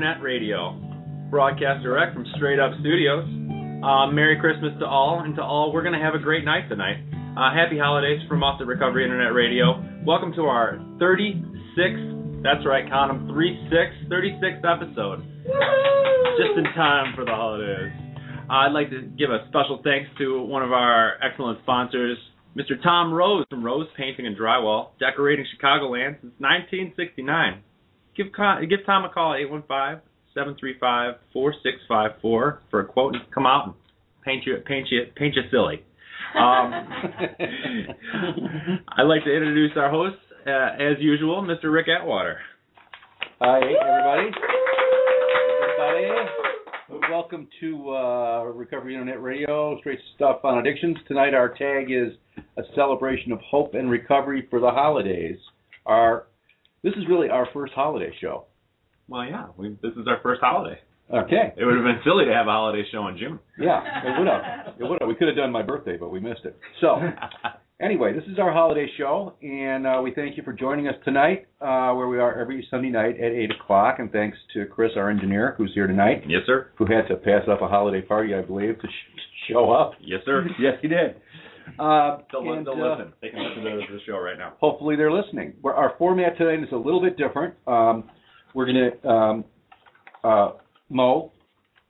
Internet 0.00 0.22
Radio, 0.24 0.80
broadcast 1.28 1.82
direct 1.82 2.14
from 2.14 2.24
Straight 2.36 2.58
Up 2.58 2.72
Studios. 2.80 3.28
Uh, 3.84 4.08
Merry 4.08 4.40
Christmas 4.40 4.72
to 4.80 4.86
all, 4.86 5.20
and 5.20 5.36
to 5.36 5.42
all, 5.42 5.74
we're 5.74 5.82
going 5.82 5.92
to 5.92 6.00
have 6.00 6.14
a 6.14 6.18
great 6.18 6.42
night 6.42 6.70
tonight. 6.70 7.04
Uh, 7.36 7.52
happy 7.52 7.76
holidays 7.76 8.18
from 8.26 8.42
us 8.42 8.56
at 8.62 8.66
Recovery 8.66 9.04
Internet 9.04 9.34
Radio. 9.34 9.76
Welcome 10.06 10.32
to 10.40 10.48
our 10.48 10.80
36th, 10.96 12.40
that's 12.42 12.64
right, 12.64 12.88
count 12.88 13.12
them, 13.12 13.28
36, 13.28 14.08
36th 14.08 14.64
episode. 14.64 15.20
Just 16.40 16.56
in 16.56 16.64
time 16.72 17.12
for 17.14 17.26
the 17.26 17.36
holidays. 17.36 17.92
Uh, 18.48 18.64
I'd 18.64 18.72
like 18.72 18.88
to 18.88 19.02
give 19.02 19.28
a 19.28 19.44
special 19.50 19.82
thanks 19.84 20.08
to 20.16 20.40
one 20.40 20.62
of 20.62 20.72
our 20.72 21.20
excellent 21.22 21.60
sponsors, 21.60 22.16
Mr. 22.56 22.82
Tom 22.82 23.12
Rose 23.12 23.44
from 23.50 23.62
Rose 23.62 23.86
Painting 23.98 24.26
and 24.26 24.34
Drywall, 24.34 24.96
decorating 24.98 25.44
Chicagoland 25.44 26.22
since 26.22 26.32
1969. 26.40 27.64
Give 28.16 28.26
give 28.68 28.80
Tom 28.86 29.04
a 29.04 29.08
call 29.08 29.34
815-735-4654 30.36 31.20
for 32.22 32.58
a 32.72 32.84
quote 32.84 33.14
and 33.14 33.22
come 33.32 33.46
out 33.46 33.66
and 33.66 33.74
paint 34.24 34.44
you 34.46 34.56
paint 34.66 34.88
you 34.90 35.06
paint 35.16 35.36
you 35.36 35.42
silly. 35.50 35.84
Um, 36.34 36.72
I'd 38.96 39.02
like 39.02 39.24
to 39.24 39.34
introduce 39.34 39.72
our 39.76 39.90
host, 39.90 40.16
uh, 40.46 40.74
as 40.80 40.96
usual, 41.00 41.42
Mr. 41.42 41.72
Rick 41.72 41.88
Atwater. 41.88 42.38
Hi, 43.40 43.58
everybody. 43.58 44.30
Everybody. 45.78 46.30
Welcome 47.10 47.48
to 47.60 47.90
uh, 47.90 48.44
Recovery 48.44 48.94
Internet 48.94 49.22
Radio, 49.22 49.78
Straight 49.80 49.98
Stuff 50.14 50.44
on 50.44 50.58
Addictions. 50.58 50.96
Tonight, 51.08 51.34
our 51.34 51.48
tag 51.48 51.90
is 51.90 52.12
a 52.56 52.62
celebration 52.74 53.32
of 53.32 53.40
hope 53.40 53.74
and 53.74 53.90
recovery 53.90 54.46
for 54.50 54.60
the 54.60 54.70
holidays. 54.70 55.36
Our 55.86 56.26
this 56.82 56.94
is 56.94 57.04
really 57.08 57.28
our 57.28 57.48
first 57.52 57.72
holiday 57.72 58.12
show. 58.20 58.44
Well, 59.08 59.24
yeah, 59.24 59.46
we, 59.56 59.70
this 59.82 59.92
is 59.92 60.06
our 60.06 60.20
first 60.22 60.40
holiday. 60.40 60.78
Okay. 61.12 61.52
It 61.56 61.64
would 61.64 61.74
have 61.74 61.84
been 61.84 62.00
silly 62.04 62.24
to 62.24 62.32
have 62.32 62.46
a 62.46 62.50
holiday 62.50 62.84
show 62.92 63.08
in 63.08 63.18
June. 63.18 63.40
Yeah, 63.58 63.82
it 64.04 64.18
would 64.18 64.28
have. 64.28 64.74
It 64.78 64.84
would 64.84 64.98
have. 65.00 65.08
We 65.08 65.16
could 65.16 65.26
have 65.26 65.36
done 65.36 65.50
my 65.50 65.62
birthday, 65.62 65.96
but 65.96 66.10
we 66.10 66.20
missed 66.20 66.44
it. 66.44 66.56
So, 66.80 67.00
anyway, 67.80 68.12
this 68.12 68.22
is 68.30 68.38
our 68.38 68.52
holiday 68.52 68.86
show, 68.96 69.34
and 69.42 69.88
uh, 69.88 70.00
we 70.04 70.14
thank 70.14 70.36
you 70.36 70.44
for 70.44 70.52
joining 70.52 70.86
us 70.86 70.94
tonight, 71.04 71.48
uh, 71.60 71.92
where 71.94 72.06
we 72.06 72.20
are 72.20 72.40
every 72.40 72.64
Sunday 72.70 72.90
night 72.90 73.16
at 73.18 73.32
8 73.32 73.50
o'clock. 73.60 73.96
And 73.98 74.12
thanks 74.12 74.38
to 74.54 74.66
Chris, 74.66 74.92
our 74.96 75.10
engineer, 75.10 75.54
who's 75.58 75.72
here 75.74 75.88
tonight, 75.88 76.22
yes, 76.28 76.42
sir. 76.46 76.70
who 76.76 76.86
had 76.86 77.08
to 77.08 77.16
pass 77.16 77.42
up 77.50 77.60
a 77.60 77.66
holiday 77.66 78.02
party, 78.02 78.32
I 78.32 78.42
believe, 78.42 78.80
to 78.80 78.86
sh- 78.86 79.50
show 79.50 79.72
up. 79.72 79.94
Yes, 80.00 80.20
sir. 80.24 80.46
yes, 80.60 80.74
he 80.80 80.86
did. 80.86 81.16
Uh, 81.78 82.18
They'll, 82.32 82.52
and, 82.52 82.66
they'll 82.66 82.74
uh, 82.74 82.96
listen. 82.98 83.12
They 83.22 83.28
can 83.30 83.42
listen 83.42 83.62
to 83.64 83.94
the 83.94 84.00
show 84.06 84.18
right 84.18 84.38
now. 84.38 84.54
hopefully 84.60 84.96
they're 84.96 85.12
listening. 85.12 85.54
We're, 85.62 85.74
our 85.74 85.94
format 85.98 86.36
tonight 86.38 86.62
is 86.62 86.72
a 86.72 86.76
little 86.76 87.00
bit 87.00 87.16
different. 87.16 87.54
Um, 87.66 88.10
we're 88.54 88.66
going 88.66 88.90
to 89.02 89.08
um, 89.08 89.44
uh, 90.24 90.50
Mo 90.88 91.32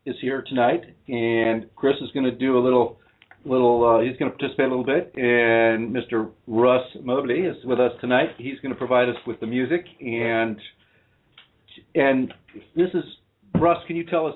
is 0.06 0.14
here 0.20 0.42
tonight, 0.46 0.82
and 1.08 1.66
Chris 1.76 1.96
is 2.02 2.10
going 2.12 2.24
to 2.24 2.32
do 2.32 2.58
a 2.58 2.62
little 2.62 2.98
little. 3.44 3.86
Uh, 3.88 4.02
he's 4.02 4.16
going 4.18 4.30
to 4.30 4.36
participate 4.36 4.66
a 4.66 4.68
little 4.68 4.84
bit, 4.84 5.12
and 5.16 5.94
Mr. 5.94 6.30
Russ 6.46 6.84
Mobley 7.02 7.40
is 7.40 7.56
with 7.64 7.80
us 7.80 7.92
tonight. 8.00 8.30
He's 8.38 8.58
going 8.60 8.72
to 8.72 8.78
provide 8.78 9.08
us 9.08 9.16
with 9.26 9.40
the 9.40 9.46
music, 9.46 9.84
and 10.00 10.58
and 11.94 12.32
this 12.76 12.88
is 12.94 13.04
Russ. 13.58 13.78
Can 13.86 13.96
you 13.96 14.04
tell 14.04 14.26
us 14.26 14.34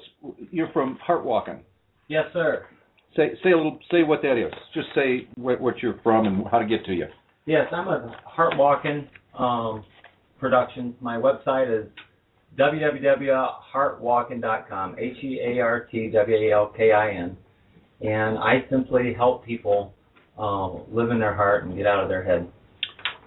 you're 0.51 0.71
from 0.73 0.99
Heartwalking? 1.07 1.61
Yes, 2.09 2.25
sir. 2.33 2.67
Say 3.17 3.33
say 3.43 3.53
a 3.53 3.57
little. 3.57 3.79
Say 3.91 4.03
what 4.03 4.21
that 4.23 4.39
is. 4.39 4.53
Just 4.73 4.89
say 4.95 5.27
what, 5.37 5.61
what 5.61 5.83
you're 5.83 6.01
from 6.03 6.27
and 6.27 6.47
how 6.51 6.59
to 6.59 6.67
get 6.67 6.85
to 6.87 6.93
you. 6.93 7.07
Yes, 7.47 7.67
I'm 7.73 7.89
a 7.89 8.17
Heart 8.25 8.57
Walking 8.57 9.07
um, 9.39 9.85
production. 10.39 10.95
My 11.01 11.17
website 11.17 11.83
is 11.83 11.87
www.heartwalking.com. 12.59 14.97
H 14.99 15.17
E 15.23 15.41
A 15.45 15.61
R 15.61 15.81
T 15.91 16.11
W 16.11 16.37
A 16.37 16.53
L 16.53 16.73
K 16.77 16.93
I 16.93 17.13
N, 17.13 17.37
and 18.01 18.39
I 18.39 18.65
simply 18.71 19.15
help 19.15 19.45
people 19.45 19.93
um, 20.39 20.83
live 20.91 21.11
in 21.11 21.19
their 21.19 21.35
heart 21.35 21.65
and 21.65 21.77
get 21.77 21.87
out 21.87 22.03
of 22.03 22.09
their 22.09 22.25
head. 22.25 22.49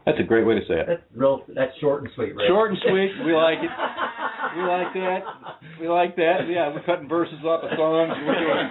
That's 0.06 0.20
a 0.20 0.24
great 0.24 0.46
way 0.46 0.56
to 0.56 0.62
say 0.68 0.80
it. 0.80 0.88
That's 0.88 1.04
real. 1.14 1.44
That's 1.54 1.78
short 1.80 2.02
and 2.04 2.12
sweet, 2.16 2.36
Rick. 2.36 2.48
Short 2.48 2.72
and 2.72 2.80
sweet. 2.82 3.12
We 3.26 3.34
like 3.34 3.60
it. 3.60 3.70
We 4.58 4.64
like 4.64 4.94
that. 4.94 5.20
We 5.80 5.88
like 5.88 6.16
that. 6.16 6.48
Yeah, 6.50 6.74
we're 6.74 6.82
cutting 6.84 7.08
verses 7.08 7.44
off 7.44 7.64
of 7.64 7.70
songs. 7.78 8.12
We're 8.26 8.40
doing, 8.40 8.68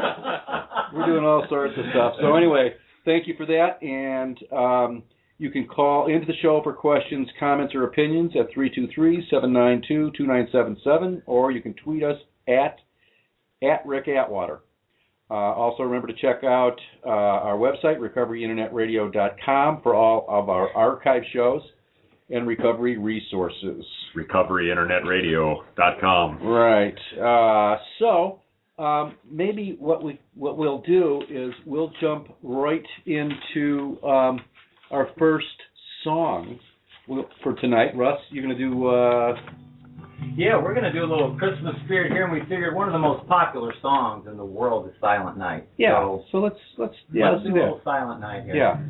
we're 0.95 1.07
doing 1.07 1.25
all 1.25 1.47
sorts 1.49 1.75
of 1.79 1.85
stuff. 1.91 2.15
So 2.21 2.35
anyway, 2.35 2.75
thank 3.05 3.29
you 3.29 3.37
for 3.37 3.47
that. 3.47 3.81
And 3.83 4.37
um, 4.53 5.05
you 5.39 5.51
can 5.51 5.69
call 5.69 6.09
into 6.09 6.27
the 6.27 6.35
show 6.43 6.61
for 6.65 6.73
questions, 6.73 7.29
comments, 7.39 7.73
or 7.75 7.85
opinions 7.85 8.33
at 8.35 8.51
323-792-2977, 8.53 11.23
or 11.27 11.53
you 11.53 11.63
can 11.63 11.75
tweet 11.75 12.03
us 12.03 12.19
at 12.49 12.79
at 13.63 13.87
Rick 13.87 14.09
Atwater. 14.09 14.63
Uh, 15.31 15.35
also, 15.35 15.85
remember 15.85 16.09
to 16.09 16.15
check 16.15 16.43
out 16.45 16.81
uh, 17.05 17.11
our 17.11 17.57
website, 17.57 17.99
recoveryinternetradio.com, 17.99 19.83
for 19.83 19.95
all 19.95 20.25
of 20.29 20.49
our 20.49 20.71
archive 20.77 21.23
shows 21.33 21.63
and 22.31 22.47
recovery 22.47 22.97
resources. 22.99 23.85
RecoveryInternetRadio.com. 24.17 26.43
Right. 26.43 26.95
Uh, 27.21 27.77
so 27.99 28.41
um, 28.83 29.17
maybe 29.31 29.77
what 29.79 30.03
we 30.03 30.21
what 30.35 30.59
we'll 30.59 30.83
do 30.83 31.23
is 31.31 31.53
we'll 31.65 31.93
jump 32.01 32.29
right 32.43 32.85
into 33.07 33.99
um, 34.05 34.41
our 34.91 35.09
first 35.19 35.47
song 36.05 36.59
for 37.43 37.55
tonight. 37.61 37.97
Russ, 37.97 38.19
you're 38.31 38.45
going 38.45 38.57
to 38.57 38.63
do. 38.63 38.87
Uh, 38.87 39.35
Yeah, 40.35 40.57
we're 40.61 40.75
gonna 40.75 40.93
do 40.93 41.05
a 41.05 41.11
little 41.11 41.37
Christmas 41.39 41.75
spirit 41.85 42.11
here, 42.11 42.25
and 42.25 42.33
we 42.33 42.41
figured 42.41 42.75
one 42.75 42.89
of 42.89 42.93
the 42.93 42.99
most 42.99 43.27
popular 43.29 43.73
songs 43.83 44.27
in 44.27 44.37
the 44.37 44.45
world 44.45 44.89
is 44.89 44.95
Silent 45.01 45.37
Night. 45.39 45.69
yeah. 45.77 46.01
So 46.01 46.25
So 46.33 46.39
let's 46.39 46.57
let's 46.79 46.95
yeah 47.13 47.31
let's 47.31 47.45
let's 47.45 47.47
do 47.47 47.53
do 47.55 47.61
a 47.61 47.63
little 47.63 47.81
Silent 47.85 48.21
Night 48.21 48.45
here. 48.45 48.57
Yeah. 48.57 48.81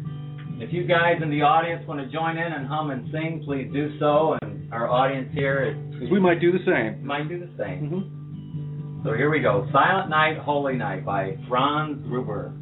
If 0.59 0.72
you 0.72 0.87
guys 0.87 1.17
in 1.22 1.31
the 1.31 1.43
audience 1.43 1.87
want 1.87 2.00
to 2.00 2.06
join 2.11 2.39
in 2.39 2.53
and 2.53 2.67
hum 2.67 2.91
and 2.91 3.11
sing, 3.12 3.43
please 3.44 3.71
do 3.72 3.99
so. 3.99 4.39
And 4.41 4.72
our 4.72 4.89
audience 4.89 5.28
here 5.34 5.62
is, 5.65 6.11
we 6.11 6.19
might 6.19 6.41
do 6.41 6.50
the 6.50 6.65
same. 6.65 7.06
might 7.06 7.28
do 7.28 7.39
the 7.39 7.50
same. 7.59 7.89
hmm 7.89 9.05
So 9.05 9.15
here 9.15 9.31
we 9.31 9.41
go. 9.41 9.69
Silent 9.71 10.09
Night, 10.09 10.39
Holy 10.39 10.75
Night 10.77 11.05
by 11.05 11.37
Franz 11.49 12.03
Gruber. 12.09 12.53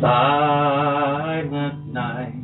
Silent 0.00 1.92
night, 1.92 2.34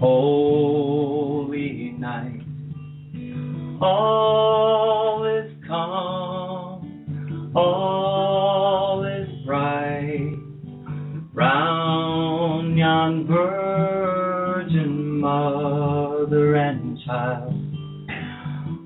holy 0.00 1.94
night, 1.98 2.40
all 3.82 5.24
is 5.26 5.52
calm, 5.66 7.52
all 7.54 8.17
virgin 13.26 14.92
mother 15.20 16.54
and 16.56 16.98
child. 17.06 17.54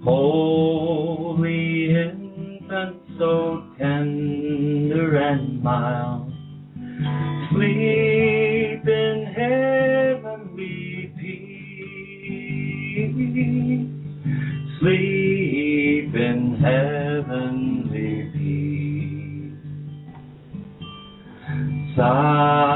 Holy 0.04 1.94
infant, 1.94 2.96
so 3.18 3.62
tender 3.78 5.16
and 5.16 5.62
mild, 5.62 6.32
sleep 7.50 8.86
in 8.86 9.16
heavenly 9.36 11.12
peace. 11.18 11.52
Sleep 14.80 16.14
in 16.14 16.40
heavenly 16.60 18.30
peace. 18.32 18.72
Silent 21.96 22.71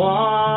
Wondrous 0.00 0.49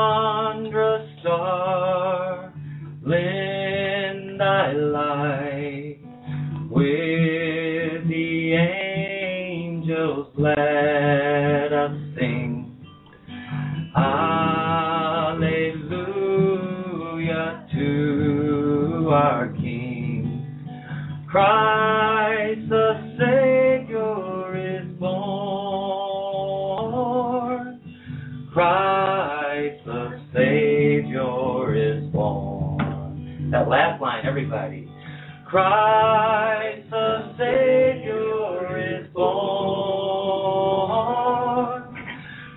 Christ 35.54 36.90
the 36.90 37.36
Savior 37.38 39.02
is 39.02 39.06
born. 39.14 39.54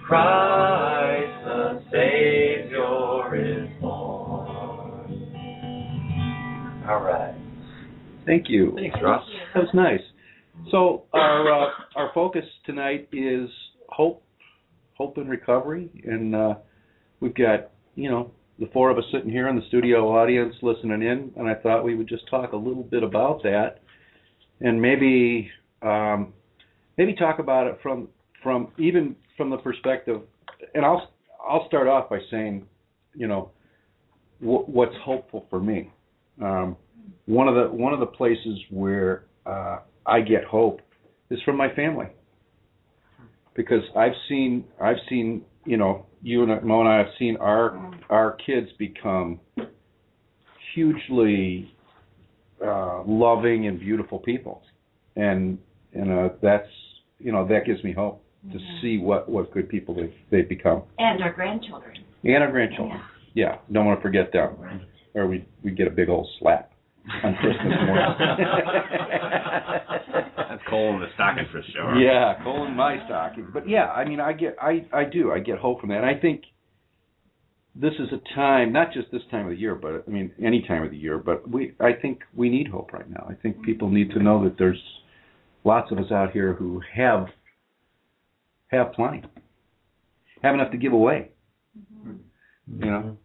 Christ 0.06 1.44
the 1.44 1.82
Savior 1.92 3.36
is 3.36 3.68
born. 3.82 5.12
All 6.88 7.02
right. 7.02 7.34
Thank 8.24 8.48
you. 8.48 8.72
Thanks, 8.76 8.98
Ross. 9.02 9.28
That 9.52 9.64
was 9.64 9.74
nice. 9.74 10.00
So 10.70 11.02
our 11.12 11.52
uh, 11.52 11.68
our 11.96 12.10
focus 12.14 12.46
tonight 12.64 13.10
is 13.12 13.50
hope, 13.90 14.22
hope 14.94 15.18
and 15.18 15.28
recovery, 15.28 15.90
and 16.06 16.34
uh, 16.34 16.54
we've 17.20 17.34
got 17.34 17.72
you 17.94 18.10
know 18.10 18.30
the 18.58 18.66
four 18.72 18.90
of 18.90 18.98
us 18.98 19.04
sitting 19.12 19.30
here 19.30 19.48
in 19.48 19.56
the 19.56 19.62
studio 19.68 20.08
audience 20.16 20.54
listening 20.62 21.02
in, 21.02 21.32
and 21.36 21.48
I 21.48 21.54
thought 21.54 21.84
we 21.84 21.94
would 21.94 22.08
just 22.08 22.28
talk 22.28 22.52
a 22.52 22.56
little 22.56 22.82
bit 22.82 23.02
about 23.02 23.42
that, 23.42 23.80
and 24.60 24.80
maybe 24.80 25.50
um, 25.82 26.32
maybe 26.96 27.14
talk 27.14 27.38
about 27.38 27.66
it 27.66 27.78
from 27.82 28.08
from 28.42 28.68
even 28.78 29.16
from 29.36 29.50
the 29.50 29.58
perspective, 29.58 30.22
and 30.74 30.84
I'll 30.84 31.10
I'll 31.46 31.66
start 31.68 31.86
off 31.86 32.08
by 32.08 32.18
saying, 32.30 32.66
you 33.14 33.26
know, 33.26 33.50
wh- 34.40 34.68
what's 34.68 34.96
hopeful 35.04 35.46
for 35.50 35.60
me. 35.60 35.92
Um, 36.42 36.76
one 37.26 37.48
of 37.48 37.54
the 37.54 37.74
one 37.74 37.92
of 37.92 38.00
the 38.00 38.06
places 38.06 38.58
where 38.70 39.26
uh, 39.44 39.80
I 40.06 40.20
get 40.20 40.44
hope 40.44 40.80
is 41.30 41.40
from 41.44 41.56
my 41.56 41.72
family 41.74 42.06
because 43.54 43.82
I've 43.96 44.12
seen 44.28 44.64
I've 44.80 44.96
seen 45.08 45.42
you 45.64 45.76
know 45.76 46.06
you 46.26 46.42
and 46.42 46.62
Mo 46.64 46.80
and 46.80 46.88
I 46.88 46.98
have 46.98 47.06
seen 47.20 47.36
our 47.36 47.92
our 48.10 48.32
kids 48.44 48.68
become 48.78 49.38
hugely 50.74 51.72
uh, 52.64 53.04
loving 53.06 53.68
and 53.68 53.78
beautiful 53.78 54.18
people, 54.18 54.62
and 55.14 55.56
and 55.92 56.10
uh, 56.12 56.28
that's 56.42 56.68
you 57.20 57.30
know 57.30 57.46
that 57.46 57.64
gives 57.64 57.82
me 57.84 57.92
hope 57.92 58.24
to 58.52 58.58
see 58.82 58.98
what 58.98 59.28
what 59.28 59.52
good 59.52 59.68
people 59.68 59.94
they've 59.94 60.12
they've 60.30 60.48
become 60.48 60.82
And 60.98 61.22
our 61.22 61.32
grandchildren. 61.32 62.04
and 62.24 62.42
our 62.42 62.50
grandchildren. 62.50 63.00
Yeah, 63.34 63.58
don't 63.70 63.86
want 63.86 64.00
to 64.00 64.02
forget 64.02 64.32
them, 64.32 64.56
Right. 64.58 64.80
or 65.14 65.28
we 65.28 65.46
we 65.62 65.70
get 65.70 65.86
a 65.86 65.90
big 65.90 66.08
old 66.08 66.28
slap 66.40 66.72
on 67.22 67.36
Christmas 67.36 67.72
morning. 67.86 68.04
That's 70.66 70.70
coal 70.70 70.94
in 70.94 71.00
the 71.00 71.06
stocking 71.14 71.44
for 71.52 71.62
sure. 71.72 72.00
Yeah, 72.00 72.42
coal 72.42 72.66
in 72.66 72.74
my 72.74 72.96
stocking. 73.06 73.48
But 73.52 73.68
yeah, 73.68 73.86
I 73.86 74.04
mean, 74.04 74.20
I 74.20 74.32
get, 74.32 74.56
I, 74.60 74.86
I 74.92 75.04
do, 75.04 75.32
I 75.32 75.38
get 75.38 75.58
hope 75.58 75.80
from 75.80 75.90
that. 75.90 75.98
And 75.98 76.06
I 76.06 76.18
think 76.18 76.42
this 77.74 77.92
is 77.98 78.08
a 78.12 78.34
time, 78.34 78.72
not 78.72 78.92
just 78.92 79.10
this 79.12 79.22
time 79.30 79.46
of 79.46 79.50
the 79.50 79.56
year, 79.56 79.74
but 79.74 80.04
I 80.06 80.10
mean, 80.10 80.32
any 80.42 80.64
time 80.66 80.82
of 80.82 80.90
the 80.90 80.96
year. 80.96 81.18
But 81.18 81.48
we, 81.48 81.74
I 81.80 81.92
think 81.92 82.20
we 82.34 82.48
need 82.48 82.68
hope 82.68 82.92
right 82.92 83.08
now. 83.08 83.26
I 83.28 83.34
think 83.34 83.62
people 83.62 83.90
need 83.90 84.10
to 84.12 84.22
know 84.22 84.42
that 84.44 84.56
there's 84.58 84.82
lots 85.64 85.92
of 85.92 85.98
us 85.98 86.10
out 86.10 86.32
here 86.32 86.54
who 86.54 86.80
have, 86.94 87.26
have 88.68 88.92
plenty, 88.92 89.22
have 90.42 90.54
enough 90.54 90.72
to 90.72 90.78
give 90.78 90.92
away. 90.92 91.30
You 92.04 92.90
know. 92.90 93.16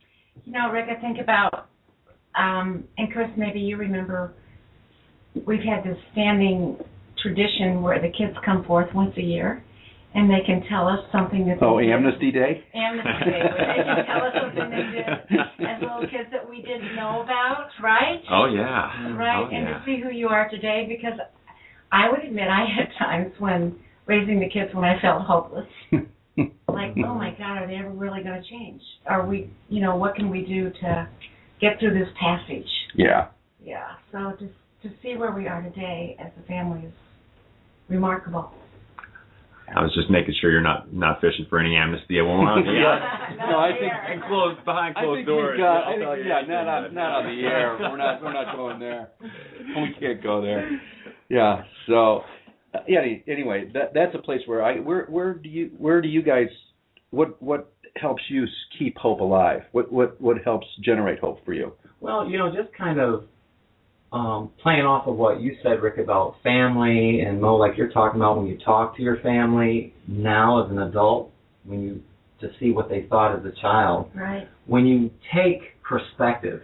You 0.45 0.53
know, 0.53 0.69
Rick, 0.71 0.85
I 0.95 1.01
think 1.01 1.17
about, 1.19 1.69
um, 2.35 2.83
and 2.97 3.11
Chris, 3.11 3.27
maybe 3.37 3.59
you 3.59 3.77
remember, 3.77 4.33
we've 5.45 5.63
had 5.63 5.83
this 5.83 5.97
standing 6.11 6.77
tradition 7.21 7.81
where 7.81 7.99
the 8.01 8.09
kids 8.09 8.35
come 8.45 8.63
forth 8.65 8.93
once 8.93 9.13
a 9.17 9.21
year, 9.21 9.63
and 10.13 10.29
they 10.29 10.41
can 10.45 10.61
tell 10.67 10.87
us 10.87 10.99
something 11.11 11.47
that 11.47 11.57
oh, 11.61 11.77
they 11.79 11.85
Oh, 11.85 11.87
did. 11.87 11.91
Amnesty 11.91 12.31
Day. 12.31 12.63
Amnesty 12.75 13.31
Day, 13.31 13.41
where 13.47 13.67
they 13.77 13.83
can 13.83 14.05
tell 14.05 14.23
us 14.27 14.33
something 14.41 14.69
they 14.69 14.87
did 14.91 15.39
as 15.67 15.81
little 15.81 16.01
kids 16.11 16.29
that 16.31 16.47
we 16.49 16.61
didn't 16.61 16.95
know 16.95 17.21
about, 17.23 17.69
right? 17.81 18.19
Oh 18.29 18.45
yeah. 18.45 19.15
Right, 19.15 19.39
Oh, 19.39 19.47
and 19.53 19.67
yeah. 19.67 19.77
to 19.79 19.83
see 19.85 20.01
who 20.03 20.09
you 20.11 20.27
are 20.27 20.49
today, 20.49 20.85
because 20.89 21.17
I 21.91 22.09
would 22.09 22.19
admit 22.23 22.47
I 22.49 22.65
had 22.65 22.89
times 22.99 23.33
when 23.39 23.79
raising 24.07 24.39
the 24.39 24.49
kids 24.49 24.73
when 24.73 24.83
I 24.83 24.99
felt 25.01 25.21
hopeless. 25.23 25.67
like, 26.67 26.93
oh 27.05 27.13
my 27.15 27.31
God, 27.37 27.57
are 27.63 27.67
they 27.67 27.75
ever 27.75 27.89
really 27.91 28.23
going 28.23 28.41
to 28.41 28.49
change? 28.49 28.81
Are 29.05 29.25
we, 29.25 29.49
you 29.69 29.81
know, 29.81 29.95
what 29.95 30.15
can 30.15 30.29
we 30.29 30.41
do 30.45 30.71
to 30.81 31.07
get 31.61 31.79
through 31.79 31.93
this 31.97 32.09
passage? 32.19 32.67
Yeah. 32.95 33.27
Yeah. 33.63 33.87
So 34.11 34.33
to 34.39 34.49
to 34.83 34.95
see 35.03 35.15
where 35.15 35.31
we 35.31 35.47
are 35.47 35.61
today 35.61 36.17
as 36.19 36.31
a 36.43 36.47
family 36.47 36.87
is 36.87 36.93
remarkable. 37.91 38.51
I 39.73 39.81
was 39.81 39.93
just 39.95 40.09
making 40.09 40.35
sure 40.41 40.51
you're 40.51 40.59
not 40.59 40.91
not 40.93 41.21
fishing 41.21 41.45
for 41.49 41.57
any 41.57 41.75
amnesty. 41.77 42.19
I 42.19 42.23
won't 42.23 42.43
want 42.43 42.65
to 42.65 42.71
Yeah. 42.73 43.47
No, 43.49 43.57
I 43.59 43.71
think- 43.79 43.93
And 44.11 44.21
closed 44.23 44.65
behind 44.65 44.97
I 44.97 45.03
closed 45.03 45.17
think 45.19 45.27
doors. 45.27 45.57
got, 45.57 45.63
I 45.63 45.79
I'll 45.79 45.91
think, 45.93 46.01
tell 46.03 46.17
you 46.17 46.23
yeah, 46.25 46.41
not 46.47 46.67
on, 46.67 46.93
not 46.93 47.11
on 47.11 47.25
the 47.35 47.41
air. 47.47 47.77
We're 47.79 47.97
not, 47.97 48.21
we're 48.21 48.33
not 48.33 48.55
going 48.55 48.79
there. 48.79 49.09
We 49.21 49.95
can't 49.99 50.21
go 50.21 50.41
there. 50.41 50.69
Yeah. 51.29 51.63
So, 51.87 52.23
uh, 52.73 52.79
yeah. 52.87 52.99
Anyway, 53.27 53.71
that 53.73 53.93
that's 53.93 54.13
a 54.13 54.19
place 54.19 54.41
where 54.45 54.61
I, 54.61 54.79
where, 54.79 55.05
where 55.05 55.33
do 55.35 55.47
you, 55.47 55.71
where 55.77 56.01
do 56.01 56.09
you 56.09 56.21
guys, 56.21 56.47
what, 57.11 57.41
what 57.41 57.71
helps 57.95 58.23
you 58.27 58.45
keep 58.77 58.97
hope 58.97 59.21
alive? 59.21 59.61
What, 59.71 59.89
what, 59.89 60.19
what 60.19 60.37
helps 60.43 60.67
generate 60.83 61.19
hope 61.19 61.45
for 61.45 61.53
you? 61.53 61.71
Well, 62.01 62.27
you 62.29 62.37
know, 62.37 62.49
just 62.53 62.73
kind 62.77 62.99
of 62.99 63.23
um, 64.11 64.51
playing 64.61 64.81
off 64.85 65.07
of 65.07 65.15
what 65.15 65.39
you 65.41 65.55
said, 65.63 65.81
Rick, 65.81 65.97
about 65.97 66.35
family 66.43 67.21
and 67.21 67.39
Mo, 67.41 67.55
like 67.55 67.77
you're 67.77 67.91
talking 67.91 68.19
about 68.19 68.37
when 68.37 68.47
you 68.47 68.57
talk 68.57 68.95
to 68.97 69.01
your 69.03 69.17
family 69.21 69.93
now 70.07 70.63
as 70.65 70.71
an 70.71 70.79
adult, 70.79 71.31
when 71.63 71.81
you 71.81 72.01
to 72.41 72.49
see 72.59 72.71
what 72.71 72.89
they 72.89 73.03
thought 73.07 73.37
as 73.37 73.45
a 73.45 73.51
child, 73.61 74.09
Right. 74.15 74.47
when 74.65 74.85
you 74.87 75.11
take 75.33 75.79
perspective 75.83 76.61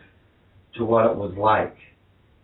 to 0.76 0.84
what 0.84 1.06
it 1.06 1.16
was 1.16 1.36
like 1.38 1.76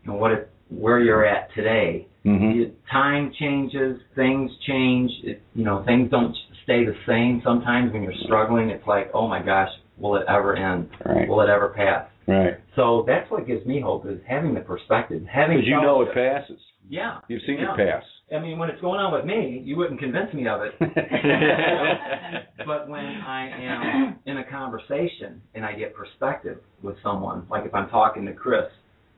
and 0.05 0.19
what 0.19 0.31
it 0.31 0.49
where 0.69 0.99
you're 0.99 1.25
at 1.25 1.53
today, 1.53 2.07
Mm-hmm. 2.25 2.51
you- 2.51 2.71
time 2.89 3.33
changes, 3.37 3.99
things 4.15 4.49
change. 4.65 5.11
It, 5.25 5.41
you 5.55 5.65
know, 5.65 5.83
things 5.83 6.09
don't 6.09 6.33
stay 6.63 6.85
the 6.85 6.95
same. 7.05 7.41
Sometimes 7.43 7.91
when 7.91 8.01
you're 8.01 8.13
struggling, 8.23 8.69
it's 8.69 8.87
like, 8.87 9.11
oh 9.13 9.27
my 9.27 9.41
gosh, 9.41 9.67
will 9.97 10.15
it 10.15 10.23
ever 10.29 10.55
end? 10.55 10.87
Right. 11.05 11.27
Will 11.27 11.41
it 11.41 11.49
ever 11.49 11.67
pass? 11.75 12.07
Right. 12.27 12.53
So 12.75 13.03
that's 13.07 13.29
what 13.29 13.45
gives 13.47 13.65
me 13.65 13.81
hope 13.81 14.05
is 14.05 14.19
having 14.27 14.53
the 14.53 14.61
perspective, 14.61 15.23
having. 15.31 15.57
Because 15.57 15.67
you 15.67 15.81
know 15.81 16.01
it 16.03 16.13
passes. 16.13 16.59
Yeah. 16.89 17.19
You've 17.27 17.41
seen 17.45 17.59
Yeah. 17.59 17.73
it 17.73 17.77
pass. 17.77 18.03
I 18.33 18.39
mean, 18.39 18.57
when 18.57 18.69
it's 18.69 18.81
going 18.81 18.99
on 18.99 19.11
with 19.13 19.25
me, 19.25 19.61
you 19.63 19.75
wouldn't 19.77 19.99
convince 19.99 20.33
me 20.33 20.47
of 20.47 20.61
it. 20.61 20.73
but 22.65 22.87
when 22.89 23.05
I 23.05 23.49
am 23.49 24.19
in 24.25 24.37
a 24.37 24.43
conversation 24.49 25.41
and 25.55 25.65
I 25.65 25.73
get 25.73 25.93
perspective 25.95 26.59
with 26.81 26.95
someone, 27.03 27.45
like 27.49 27.65
if 27.65 27.73
I'm 27.73 27.89
talking 27.89 28.25
to 28.25 28.33
Chris 28.33 28.65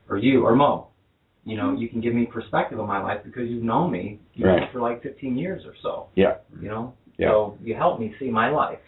or 0.08 0.18
you 0.18 0.44
or 0.44 0.54
Mo, 0.54 0.88
you 1.44 1.56
know, 1.56 1.74
you 1.76 1.88
can 1.88 2.00
give 2.00 2.14
me 2.14 2.26
perspective 2.26 2.80
on 2.80 2.88
my 2.88 3.00
life 3.02 3.20
because 3.24 3.48
you've 3.48 3.62
known 3.62 3.90
me 3.92 4.20
you 4.34 4.44
know, 4.46 4.58
for 4.72 4.80
like 4.80 5.02
15 5.02 5.38
years 5.38 5.62
or 5.64 5.74
so. 5.82 6.08
Yeah. 6.16 6.36
You 6.60 6.68
know, 6.68 6.94
Yeah. 7.18 7.30
so 7.30 7.58
you 7.62 7.74
help 7.74 8.00
me 8.00 8.14
see 8.18 8.30
my 8.30 8.50
life 8.50 8.80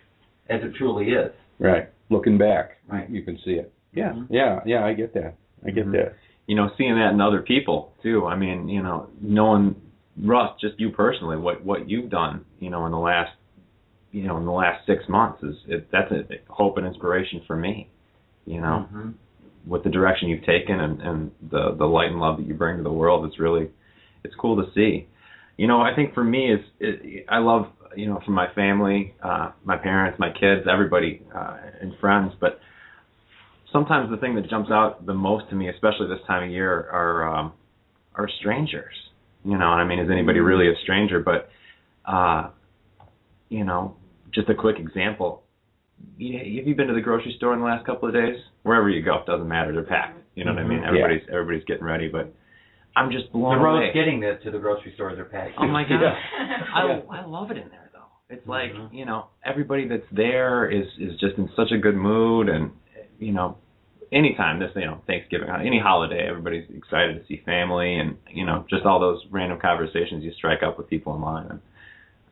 as 0.50 0.61
it 0.62 0.75
truly 0.76 1.11
is. 1.11 1.31
Right. 1.59 1.88
Looking 2.11 2.37
back, 2.38 2.78
Right. 2.88 3.09
you 3.09 3.23
can 3.23 3.38
see 3.45 3.52
it. 3.52 3.73
Yeah. 3.99 4.12
Mhm. 4.12 4.26
Yeah. 4.31 4.61
Yeah. 4.73 4.85
I 4.85 4.93
get 4.95 5.12
that. 5.14 5.35
I 5.67 5.71
get 5.71 5.87
Mhm. 5.87 5.93
that. 5.93 6.14
you 6.50 6.57
know, 6.57 6.71
seeing 6.78 6.95
that 6.95 7.12
in 7.12 7.21
other 7.21 7.43
people 7.43 7.93
too. 8.02 8.25
I 8.26 8.35
mean, 8.35 8.69
you 8.71 8.83
know, 8.83 8.99
knowing 9.21 9.75
Russ, 10.33 10.50
just 10.61 10.81
you 10.81 10.88
personally, 10.90 11.37
what 11.37 11.57
what 11.62 11.81
you've 11.90 12.09
done, 12.11 12.35
you 12.59 12.71
know, 12.71 12.87
in 12.87 12.93
the 12.93 12.99
last, 12.99 13.33
you 14.12 14.23
know, 14.26 14.37
in 14.38 14.47
the 14.47 14.57
last 14.64 14.87
six 14.87 15.07
months 15.09 15.43
is 15.43 15.57
it, 15.75 15.81
that's 15.93 16.11
a 16.11 16.23
hope 16.49 16.78
and 16.78 16.87
inspiration 16.87 17.43
for 17.47 17.55
me. 17.57 17.75
You 18.47 18.61
know, 18.62 18.87
Mhm. 18.95 19.12
with 19.67 19.83
the 19.85 19.90
direction 19.90 20.28
you've 20.31 20.45
taken 20.57 20.81
and 20.81 20.95
and 21.09 21.31
the 21.50 21.62
the 21.83 21.87
light 21.97 22.11
and 22.12 22.19
love 22.19 22.38
that 22.38 22.47
you 22.47 22.55
bring 22.55 22.78
to 22.78 22.83
the 22.83 22.97
world, 23.02 23.26
it's 23.26 23.38
really, 23.38 23.67
it's 24.25 24.35
cool 24.37 24.57
to 24.64 24.67
see. 24.73 25.07
You 25.59 25.67
know, 25.67 25.81
I 25.88 25.95
think 25.95 26.14
for 26.14 26.25
me 26.25 26.43
is 26.57 26.62
it, 26.81 27.26
I 27.28 27.38
love 27.50 27.64
you 27.95 28.07
know 28.09 28.21
from 28.25 28.35
my 28.43 28.49
family, 28.55 29.00
uh, 29.23 29.50
my 29.64 29.76
parents, 29.76 30.19
my 30.19 30.31
kids, 30.31 30.67
everybody, 30.67 31.12
uh, 31.35 31.57
and 31.83 31.95
friends, 32.00 32.33
but 32.40 32.52
sometimes 33.72 34.10
the 34.10 34.16
thing 34.16 34.34
that 34.37 34.48
jumps 34.50 34.70
out 34.70 35.04
the 35.06 35.14
most 35.14 35.48
to 35.50 35.54
me, 35.56 35.68
especially 35.68 36.08
this 36.08 36.25
time 36.26 36.44
of 36.44 36.50
year, 36.50 36.88
are 36.92 37.37
um, 37.37 37.52
are 38.14 38.28
strangers. 38.40 38.94
You 39.44 39.56
know, 39.56 39.72
and 39.72 39.80
I 39.80 39.84
mean, 39.84 39.98
is 40.00 40.10
anybody 40.10 40.40
really 40.40 40.68
a 40.68 40.75
stranger? 40.82 41.20
But 41.20 41.48
uh, 42.04 42.50
you 43.48 43.64
know, 43.64 43.96
just 44.34 44.48
a 44.48 44.54
quick 44.54 44.76
example. 44.78 45.42
Yeah, 46.16 46.38
have 46.38 46.66
you 46.68 46.75
been 46.75 46.87
to 46.88 46.94
the 46.94 47.00
grocery 47.00 47.34
store 47.38 47.54
in 47.54 47.60
the 47.60 47.64
last 47.66 47.84
couple 47.87 48.08
of 48.08 48.14
days? 48.14 48.37
Wherever 48.62 48.88
you 48.88 49.02
go, 49.02 49.16
it 49.16 49.26
doesn't 49.26 49.48
matter. 49.48 49.72
They're 49.72 49.82
packed. 49.82 50.20
You 50.34 50.44
know 50.44 50.52
what 50.52 50.62
I 50.62 50.66
mean? 50.68 50.80
Mhm. 50.80 50.87
Everybody's 50.88 51.22
everybody's 51.28 51.64
getting 51.64 51.84
ready, 51.84 52.08
but 52.08 52.32
I'm 52.94 53.10
just 53.10 53.32
blown 53.32 53.58
The 53.58 53.64
roads 53.64 53.84
away. 53.84 53.92
getting 53.92 54.20
the, 54.20 54.38
to 54.44 54.50
the 54.50 54.58
grocery 54.58 54.92
stores 54.94 55.18
are 55.18 55.25
packed. 55.25 55.52
Oh 55.58 55.66
my 55.66 55.82
god. 55.82 56.00
Yeah. 56.00 56.14
I 56.75 57.18
I 57.18 57.25
love 57.26 57.50
it 57.50 57.56
in 57.56 57.68
there 57.70 57.90
though. 57.92 58.06
It's 58.30 58.46
like 58.46 58.72
Mhm. 58.72 58.92
you 58.92 59.04
know 59.06 59.26
everybody 59.44 59.88
that's 59.88 60.06
there 60.12 60.70
is 60.70 60.87
is 60.98 61.18
just 61.18 61.37
in 61.38 61.48
such 61.56 61.72
a 61.72 61.78
good 61.78 61.96
mood, 61.96 62.48
and 62.48 62.70
you 63.18 63.32
know 63.32 63.56
anytime 64.12 64.58
this 64.58 64.70
you 64.75 64.84
know 64.87 65.00
Thanksgiving 65.06 65.48
any 65.50 65.78
holiday 65.78 66.26
everybody's 66.28 66.68
excited 66.75 67.20
to 67.20 67.26
see 67.26 67.42
family 67.44 67.98
and 67.98 68.16
you 68.32 68.44
know 68.46 68.64
just 68.70 68.84
all 68.87 69.00
those 69.00 69.20
random 69.30 69.58
conversations 69.60 70.25
you 70.25 70.32
strike 70.37 70.62
up 70.62 70.78
with 70.78 70.88
people 70.88 71.14
in 71.14 71.20
line 71.20 71.46
and 71.50 71.60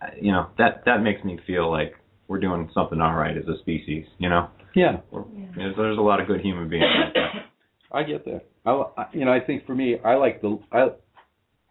uh, 0.02 0.06
you 0.20 0.32
know 0.32 0.48
that 0.58 0.82
that 0.86 1.02
makes 1.02 1.22
me 1.24 1.38
feel 1.46 1.70
like 1.70 1.94
we're 2.28 2.40
doing 2.40 2.68
something 2.74 3.00
all 3.00 3.14
right 3.14 3.36
as 3.36 3.44
a 3.46 3.56
species. 3.60 4.04
You 4.18 4.28
know, 4.28 4.48
Yeah. 4.74 4.96
we're, 5.12 5.22
there's, 5.56 5.76
there's 5.76 5.96
a 5.96 6.00
lot 6.00 6.20
of 6.20 6.26
good 6.26 6.40
human 6.40 6.68
beings. 6.68 6.82
out 6.84 7.12
there. 7.14 7.44
I 7.92 8.02
get 8.02 8.24
that. 8.24 8.40
I, 8.64 8.70
I- 8.98 9.06
you 9.12 9.24
know, 9.24 9.32
I 9.32 9.38
think 9.38 9.64
for 9.64 9.76
me, 9.76 9.96
I 10.04 10.14
like 10.16 10.42
the 10.42 10.58
I, 10.72 10.88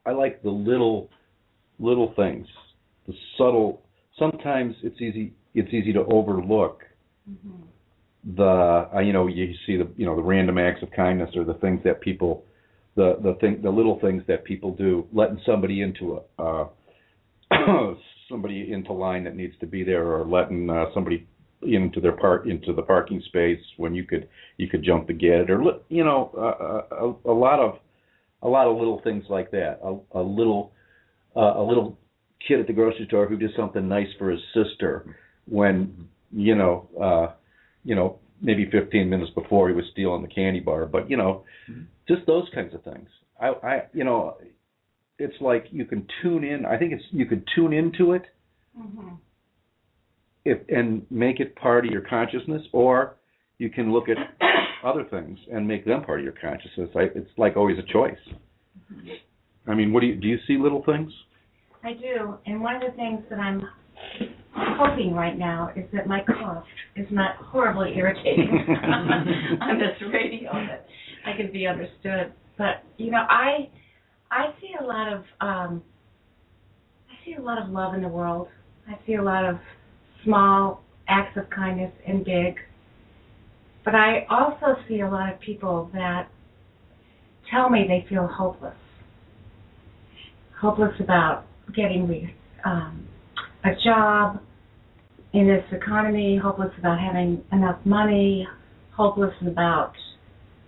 I 0.05 0.11
like 0.13 0.41
the 0.43 0.49
little, 0.51 1.09
little 1.77 2.13
things, 2.15 2.47
the 3.05 3.13
subtle. 3.37 3.81
Sometimes 4.17 4.75
it's 4.81 5.01
easy. 5.01 5.33
It's 5.53 5.73
easy 5.73 5.91
to 5.91 6.05
overlook 6.05 6.83
the 8.35 8.89
uh, 8.93 8.99
you 8.99 9.13
know 9.13 9.27
you 9.27 9.53
see 9.65 9.77
the 9.77 9.87
you 9.97 10.05
know 10.05 10.15
the 10.15 10.21
random 10.21 10.57
acts 10.57 10.81
of 10.81 10.89
kindness 10.91 11.29
or 11.35 11.43
the 11.43 11.53
things 11.55 11.81
that 11.83 12.01
people 12.01 12.43
the 12.95 13.17
the 13.21 13.35
thing 13.39 13.61
the 13.61 13.69
little 13.69 13.99
things 13.99 14.23
that 14.27 14.43
people 14.43 14.73
do 14.73 15.05
letting 15.13 15.39
somebody 15.45 15.81
into 15.81 16.19
a 16.39 16.43
uh, 16.43 16.67
somebody 18.29 18.71
into 18.71 18.93
line 18.93 19.23
that 19.23 19.35
needs 19.35 19.53
to 19.59 19.67
be 19.67 19.83
there 19.83 20.07
or 20.07 20.25
letting 20.25 20.69
uh, 20.69 20.85
somebody 20.93 21.27
into 21.61 21.99
their 21.99 22.15
park 22.17 22.45
into 22.47 22.73
the 22.73 22.81
parking 22.81 23.21
space 23.27 23.59
when 23.77 23.93
you 23.93 24.03
could 24.03 24.27
you 24.57 24.67
could 24.67 24.83
jump 24.83 25.07
the 25.07 25.13
gate 25.13 25.49
or 25.49 25.61
you 25.89 26.03
know 26.03 26.31
uh, 26.37 26.95
a, 26.95 27.31
a 27.31 27.33
lot 27.33 27.59
of 27.59 27.79
a 28.45 28.47
lot 28.47 28.67
of 28.67 28.77
little 28.77 29.01
things 29.03 29.23
like 29.29 29.51
that. 29.51 29.79
A, 29.83 30.19
a 30.19 30.21
little 30.21 30.71
uh, 31.35 31.53
a 31.57 31.63
little 31.63 31.97
kid 32.47 32.59
at 32.59 32.67
the 32.67 32.73
grocery 32.73 33.05
store 33.07 33.27
who 33.27 33.37
did 33.37 33.51
something 33.57 33.87
nice 33.87 34.07
for 34.17 34.29
his 34.29 34.39
sister 34.53 35.17
when 35.47 36.07
you 36.31 36.55
know 36.55 36.87
uh 37.01 37.27
you 37.85 37.95
know 37.95 38.19
maybe 38.41 38.69
15 38.69 39.09
minutes 39.09 39.31
before 39.33 39.69
he 39.69 39.75
was 39.75 39.85
stealing 39.93 40.21
the 40.21 40.27
candy 40.27 40.59
bar 40.59 40.85
but 40.85 41.09
you 41.09 41.15
know 41.17 41.43
Mm-hmm. 41.69 41.83
just 42.07 42.25
those 42.27 42.47
kinds 42.53 42.73
of 42.75 42.83
things. 42.83 43.07
I 43.41 43.47
i 43.71 43.83
you 43.93 44.03
know 44.03 44.37
it's 45.17 45.39
like 45.41 45.65
you 45.71 45.85
can 45.85 46.05
tune 46.21 46.43
in 46.43 46.65
i 46.65 46.77
think 46.77 46.91
it's 46.91 47.03
you 47.11 47.25
can 47.25 47.43
tune 47.55 47.71
into 47.73 48.11
it 48.13 48.23
Mhm. 48.77 49.17
if 50.43 50.59
and 50.69 51.05
make 51.09 51.39
it 51.39 51.55
part 51.55 51.85
of 51.85 51.91
your 51.91 52.01
consciousness 52.01 52.61
or 52.73 53.15
you 53.57 53.69
can 53.69 53.91
look 53.93 54.09
at 54.09 54.17
other 54.83 55.05
things 55.05 55.39
and 55.51 55.65
make 55.67 55.85
them 55.85 56.03
part 56.03 56.19
of 56.19 56.25
your 56.25 56.33
consciousness. 56.47 56.89
I, 56.95 57.03
it's 57.15 57.29
like 57.37 57.55
always 57.57 57.79
a 57.79 57.83
choice. 57.93 58.23
I 59.67 59.73
mean 59.73 59.91
what 59.93 60.01
do 60.01 60.07
you 60.07 60.15
do 60.15 60.27
you 60.27 60.37
see 60.47 60.57
little 60.57 60.83
things? 60.83 61.11
I 61.83 61.93
do, 61.93 62.35
and 62.45 62.61
one 62.61 62.75
of 62.75 62.81
the 62.81 62.91
things 62.97 63.21
that 63.29 63.39
I'm 63.39 63.61
hoping 64.55 65.13
right 65.13 65.37
now 65.37 65.69
is 65.75 65.85
that 65.93 66.07
my 66.07 66.21
cough 66.23 66.63
is 66.95 67.07
not 67.11 67.35
horribly 67.37 67.93
irritating 67.97 68.49
on 69.61 69.79
this 69.79 70.01
radio 70.11 70.51
that 70.53 70.85
I 71.25 71.35
can 71.35 71.51
be 71.51 71.67
understood. 71.67 72.33
But 72.57 72.83
you 72.97 73.11
know, 73.11 73.25
I 73.29 73.69
I 74.31 74.53
see 74.61 74.71
a 74.79 74.83
lot 74.83 75.11
of 75.11 75.19
um 75.41 75.83
I 77.09 77.25
see 77.25 77.33
a 77.33 77.41
lot 77.41 77.61
of 77.61 77.69
love 77.69 77.93
in 77.93 78.01
the 78.01 78.07
world. 78.07 78.47
I 78.87 78.97
see 79.05 79.15
a 79.15 79.23
lot 79.23 79.45
of 79.45 79.57
small 80.23 80.83
acts 81.07 81.37
of 81.37 81.49
kindness 81.49 81.91
and 82.07 82.23
big. 82.23 82.55
But 83.83 83.95
I 83.95 84.25
also 84.29 84.79
see 84.87 85.01
a 85.01 85.09
lot 85.09 85.31
of 85.31 85.39
people 85.39 85.89
that 85.93 86.29
tell 87.51 87.69
me 87.69 87.85
they 87.87 88.05
feel 88.09 88.27
hopeless. 88.27 88.75
Hopeless 90.59 90.93
about 90.99 91.45
getting 91.75 92.07
re- 92.07 92.35
um, 92.63 93.07
a 93.65 93.75
job 93.83 94.39
in 95.33 95.47
this 95.47 95.65
economy, 95.71 96.39
hopeless 96.41 96.71
about 96.77 96.99
having 96.99 97.43
enough 97.51 97.79
money, 97.83 98.47
hopeless 98.95 99.33
about 99.45 99.93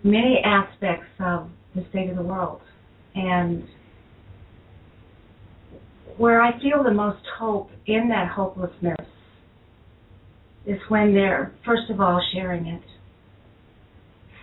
many 0.03 0.41
aspects 0.43 1.07
of 1.19 1.49
the 1.75 1.85
state 1.89 2.09
of 2.09 2.17
the 2.17 2.23
world. 2.23 2.61
And 3.15 3.63
where 6.17 6.41
I 6.41 6.59
feel 6.59 6.83
the 6.83 6.93
most 6.93 7.23
hope 7.37 7.69
in 7.85 8.09
that 8.09 8.29
hopelessness 8.29 9.07
is 10.65 10.79
when 10.89 11.13
they're, 11.13 11.53
first 11.65 11.89
of 11.89 12.01
all, 12.01 12.21
sharing 12.33 12.65
it, 12.65 12.81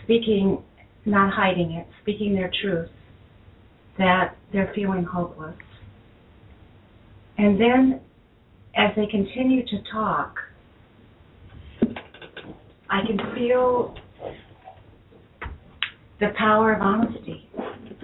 speaking, 0.04 0.62
not 1.04 1.32
hiding 1.34 1.72
it, 1.72 1.86
speaking 2.02 2.34
their 2.34 2.50
truth, 2.62 2.88
that 3.98 4.36
they're 4.52 4.72
feeling 4.74 5.04
hopeless. 5.04 5.56
And 7.36 7.60
then, 7.60 8.00
as 8.76 8.90
they 8.96 9.06
continue 9.06 9.64
to 9.64 9.78
talk, 9.92 10.36
I 12.90 13.00
can 13.06 13.18
feel 13.34 13.94
the 16.20 16.28
power 16.38 16.74
of 16.74 16.80
honesty, 16.80 17.48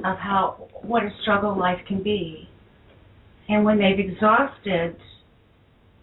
of 0.04 0.16
how 0.18 0.68
what 0.82 1.02
a 1.02 1.10
struggle 1.22 1.58
life 1.58 1.78
can 1.86 2.02
be. 2.02 2.48
And 3.48 3.64
when 3.64 3.78
they've 3.78 3.98
exhausted 3.98 4.96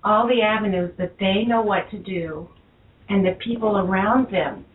all 0.04 0.28
the 0.28 0.42
avenues 0.42 0.92
that 0.98 1.16
they 1.20 1.44
know 1.48 1.62
what 1.62 1.90
to 1.92 1.98
do, 2.00 2.48
and 3.10 3.26
the 3.26 3.38
people 3.44 3.78
around 3.78 4.32
them 4.32 4.66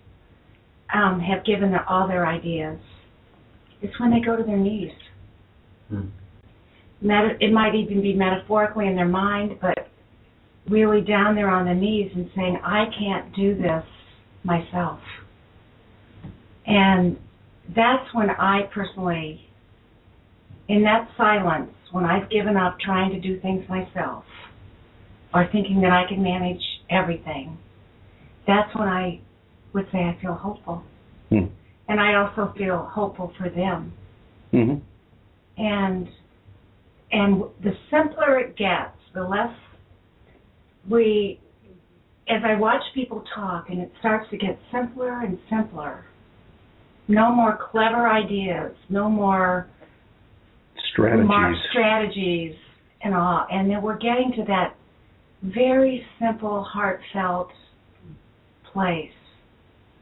um, 0.94 1.20
have 1.20 1.44
given 1.44 1.70
their, 1.70 1.88
all 1.88 2.08
their 2.08 2.26
ideas, 2.26 2.78
it's 3.82 3.98
when 4.00 4.10
they 4.10 4.20
go 4.20 4.36
to 4.36 4.42
their 4.42 4.56
knees. 4.56 4.92
Hmm. 5.88 6.08
Meta- 7.00 7.36
it 7.40 7.52
might 7.52 7.74
even 7.74 8.00
be 8.00 8.14
metaphorically 8.14 8.86
in 8.86 8.96
their 8.96 9.08
mind, 9.08 9.58
but 9.60 9.81
really 10.68 11.00
down 11.00 11.34
there 11.34 11.50
on 11.50 11.66
the 11.66 11.74
knees 11.74 12.10
and 12.14 12.30
saying, 12.34 12.58
I 12.64 12.84
can't 12.98 13.34
do 13.34 13.54
this 13.54 13.84
myself. 14.44 15.00
And 16.66 17.18
that's 17.74 18.12
when 18.14 18.30
I 18.30 18.62
personally, 18.72 19.40
in 20.68 20.82
that 20.84 21.08
silence, 21.16 21.72
when 21.90 22.04
I've 22.04 22.30
given 22.30 22.56
up 22.56 22.78
trying 22.80 23.10
to 23.10 23.20
do 23.20 23.40
things 23.40 23.68
myself 23.68 24.24
or 25.34 25.48
thinking 25.50 25.80
that 25.80 25.90
I 25.92 26.04
can 26.08 26.22
manage 26.22 26.62
everything, 26.90 27.58
that's 28.46 28.74
when 28.74 28.88
I 28.88 29.20
would 29.72 29.86
say 29.92 29.98
I 29.98 30.18
feel 30.20 30.34
hopeful. 30.34 30.82
Hmm. 31.30 31.46
And 31.88 32.00
I 32.00 32.14
also 32.14 32.54
feel 32.56 32.88
hopeful 32.92 33.32
for 33.38 33.50
them. 33.50 33.92
hmm 34.50 34.74
And 35.56 36.08
and 37.10 37.42
the 37.62 37.72
simpler 37.90 38.38
it 38.38 38.56
gets, 38.56 38.96
the 39.12 39.22
less 39.22 39.52
we 40.88 41.40
as 42.28 42.42
I 42.44 42.54
watch 42.58 42.82
people 42.94 43.24
talk 43.34 43.66
and 43.68 43.80
it 43.80 43.92
starts 43.98 44.28
to 44.30 44.36
get 44.36 44.58
simpler 44.72 45.20
and 45.22 45.38
simpler. 45.50 46.04
No 47.08 47.32
more 47.34 47.58
clever 47.70 48.08
ideas, 48.08 48.74
no 48.88 49.08
more 49.08 49.68
strategies 50.92 51.62
strategies 51.70 52.54
and 53.02 53.14
all. 53.14 53.46
And 53.50 53.70
then 53.70 53.82
we're 53.82 53.98
getting 53.98 54.32
to 54.36 54.44
that 54.44 54.76
very 55.42 56.06
simple, 56.20 56.64
heartfelt 56.64 57.50
place. 58.72 59.10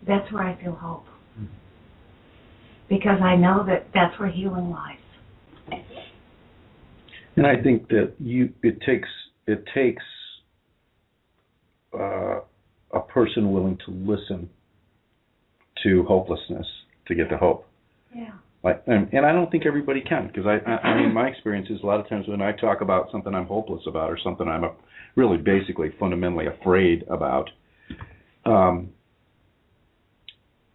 That's 0.07 0.31
where 0.33 0.45
I 0.45 0.63
feel 0.63 0.75
hope. 0.75 1.05
Because 2.89 3.21
I 3.23 3.37
know 3.37 3.65
that 3.67 3.87
that's 3.95 4.19
where 4.19 4.31
healing 4.31 4.71
lies. 4.71 4.97
And 7.37 7.47
I 7.47 7.63
think 7.63 7.89
that 7.89 8.15
you 8.19 8.53
it 8.63 8.81
takes 8.85 9.09
it 9.47 9.65
takes 9.73 10.03
uh, 11.95 12.41
a 12.93 13.01
person 13.01 13.53
willing 13.53 13.79
to 13.87 13.91
listen 13.91 14.49
to 15.83 16.05
hopelessness 16.05 16.67
to 17.07 17.15
get 17.15 17.29
to 17.31 17.37
hope. 17.37 17.67
Yeah. 18.15 18.33
Like, 18.63 18.83
and, 18.87 19.09
and 19.13 19.25
I 19.25 19.33
don't 19.33 19.51
think 19.51 19.65
everybody 19.65 20.03
can 20.03 20.27
because 20.27 20.45
I, 20.47 20.59
I 20.71 20.77
I 20.89 21.01
mean 21.01 21.15
my 21.15 21.29
experience 21.29 21.69
is 21.71 21.81
a 21.83 21.87
lot 21.87 21.99
of 21.99 22.09
times 22.09 22.29
when 22.29 22.43
I 22.43 22.53
talk 22.53 22.83
about 22.83 23.11
something 23.11 23.35
I'm 23.35 23.47
hopeless 23.47 23.83
about 23.87 24.11
or 24.11 24.19
something 24.23 24.47
I'm 24.47 24.65
a, 24.65 24.73
really 25.17 25.39
basically 25.39 25.93
fundamentally 25.99 26.47
afraid 26.47 27.05
about. 27.09 27.49
Um, 28.45 28.91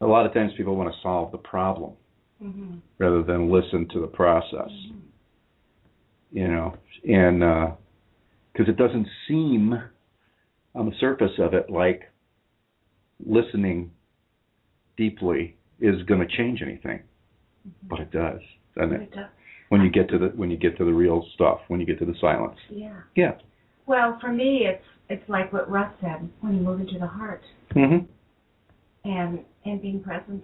a 0.01 0.07
lot 0.07 0.25
of 0.25 0.33
times 0.33 0.51
people 0.57 0.75
want 0.75 0.93
to 0.93 0.99
solve 1.01 1.31
the 1.31 1.37
problem 1.37 1.93
hmm 2.41 2.75
rather 2.97 3.23
than 3.23 3.51
listen 3.51 3.87
to 3.93 4.01
the 4.01 4.07
process. 4.07 4.69
You 6.31 6.47
know, 6.47 6.75
and 7.07 7.39
because 8.51 8.67
it 8.67 8.77
doesn't 8.77 9.07
seem 9.27 9.79
on 10.75 10.85
the 10.85 10.95
surface 10.99 11.31
of 11.39 11.53
it 11.53 11.69
like 11.69 12.03
listening 13.25 13.91
deeply 14.97 15.55
is 15.79 16.03
going 16.03 16.19
to 16.19 16.37
change 16.37 16.61
anything, 16.61 17.01
but 17.89 17.99
it 17.99 18.11
does, 18.11 18.39
doesn't 18.75 18.93
it? 18.93 19.01
It 19.03 19.11
does. 19.13 19.29
When 19.69 19.81
you 19.81 19.89
get 19.89 20.09
to 20.09 20.17
the 20.19 20.27
when 20.35 20.51
you 20.51 20.57
get 20.57 20.77
to 20.77 20.85
the 20.85 20.93
real 20.93 21.25
stuff, 21.33 21.59
when 21.69 21.79
you 21.79 21.85
get 21.85 21.97
to 21.99 22.05
the 22.05 22.13
silence. 22.21 22.57
Yeah. 22.69 22.97
Yeah. 23.15 23.31
Well, 23.87 24.17
for 24.21 24.31
me, 24.31 24.67
it's 24.67 24.83
it's 25.09 25.27
like 25.27 25.51
what 25.51 25.69
Russ 25.69 25.91
said 26.01 26.29
when 26.41 26.55
you 26.55 26.61
move 26.61 26.79
into 26.79 26.99
the 26.99 27.07
heart 27.07 27.41
Mhm. 27.73 28.07
and 29.03 29.39
and 29.65 29.81
being 29.81 30.01
present. 30.01 30.43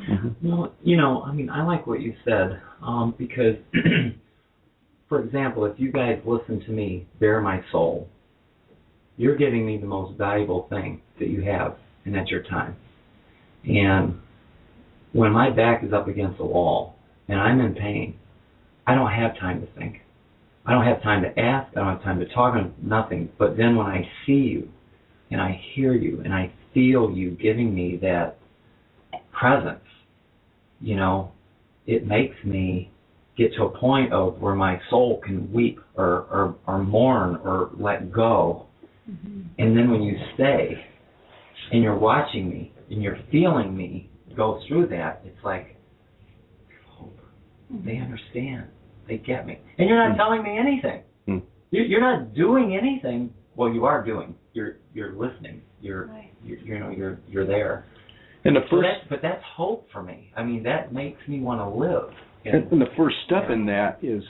Mhm. 0.00 0.34
Well, 0.42 0.74
you 0.82 0.96
know, 0.96 1.22
I 1.22 1.32
mean, 1.32 1.50
I 1.50 1.62
like 1.64 1.86
what 1.86 2.00
you 2.00 2.14
said 2.24 2.60
um, 2.82 3.14
because, 3.16 3.56
for 5.08 5.20
example, 5.22 5.66
if 5.66 5.78
you 5.78 5.92
guys 5.92 6.20
listen 6.24 6.60
to 6.60 6.70
me, 6.72 7.06
bare 7.20 7.40
my 7.40 7.62
soul, 7.70 8.08
you're 9.16 9.36
giving 9.36 9.64
me 9.66 9.78
the 9.78 9.86
most 9.86 10.18
valuable 10.18 10.66
thing 10.70 11.00
that 11.18 11.28
you 11.28 11.42
have, 11.42 11.76
and 12.04 12.14
that's 12.14 12.30
your 12.30 12.42
time. 12.42 12.76
And 13.64 14.20
when 15.12 15.32
my 15.32 15.50
back 15.50 15.84
is 15.84 15.92
up 15.92 16.08
against 16.08 16.38
the 16.38 16.44
wall 16.44 16.96
and 17.28 17.38
I'm 17.38 17.60
in 17.60 17.74
pain, 17.74 18.18
I 18.86 18.94
don't 18.94 19.10
have 19.10 19.38
time 19.38 19.60
to 19.60 19.66
think. 19.78 20.00
I 20.66 20.72
don't 20.72 20.84
have 20.84 21.02
time 21.02 21.22
to 21.22 21.38
ask. 21.38 21.74
I 21.76 21.80
don't 21.80 21.94
have 21.94 22.02
time 22.02 22.18
to 22.20 22.26
talk. 22.26 22.54
Nothing. 22.82 23.30
But 23.38 23.56
then 23.56 23.76
when 23.76 23.86
I 23.86 24.02
see 24.26 24.32
you, 24.32 24.68
and 25.30 25.40
I 25.40 25.60
hear 25.74 25.94
you, 25.94 26.20
and 26.24 26.32
I 26.32 26.52
feel 26.72 27.10
you 27.10 27.30
giving 27.32 27.74
me 27.74 27.98
that 28.02 28.38
presence, 29.32 29.80
you 30.80 30.96
know, 30.96 31.32
it 31.86 32.06
makes 32.06 32.36
me 32.44 32.90
get 33.36 33.52
to 33.54 33.64
a 33.64 33.78
point 33.78 34.12
of 34.12 34.40
where 34.40 34.54
my 34.54 34.80
soul 34.90 35.20
can 35.24 35.52
weep 35.52 35.80
or, 35.96 36.26
or, 36.30 36.56
or 36.66 36.82
mourn 36.82 37.36
or 37.44 37.70
let 37.78 38.12
go. 38.12 38.66
And 39.06 39.76
then 39.76 39.90
when 39.90 40.02
you 40.02 40.16
stay, 40.34 40.82
and 41.72 41.82
you're 41.82 41.98
watching 41.98 42.48
me 42.48 42.72
and 42.90 43.02
you're 43.02 43.18
feeling 43.30 43.76
me 43.76 44.10
go 44.36 44.60
through 44.68 44.86
that, 44.88 45.22
it's 45.24 45.42
like 45.44 45.76
hope. 46.88 47.18
They 47.84 47.98
understand. 47.98 48.64
They 49.08 49.18
get 49.18 49.46
me. 49.46 49.58
And 49.78 49.88
you're 49.88 49.98
not 49.98 50.14
Mm. 50.14 50.16
telling 50.16 50.42
me 50.42 50.58
anything. 50.58 51.02
Mm. 51.28 51.42
You- 51.70 51.82
You're 51.82 52.00
not 52.00 52.34
doing 52.34 52.76
anything. 52.76 53.32
Well, 53.56 53.72
you 53.72 53.84
are 53.86 54.02
doing. 54.04 54.34
You're 54.52 54.76
you're 54.94 55.12
listening. 55.12 55.62
You're 55.80 56.06
Right. 56.06 56.30
you 56.44 56.56
you 56.64 56.78
know 56.78 56.90
you're 56.90 57.18
you're 57.28 57.44
there. 57.46 57.84
And 58.44 58.56
the 58.56 58.60
So 58.62 58.76
first 58.76 58.82
that, 58.82 59.08
but 59.08 59.22
that's 59.22 59.42
hope 59.44 59.88
for 59.90 60.02
me. 60.02 60.30
I 60.36 60.44
mean, 60.44 60.62
that 60.64 60.92
makes 60.92 61.26
me 61.28 61.40
want 61.40 61.60
to 61.60 61.68
live. 61.68 62.12
and, 62.44 62.70
and 62.72 62.80
the 62.80 62.90
first 62.96 63.16
step 63.26 63.48
in 63.50 63.64
that 63.66 63.98
is 64.02 64.22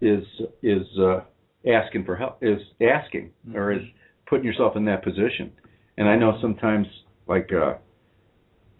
is 0.00 0.24
is 0.62 0.98
uh, 0.98 1.20
asking 1.66 2.04
for 2.04 2.16
help. 2.16 2.42
Is 2.42 2.60
asking 2.80 3.30
or 3.54 3.72
is 3.72 3.82
putting 4.30 4.46
yourself 4.46 4.76
in 4.76 4.84
that 4.86 5.02
position. 5.02 5.52
And 5.98 6.08
I 6.08 6.16
know 6.16 6.38
sometimes 6.40 6.86
like 7.26 7.50
uh, 7.52 7.74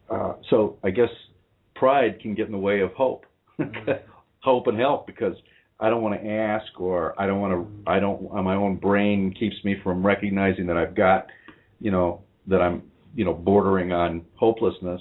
uh, 0.08 0.34
so 0.48 0.78
I 0.82 0.90
guess 0.90 1.10
pride 1.74 2.20
can 2.20 2.34
get 2.34 2.46
in 2.46 2.52
the 2.52 2.58
way 2.58 2.80
of 2.80 2.92
hope, 2.92 3.26
hope 4.40 4.66
and 4.68 4.78
help 4.78 5.06
because 5.06 5.34
I 5.80 5.90
don't 5.90 6.02
want 6.02 6.20
to 6.20 6.28
ask 6.28 6.80
or 6.80 7.20
I 7.20 7.26
don't 7.26 7.40
want 7.40 7.52
to 7.52 7.90
I 7.90 7.98
don't 8.00 8.32
my 8.44 8.54
own 8.54 8.76
brain 8.76 9.34
keeps 9.38 9.56
me 9.64 9.76
from 9.82 10.06
recognizing 10.06 10.66
that 10.66 10.76
I've 10.76 10.94
got 10.94 11.26
you 11.80 11.90
know 11.90 12.22
that 12.46 12.62
I'm 12.62 12.82
you 13.14 13.24
know 13.24 13.34
bordering 13.34 13.92
on 13.92 14.24
hopelessness 14.36 15.00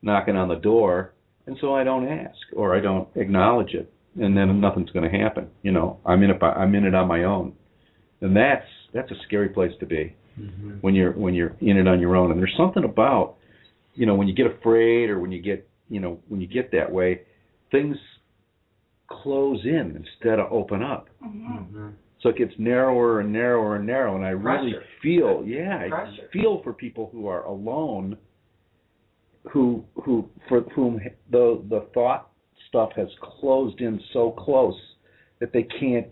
knocking 0.00 0.36
on 0.36 0.48
the 0.48 0.56
door 0.56 1.14
and 1.46 1.56
so 1.60 1.74
I 1.74 1.82
don't 1.82 2.08
ask 2.08 2.38
or 2.54 2.76
I 2.76 2.80
don't 2.80 3.08
acknowledge 3.16 3.74
it. 3.74 3.92
And 4.20 4.36
then 4.36 4.60
nothing's 4.60 4.90
going 4.90 5.10
to 5.10 5.18
happen 5.18 5.48
you 5.62 5.72
know? 5.72 5.98
I'm 6.04 6.22
in 6.22 6.30
it 6.30 6.38
by, 6.38 6.52
I'm 6.52 6.74
in 6.74 6.84
it 6.84 6.94
on 6.94 7.08
my 7.08 7.24
own 7.24 7.54
and 8.22 8.34
that's 8.34 8.66
that's 8.94 9.10
a 9.10 9.16
scary 9.26 9.48
place 9.50 9.72
to 9.80 9.86
be 9.86 10.14
Mm-hmm. 10.40 10.78
when 10.80 10.94
you're 10.94 11.12
when 11.12 11.34
you're 11.34 11.54
in 11.60 11.76
it 11.76 11.86
on 11.86 12.00
your 12.00 12.16
own 12.16 12.30
and 12.30 12.40
there's 12.40 12.54
something 12.56 12.84
about 12.84 13.34
you 13.94 14.06
know 14.06 14.14
when 14.14 14.26
you 14.28 14.34
get 14.34 14.46
afraid 14.46 15.10
or 15.10 15.20
when 15.20 15.30
you 15.30 15.42
get 15.42 15.68
you 15.90 16.00
know 16.00 16.18
when 16.28 16.40
you 16.40 16.46
get 16.46 16.72
that 16.72 16.90
way 16.90 17.20
things 17.70 17.98
close 19.08 19.60
in 19.64 19.94
instead 19.94 20.38
of 20.38 20.50
open 20.50 20.82
up 20.82 21.08
Mhm. 21.22 21.48
Mm-hmm. 21.58 21.88
so 22.22 22.30
it 22.30 22.38
gets 22.38 22.54
narrower 22.58 23.20
and 23.20 23.30
narrower 23.30 23.76
and 23.76 23.86
narrower 23.86 24.16
and 24.16 24.24
i 24.24 24.30
really 24.30 24.72
feel 25.02 25.44
yeah 25.46 25.76
i 25.92 26.16
feel 26.32 26.62
for 26.62 26.72
people 26.72 27.10
who 27.12 27.26
are 27.28 27.44
alone 27.44 28.16
who 29.50 29.84
who 30.02 30.28
for 30.48 30.60
whom 30.74 30.98
the 31.30 31.62
the 31.68 31.80
thought 31.92 32.30
stuff 32.68 32.90
has 32.96 33.08
closed 33.20 33.80
in 33.82 34.00
so 34.14 34.30
close 34.30 34.80
that 35.40 35.52
they 35.52 35.64
can't 35.64 36.08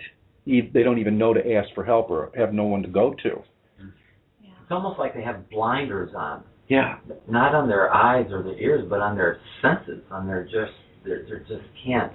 they 0.72 0.82
don't 0.82 0.98
even 0.98 1.16
know 1.18 1.32
to 1.32 1.52
ask 1.52 1.68
for 1.74 1.84
help 1.84 2.10
or 2.10 2.30
have 2.36 2.52
no 2.52 2.64
one 2.64 2.82
to 2.82 2.88
go 2.88 3.14
to 3.22 3.42
It's 3.78 4.70
almost 4.70 4.98
like 4.98 5.14
they 5.14 5.22
have 5.22 5.48
blinders 5.50 6.12
on, 6.16 6.42
yeah 6.68 6.98
not 7.28 7.54
on 7.54 7.68
their 7.68 7.92
eyes 7.92 8.26
or 8.30 8.42
their 8.42 8.58
ears, 8.58 8.86
but 8.88 9.00
on 9.00 9.16
their 9.16 9.40
senses, 9.62 10.02
on 10.10 10.26
their 10.26 10.44
just 10.44 10.72
they 11.04 11.10
they 11.28 11.38
just 11.48 11.66
can't 11.84 12.12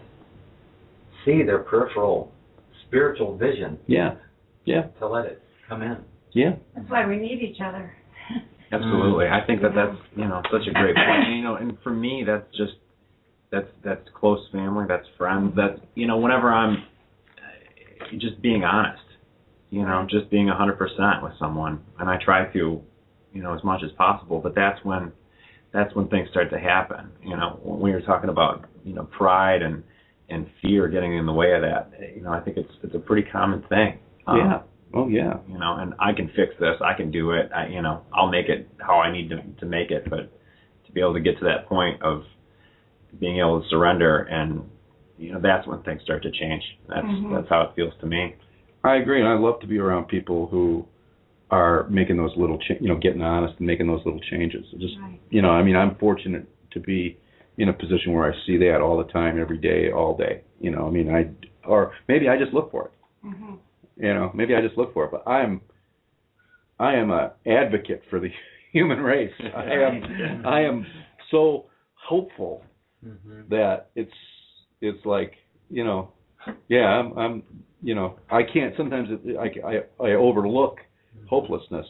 see 1.24 1.42
their 1.44 1.60
peripheral 1.60 2.32
spiritual 2.88 3.36
vision 3.38 3.80
yeah 3.88 4.16
yeah 4.66 4.84
to 5.00 5.08
let 5.08 5.26
it 5.26 5.42
come 5.68 5.82
in. 5.82 5.98
yeah 6.34 6.52
That's 6.76 6.90
why 6.90 7.08
we 7.08 7.18
need 7.18 7.42
each 7.42 7.62
other. 7.66 7.94
Absolutely. 8.72 9.28
I 9.28 9.46
think 9.46 9.62
that 9.62 9.74
that's 9.76 9.98
you 10.16 10.28
know 10.28 10.42
such 10.52 10.68
a 10.70 10.74
great 10.74 10.96
point. 10.96 11.28
And, 11.28 11.38
you 11.38 11.44
know, 11.44 11.56
and 11.56 11.78
for 11.84 11.92
me, 11.92 12.24
that's 12.26 12.46
just 12.58 12.74
that's 13.52 13.68
that's 13.84 14.08
close 14.14 14.40
family, 14.52 14.86
that's 14.88 15.08
friends. 15.18 15.54
That's 15.56 15.80
you 15.96 16.08
know, 16.08 16.18
whenever 16.18 16.52
I'm 16.52 16.84
just 18.18 18.42
being 18.42 18.64
honest, 18.64 19.04
you 19.70 19.82
know, 19.82 20.08
just 20.10 20.30
being 20.30 20.50
a 20.50 20.56
hundred 20.56 20.78
percent 20.78 21.22
with 21.24 21.34
someone, 21.40 21.82
and 22.00 22.10
I 22.10 22.18
try 22.24 22.46
to, 22.54 22.82
you 23.34 23.44
know, 23.44 23.54
as 23.54 23.64
much 23.64 23.82
as 23.84 23.92
possible. 23.98 24.40
But 24.40 24.56
that's 24.56 24.84
when 24.84 25.12
that's 25.74 25.94
when 25.96 26.08
things 26.08 26.30
start 26.30 26.50
to 26.52 26.60
happen. 26.60 27.12
You 27.24 27.36
know, 27.36 27.60
when 27.64 27.80
we 27.80 27.92
were 27.92 28.02
talking 28.02 28.30
about 28.30 28.66
you 28.84 28.94
know 28.94 29.06
pride 29.06 29.62
and 29.62 29.84
and 30.30 30.48
fear 30.62 30.88
getting 30.88 31.16
in 31.18 31.26
the 31.26 31.34
way 31.34 31.54
of 31.54 31.62
that, 31.62 31.92
you 32.16 32.22
know, 32.22 32.32
I 32.32 32.40
think 32.40 32.58
it's 32.58 32.72
it's 32.84 32.96
a 32.96 33.00
pretty 33.00 33.30
common 33.30 33.64
thing. 33.70 34.00
Um, 34.28 34.38
yeah 34.38 34.60
oh 34.96 35.08
yeah 35.08 35.38
you 35.48 35.60
know, 35.60 35.76
and 35.76 35.94
I 36.00 36.14
can 36.14 36.28
fix 36.36 36.54
this. 36.60 36.76
I 36.84 36.94
can 36.94 37.12
do 37.12 37.32
it. 37.32 37.52
I, 37.54 37.68
you 37.68 37.82
know, 37.82 38.04
I'll 38.14 38.30
make 38.30 38.48
it 38.50 38.68
how 38.80 39.00
I 39.00 39.12
need 39.12 39.30
to 39.30 39.42
to 39.60 39.66
make 39.66 39.92
it. 39.92 40.10
But 40.10 40.32
to 40.86 40.92
be 40.92 41.02
able 41.02 41.14
to 41.14 41.20
get 41.20 41.38
to 41.40 41.46
that 41.46 41.68
point 41.68 42.02
of 42.02 42.24
being 43.20 43.40
able 43.40 43.62
to 43.62 43.68
surrender, 43.70 44.20
and 44.20 44.70
you 45.18 45.32
know, 45.34 45.40
that's 45.40 45.66
when 45.68 45.82
things 45.84 46.02
start 46.04 46.24
to 46.24 46.32
change. 46.32 46.64
That's 46.88 47.06
Mhm. 47.08 47.32
that's 47.32 47.50
how 47.50 47.62
it 47.62 47.72
feels 47.76 47.94
to 48.02 48.06
me. 48.06 48.36
I 48.84 48.96
agree, 48.98 49.20
and 49.20 49.28
I 49.28 49.34
love 49.34 49.60
to 49.62 49.68
be 49.68 49.80
around 49.80 50.08
people 50.08 50.48
who 50.48 50.86
are 51.52 51.88
making 51.90 52.18
those 52.18 52.36
little, 52.36 52.58
cha- 52.58 52.76
you 52.82 52.88
know, 52.88 52.96
getting 52.98 53.22
honest 53.22 53.58
and 53.60 53.68
making 53.68 53.88
those 53.88 54.04
little 54.06 54.20
changes. 54.20 54.66
It 54.74 54.80
Just, 54.80 54.98
Right. 55.00 55.20
you 55.30 55.42
know, 55.42 55.52
I 55.52 55.64
mean, 55.64 55.76
I'm 55.76 55.96
fortunate 55.96 56.46
to 56.72 56.80
be 56.80 57.18
in 57.58 57.70
a 57.70 57.74
position 57.74 58.14
where 58.14 58.32
I 58.32 58.36
see 58.46 58.58
that 58.58 58.82
all 58.82 58.98
the 58.98 59.06
time, 59.12 59.40
every 59.40 59.58
day, 59.58 59.92
all 59.92 60.16
day. 60.18 60.42
You 60.60 60.72
know, 60.72 60.88
I 60.88 60.90
mean, 60.92 61.10
I 61.14 61.30
or 61.66 61.94
maybe 62.08 62.30
I 62.30 62.38
just 62.38 62.54
look 62.54 62.72
for 62.72 62.86
it. 62.86 62.92
Mhm. 63.28 63.58
You 63.98 64.14
know, 64.14 64.32
maybe 64.34 64.54
I 64.56 64.62
just 64.62 64.78
look 64.78 64.94
for 64.94 65.06
it. 65.06 65.12
But 65.12 65.24
I'm, 65.28 65.62
I 66.80 66.96
am 66.96 67.12
a 67.12 67.34
advocate 67.46 68.04
for 68.10 68.20
the 68.20 68.32
human 68.72 69.00
race. 69.00 69.34
I 69.56 69.64
am, 69.66 70.42
I 70.46 70.62
am 70.62 70.86
so 71.32 71.66
hopeful 71.94 72.64
Mm-hmm. 73.06 73.50
that 73.50 73.90
it's 73.96 74.12
it's 74.88 75.06
like 75.06 75.34
you 75.70 75.84
know 75.84 76.12
yeah 76.68 76.86
i'm 76.86 77.18
i'm 77.18 77.44
you 77.82 77.96
know 77.96 78.18
i 78.30 78.42
can't 78.44 78.74
sometimes 78.78 79.10
it, 79.12 79.38
i 79.38 79.48
i 79.68 80.06
i 80.08 80.12
overlook 80.14 80.78
hopelessness 81.30 81.86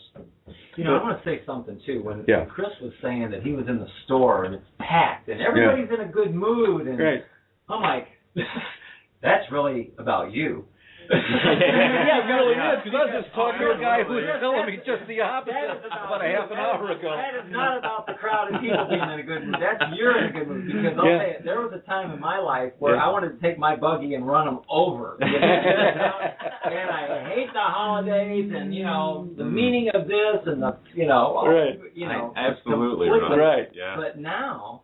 You 0.77 0.83
know, 0.83 0.95
I 0.97 1.03
want 1.03 1.23
to 1.23 1.29
say 1.29 1.41
something 1.45 1.79
too. 1.85 2.03
When, 2.03 2.23
Yeah. 2.27 2.39
when 2.41 2.49
Chris 2.49 2.69
was 2.81 2.91
saying 3.01 3.31
that 3.31 3.41
he 3.43 3.53
was 3.53 3.65
in 3.67 3.79
the 3.79 3.87
store 4.03 4.43
and 4.45 4.53
it's 4.53 4.65
packed 4.77 5.29
and 5.29 5.41
everybody's 5.41 5.89
in 5.89 6.01
a 6.07 6.11
good 6.11 6.33
mood, 6.35 6.87
and 6.87 7.23
I'm 7.69 7.81
like, 7.81 8.07
that's 9.21 9.49
really 9.51 9.91
about 9.97 10.31
you. 10.31 10.65
Yeah, 11.09 12.21
it 12.21 12.27
really 12.29 12.55
is, 12.57 12.77
because 12.83 12.95
I 12.95 13.03
was 13.05 13.13
just 13.23 13.31
talking 13.35 13.59
to 13.61 13.73
a 13.73 13.79
guy 13.81 14.01
who 14.03 14.17
was 14.17 14.25
telling 14.41 14.65
me 14.65 14.77
just 14.85 15.03
the 15.07 15.21
opposite 15.21 15.53
That 15.53 15.79
is 15.79 15.89
about 15.89 16.21
a 16.23 16.29
half 16.29 16.49
an 16.51 16.57
hour 16.57 16.85
ago. 16.91 17.11
That 17.13 17.35
is 17.37 17.47
not 17.51 17.77
about 17.77 18.05
the 18.07 18.13
crowd 18.17 18.53
of 18.53 18.61
people 18.61 18.85
being 18.89 19.03
in 19.03 19.19
a 19.19 19.27
good 19.27 19.45
mood. 19.45 19.57
That's 19.61 19.81
you're 19.97 20.17
in 20.17 20.29
a 20.29 20.33
good 20.33 20.47
mood. 20.47 20.65
Because 20.67 20.97
I'll 20.97 21.05
Yeah. 21.09 21.19
say, 21.19 21.45
there 21.45 21.61
was 21.61 21.73
a 21.73 21.83
time 21.85 22.11
in 22.11 22.19
my 22.19 22.37
life 22.39 22.73
where 22.79 22.95
Yeah. 22.95 23.05
I 23.05 23.09
wanted 23.09 23.35
to 23.35 23.39
take 23.41 23.57
my 23.57 23.75
buggy 23.75 24.15
and 24.15 24.25
run 24.25 24.45
them 24.45 24.61
over. 24.69 25.17
and 25.21 26.89
I 26.89 27.29
hate 27.33 27.51
the 27.53 27.59
holidays 27.61 28.51
and 28.53 28.73
you 28.73 28.83
know 28.83 29.29
the 29.37 29.43
mm. 29.43 29.51
meaning 29.53 29.89
of 29.93 30.07
this 30.07 30.41
and 30.45 30.61
the 30.61 30.77
you 30.93 31.05
know 31.07 31.37
all- 31.37 31.49
Right. 31.49 31.79
you 31.93 32.07
know 32.07 32.33
I- 32.35 32.47
absolutely, 32.47 33.07
completely. 33.09 33.37
Ron. 33.37 33.39
Right. 33.39 33.69
Yeah. 33.73 33.95
But 33.97 34.17
now, 34.19 34.81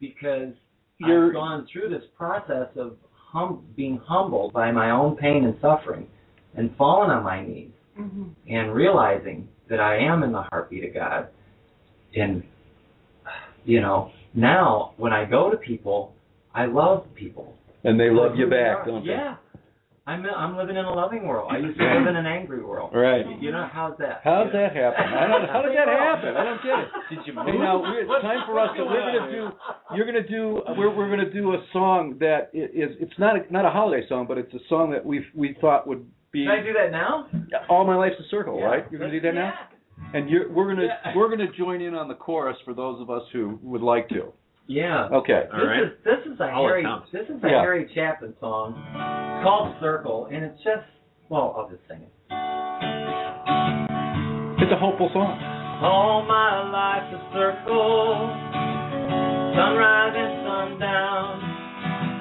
because 0.00 0.54
You're- 0.98 1.28
I've 1.28 1.34
gone 1.34 1.66
through 1.72 1.88
this 1.90 2.04
process 2.16 2.68
of 2.76 2.96
hum- 3.32 3.64
being 3.76 3.98
humbled 3.98 4.52
by 4.52 4.70
my 4.72 4.90
own 4.90 5.16
pain 5.16 5.44
and 5.44 5.54
suffering, 5.60 6.06
and 6.56 6.74
fallen 6.76 7.10
on 7.10 7.22
my 7.22 7.44
knees 7.44 7.70
Mhm. 7.98 8.30
and 8.48 8.74
realizing 8.74 9.48
that 9.68 9.80
I 9.80 9.96
am 9.98 10.22
in 10.22 10.32
the 10.32 10.42
heartbeat 10.42 10.84
of 10.84 10.94
God, 10.94 11.28
and 12.16 12.42
you 13.64 13.80
know 13.80 14.10
now 14.34 14.92
when 14.96 15.12
I 15.12 15.24
go 15.24 15.50
to 15.50 15.56
people, 15.56 16.14
I 16.54 16.66
love 16.66 17.06
people. 17.14 17.54
and 17.82 17.98
they 17.98 18.10
love 18.10 18.36
you 18.36 18.46
back 18.46 18.84
don't 18.84 19.04
they 19.06 19.12
Yeah. 19.12 19.36
I'm 20.06 20.24
I'm 20.26 20.56
living 20.56 20.76
in 20.76 20.84
a 20.84 20.92
loving 20.92 21.26
world. 21.26 21.50
I 21.52 21.58
used 21.58 21.78
to 21.78 21.84
live 21.84 22.06
in 22.08 22.16
an 22.16 22.26
angry 22.26 22.62
world. 22.64 22.90
right 22.94 23.24
You 23.40 23.52
know 23.52 23.68
how's 23.72 23.96
that? 23.98 24.20
how's 24.24 24.50
that 24.52 24.74
happen 24.74 25.04
i 25.12 25.26
don't 25.28 25.48
how 25.48 25.62
did 25.62 25.76
that 25.76 25.88
happen 26.08 26.36
i 26.36 26.44
don't 26.44 26.62
get 26.62 26.78
it 26.78 26.88
Did 27.10 27.18
you 27.26 27.32
Hey, 27.44 27.58
now 27.58 27.78
we- 27.82 28.00
it's 28.00 28.10
time 28.22 28.42
for 28.46 28.58
us 28.58 28.70
to. 28.76 28.84
We're 28.84 29.18
gonna 29.18 29.30
do. 29.30 29.48
You're 29.94 30.06
gonna 30.06 30.26
do. 30.26 30.62
We're 30.76 30.94
we're 30.96 31.10
gonna 31.10 31.30
do 31.30 31.52
a 31.52 31.64
song 31.72 32.16
that 32.20 32.50
i- 32.54 32.70
It's 33.04 33.18
not 33.18 33.36
a, 33.36 33.52
not 33.52 33.64
a 33.64 33.70
holiday 33.70 34.06
song, 34.08 34.26
but 34.26 34.38
it's 34.38 34.52
a 34.54 34.60
song 34.68 34.90
that 34.92 35.04
we 35.04 35.24
we 35.34 35.56
thought 35.60 35.86
would 35.86 36.06
be. 36.32 36.44
Can 36.46 36.52
I 36.58 36.62
do 36.62 36.72
that 36.72 36.90
now? 36.92 37.26
All 37.68 37.84
my 37.84 37.96
life's 37.96 38.16
a 38.20 38.28
circle, 38.30 38.58
Yeah. 38.58 38.64
right? 38.66 38.84
You're 38.90 39.00
gonna 39.00 39.12
do 39.12 39.20
that 39.20 39.34
now, 39.34 39.52
and 40.14 40.30
you're 40.30 40.50
we're 40.52 40.68
gonna 40.74 40.86
Yeah. 40.86 41.12
we're 41.16 41.28
gonna 41.28 41.50
join 41.58 41.80
in 41.82 41.94
on 41.94 42.08
the 42.08 42.14
chorus 42.14 42.56
for 42.64 42.72
those 42.74 43.00
of 43.00 43.10
us 43.10 43.22
who 43.32 43.58
would 43.62 43.82
like 43.82 44.08
to. 44.10 44.32
Yeah. 44.66 45.08
Okay. 45.12 45.44
All 45.52 45.58
this 45.60 45.66
right. 45.66 45.82
is 45.84 45.90
this 46.04 46.32
is 46.32 46.40
a 46.40 46.44
I'll 46.44 46.62
Harry 46.66 46.84
this 47.12 47.26
is 47.28 47.42
a 47.42 47.48
Yeah. 47.48 47.60
Harry 47.60 47.90
Chapin 47.94 48.34
song. 48.40 48.74
It's 48.76 49.42
called 49.44 49.74
Circle, 49.80 50.28
and 50.32 50.44
it's 50.44 50.62
just 50.62 50.86
well, 51.28 51.54
I'll 51.56 51.68
just 51.70 51.82
sing 51.88 52.02
it. 52.02 52.12
It's 54.62 54.72
a 54.72 54.78
hopeful 54.78 55.10
song. 55.12 55.38
All 55.82 56.22
my 56.28 56.68
life 56.70 57.08
a 57.10 57.20
circle, 57.32 58.28
sunrise 59.56 60.14
and 60.14 60.34
sundown. 60.44 61.32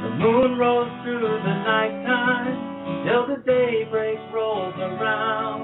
The 0.01 0.11
moon 0.23 0.57
rose 0.57 0.89
through 1.03 1.27
the 1.43 1.55
nighttime 1.67 2.55
till 3.05 3.27
the 3.27 3.43
daybreak 3.43 4.17
rolls 4.33 4.73
around. 4.79 5.61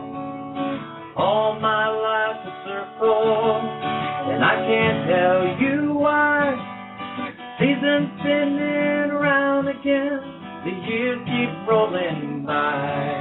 All 1.15 1.57
my 1.59 1.87
life 1.87 2.43
a 2.43 2.53
circle, 2.67 3.61
and 4.35 4.43
I 4.43 4.55
can't 4.67 5.07
tell 5.07 5.41
you 5.63 5.74
why. 5.74 5.74
Seasons 7.85 8.09
spinning 8.19 9.13
around 9.13 9.67
again, 9.67 10.17
the 10.65 10.73
years 10.89 11.19
keep 11.21 11.69
rolling 11.69 12.43
by. 12.43 13.13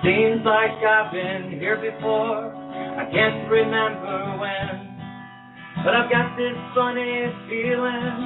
It 0.00 0.08
Seems 0.08 0.40
like 0.46 0.72
I've 0.80 1.12
been 1.12 1.60
here 1.60 1.76
before. 1.76 2.48
I 2.48 3.04
can't 3.12 3.50
remember 3.50 4.40
when, 4.40 4.96
but 5.84 5.92
I've 5.92 6.08
got 6.08 6.32
this 6.40 6.56
funny 6.74 7.28
feeling 7.44 8.16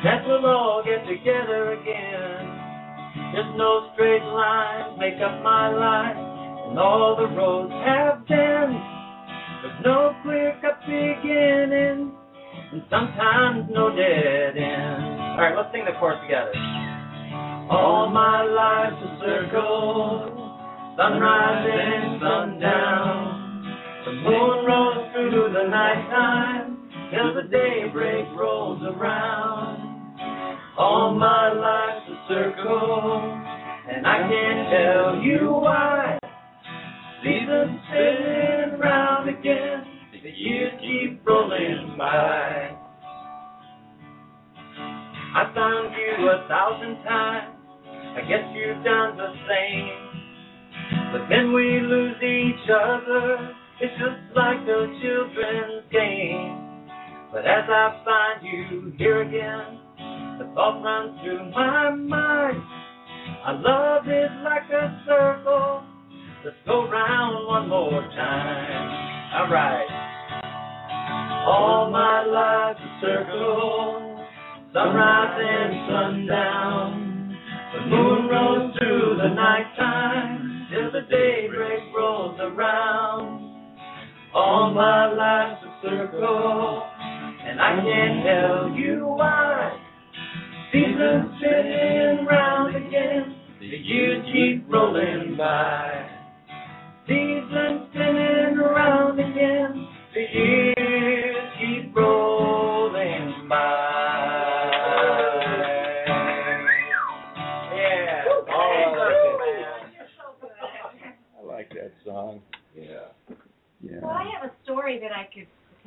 that 0.00 0.24
we'll 0.26 0.46
all 0.46 0.82
get 0.82 1.04
together 1.04 1.72
again. 1.76 3.36
There's 3.36 3.52
no 3.58 3.90
straight 3.92 4.24
lines 4.32 4.96
make 4.98 5.20
up 5.20 5.42
my 5.44 5.68
life, 5.68 6.16
and 6.16 6.78
all 6.78 7.16
the 7.20 7.28
roads 7.36 7.72
have 7.84 8.26
bends. 8.26 8.80
There's 9.60 9.84
no 9.84 10.16
clear 10.22 10.56
cut 10.62 10.80
beginning, 10.88 12.16
and 12.72 12.82
sometimes 12.88 13.68
no 13.70 13.90
dead 13.94 14.56
end. 14.56 15.20
All 15.20 15.38
right, 15.38 15.54
let's 15.56 15.68
sing 15.72 15.84
the 15.84 15.92
chorus 16.00 16.18
together. 16.24 16.52
All 17.68 18.08
my 18.08 18.42
life's 18.42 18.96
a 18.96 19.10
circle, 19.20 20.32
sunrise 20.96 21.68
and 21.68 22.20
sundown. 22.20 23.42
The 24.04 24.12
moon 24.12 24.64
rolls 24.64 25.12
through 25.12 25.52
the 25.52 25.68
nighttime 25.68 26.90
till 27.12 27.34
the 27.34 27.48
daybreak 27.48 28.26
rolls 28.34 28.80
around. 28.82 30.16
All 30.78 31.14
my 31.14 31.52
life's 31.52 32.08
a 32.08 32.16
circle, 32.28 33.20
and 33.92 34.06
I 34.06 34.18
can't 34.28 34.70
tell 34.72 35.22
you 35.22 35.52
why. 35.60 36.18
Seasons 37.22 37.78
spin 37.86 38.80
round 38.80 39.28
again, 39.28 39.84
the 40.22 40.30
years 40.30 40.72
keep 40.80 41.26
rolling 41.26 41.96
by. 41.98 42.70
I 45.34 45.50
found 45.52 45.94
you 45.98 46.28
a 46.28 46.46
thousand 46.46 47.02
times, 47.02 47.58
I 47.90 48.20
guess 48.28 48.46
you've 48.54 48.84
done 48.84 49.16
the 49.16 49.34
same. 49.50 50.12
But 51.10 51.28
then 51.28 51.52
we 51.52 51.80
lose 51.82 52.22
each 52.22 52.70
other, 52.70 53.50
it's 53.80 53.94
just 53.98 54.36
like 54.36 54.62
a 54.62 54.86
children's 55.02 55.90
game. 55.90 56.86
But 57.32 57.44
as 57.44 57.64
I 57.66 58.02
find 58.04 58.46
you 58.46 58.92
here 58.98 59.22
again, 59.22 59.80
the 60.38 60.52
thought 60.54 60.84
runs 60.84 61.18
through 61.24 61.50
my 61.50 61.90
mind. 61.90 62.62
Our 63.44 63.54
love 63.58 64.06
is 64.06 64.30
like 64.44 64.70
a 64.70 65.02
circle. 65.04 65.82
Let's 66.44 66.56
go 66.64 66.88
round 66.88 67.48
one 67.48 67.68
more 67.68 68.02
time. 68.14 69.40
Alright. 69.40 70.11
All 71.46 71.90
my 71.90 72.24
life's 72.24 72.80
a 72.80 73.00
circle. 73.00 74.26
Sunrise 74.72 75.38
and 75.40 75.72
sundown. 75.90 77.36
The 77.74 77.86
moon 77.86 78.28
rose 78.28 78.76
through 78.78 79.16
the 79.22 79.28
nighttime 79.34 80.68
till 80.70 80.92
the 80.92 81.06
daybreak 81.10 81.82
rolls 81.96 82.38
around. 82.40 83.50
All 84.34 84.72
my 84.74 85.12
life's 85.12 85.62
a 85.64 85.86
circle, 85.86 86.82
and 87.44 87.60
I 87.60 87.76
can't 87.76 88.24
tell 88.24 88.70
you 88.78 89.06
why. 89.06 89.78
Seasons 90.72 91.32
spinning 91.36 92.24
round 92.24 92.76
again, 92.76 93.36
the 93.60 93.66
years 93.66 94.24
keep 94.32 94.72
rolling 94.72 95.36
by. 95.36 96.08
Seasons 97.06 97.41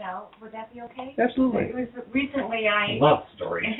could. 0.05 0.41
Would 0.41 0.51
that 0.53 0.73
be 0.73 0.81
okay? 0.81 1.15
Absolutely. 1.17 1.63
It 1.63 1.75
was 1.75 1.87
recently 2.13 2.67
I 2.67 2.97
Love 2.99 3.23
story. 3.35 3.77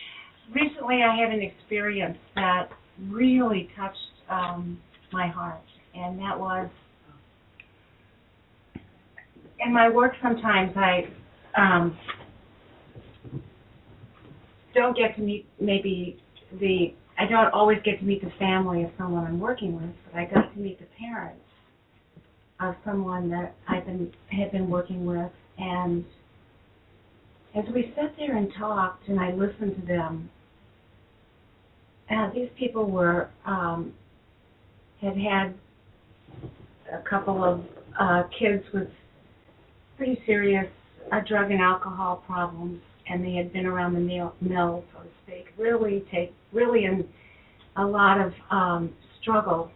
recently 0.54 1.02
I 1.02 1.16
had 1.16 1.32
an 1.32 1.42
experience 1.42 2.18
that 2.34 2.68
really 3.08 3.70
touched 3.76 3.96
um, 4.28 4.80
my 5.12 5.28
heart, 5.28 5.60
and 5.94 6.18
that 6.18 6.38
was 6.38 6.68
in 9.64 9.72
my 9.72 9.88
work. 9.88 10.12
Sometimes 10.22 10.72
I 10.76 11.08
um, 11.56 11.96
don't 14.74 14.96
get 14.96 15.16
to 15.16 15.22
meet 15.22 15.46
maybe 15.60 16.22
the 16.60 16.94
I 17.18 17.26
don't 17.26 17.52
always 17.52 17.78
get 17.84 17.98
to 17.98 18.04
meet 18.04 18.22
the 18.22 18.30
family 18.38 18.82
of 18.82 18.90
someone 18.96 19.26
I'm 19.26 19.38
working 19.38 19.74
with, 19.74 19.94
but 20.06 20.18
I 20.18 20.24
got 20.24 20.54
to 20.54 20.58
meet 20.58 20.78
the 20.78 20.86
parents 20.98 21.42
of 22.60 22.74
someone 22.84 23.28
that 23.30 23.54
I've 23.68 23.84
been 23.84 24.10
had 24.30 24.52
been 24.52 24.70
working 24.70 25.04
with, 25.04 25.30
and 25.60 26.04
as 27.54 27.64
we 27.74 27.92
sat 27.96 28.14
there 28.16 28.36
and 28.36 28.52
talked, 28.58 29.08
and 29.08 29.18
I 29.18 29.32
listened 29.32 29.76
to 29.80 29.86
them, 29.86 30.30
uh, 32.10 32.30
these 32.32 32.48
people 32.58 32.90
were 32.90 33.28
um, 33.44 33.92
had 35.00 35.16
had 35.16 35.54
a 36.92 37.08
couple 37.08 37.44
of 37.44 37.60
uh, 37.98 38.22
kids 38.38 38.64
with 38.72 38.88
pretty 39.96 40.20
serious 40.26 40.66
uh, 41.12 41.20
drug 41.26 41.50
and 41.50 41.60
alcohol 41.60 42.22
problems, 42.26 42.80
and 43.08 43.24
they 43.24 43.34
had 43.34 43.52
been 43.52 43.66
around 43.66 43.94
the 43.94 44.00
mill, 44.40 44.84
so 44.92 45.02
to 45.02 45.08
speak, 45.24 45.46
really 45.58 46.04
take 46.12 46.32
really 46.52 46.84
in 46.84 47.06
a 47.76 47.84
lot 47.84 48.20
of 48.20 48.32
um, 48.50 48.92
struggle. 49.20 49.70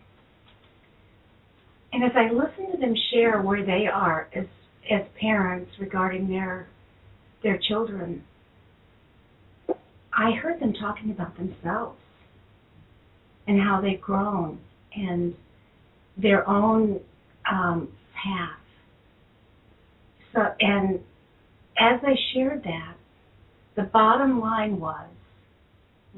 And 1.93 2.03
as 2.05 2.11
I 2.17 2.33
listen 2.33 2.73
to 2.73 2.79
them 2.79 2.95
share 3.13 3.41
where 3.43 3.65
they 3.65 3.87
are 3.87 4.29
as 4.35 4.47
as 4.91 5.03
parents 5.21 5.71
regarding 5.79 6.29
their 6.29 6.69
their 7.43 7.59
children, 7.59 8.25
I 10.13 10.33
heard 10.33 10.61
them 10.61 10.73
talking 10.73 11.11
about 11.11 11.37
themselves 11.37 11.99
and 13.47 13.61
how 13.61 13.81
they've 13.81 14.01
grown 14.01 14.59
and 14.97 15.35
their 16.17 16.49
own 16.49 17.01
um, 17.51 17.89
path. 18.15 18.59
So, 20.33 20.41
and 20.61 21.01
as 21.79 22.01
I 22.03 22.15
shared 22.33 22.63
that, 22.65 22.95
the 23.77 23.83
bottom 23.83 24.41
line 24.41 24.81
was 24.81 25.09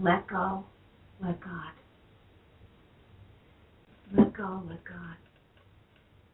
let 0.00 0.26
go, 0.29 0.64
let 1.22 1.40
God. 1.40 1.72
Let 4.16 4.33
go, 4.35 4.62
let 4.68 4.85
God. 4.85 5.16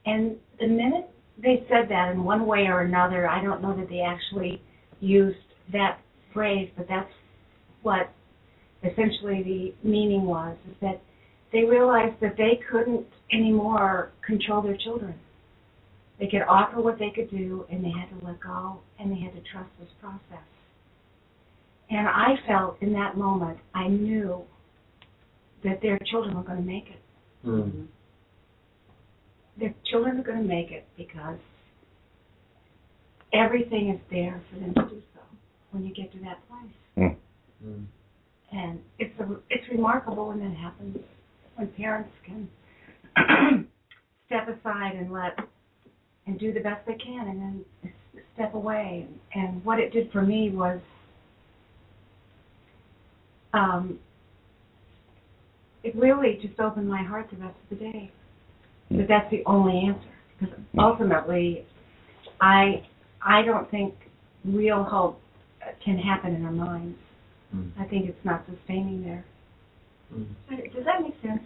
And 0.04 0.36
the 0.58 0.66
minute 0.66 1.08
they 1.40 1.64
said 1.68 1.88
that 1.88 2.12
in 2.12 2.24
one 2.24 2.46
way 2.46 2.66
or 2.66 2.82
another, 2.82 3.28
I 3.28 3.42
don't 3.42 3.62
know 3.62 3.76
that 3.76 3.88
they 3.88 4.00
actually 4.00 4.62
used 5.00 5.38
that 5.72 5.98
phrase, 6.32 6.70
but 6.76 6.86
that's 6.88 7.10
what 7.82 8.10
essentially 8.82 9.42
the 9.42 9.88
meaning 9.88 10.24
was, 10.24 10.56
is 10.68 10.76
that 10.80 11.00
they 11.52 11.64
realized 11.64 12.16
that 12.20 12.36
they 12.36 12.60
couldn't 12.70 13.06
anymore 13.32 14.12
control 14.26 14.62
their 14.62 14.76
children. 14.76 15.14
They 16.18 16.26
could 16.26 16.42
offer 16.48 16.80
what 16.80 16.98
they 16.98 17.10
could 17.10 17.30
do, 17.30 17.66
and 17.70 17.84
they 17.84 17.90
had 17.90 18.08
to 18.18 18.24
let 18.24 18.40
go, 18.40 18.80
and 18.98 19.10
they 19.10 19.20
had 19.20 19.32
to 19.34 19.40
trust 19.52 19.70
this 19.80 19.88
process. 20.00 20.44
And 21.90 22.06
I 22.08 22.36
felt 22.46 22.76
in 22.80 22.92
that 22.94 23.16
moment, 23.16 23.58
I 23.74 23.88
knew 23.88 24.44
that 25.64 25.80
their 25.82 25.98
children 26.10 26.36
were 26.36 26.42
going 26.42 26.58
to 26.58 26.64
make 26.64 26.86
it. 26.88 27.46
Mm. 27.46 27.86
Their 29.58 29.74
children 29.90 30.18
are 30.18 30.22
going 30.22 30.38
to 30.38 30.48
make 30.48 30.70
it 30.70 30.86
because 30.96 31.38
everything 33.32 33.90
is 33.90 34.00
there 34.10 34.42
for 34.50 34.60
them 34.60 34.74
to 34.74 34.94
do 34.94 35.02
so 35.14 35.20
when 35.70 35.84
you 35.84 35.94
get 35.94 36.12
to 36.12 36.18
that 36.20 36.38
place. 36.48 37.16
Mm. 37.64 37.84
And 38.52 38.80
it's 38.98 39.18
a, 39.20 39.36
it's 39.48 39.64
remarkable 39.70 40.28
when 40.28 40.40
that 40.40 40.56
happens, 40.56 40.98
when 41.56 41.68
parents 41.68 42.10
can 42.26 42.48
step 44.26 44.48
aside 44.48 44.94
and 44.96 45.12
let 45.12 45.38
and 46.26 46.38
do 46.38 46.52
the 46.52 46.60
best 46.60 46.86
they 46.86 46.94
can, 46.94 47.28
and 47.28 47.40
then 47.40 47.92
step 48.34 48.54
away. 48.54 49.06
And 49.34 49.64
what 49.64 49.80
it 49.80 49.92
did 49.92 50.10
for 50.12 50.22
me 50.22 50.50
was, 50.50 50.78
um, 53.52 53.98
it 55.82 55.96
really 55.96 56.38
just 56.40 56.60
opened 56.60 56.88
my 56.88 57.02
heart 57.02 57.28
the 57.30 57.38
rest 57.38 57.56
of 57.70 57.78
the 57.78 57.84
day. 57.84 58.12
That 58.98 59.08
that's 59.08 59.30
the 59.30 59.42
only 59.46 59.88
answer, 59.88 60.08
because 60.40 60.54
ultimately, 60.78 61.66
I 62.40 62.84
I 63.24 63.42
don't 63.42 63.70
think 63.70 63.94
real 64.44 64.84
hope 64.84 65.20
can 65.84 65.98
happen 65.98 66.34
in 66.34 66.44
our 66.44 66.52
minds. 66.52 66.98
Mm. 67.54 67.70
I 67.78 67.84
think 67.84 68.08
it's 68.08 68.24
not 68.24 68.44
sustaining 68.50 69.04
there. 69.04 69.24
Mm. 70.12 70.26
Does 70.74 70.84
that 70.84 71.02
make 71.02 71.14
sense? 71.22 71.42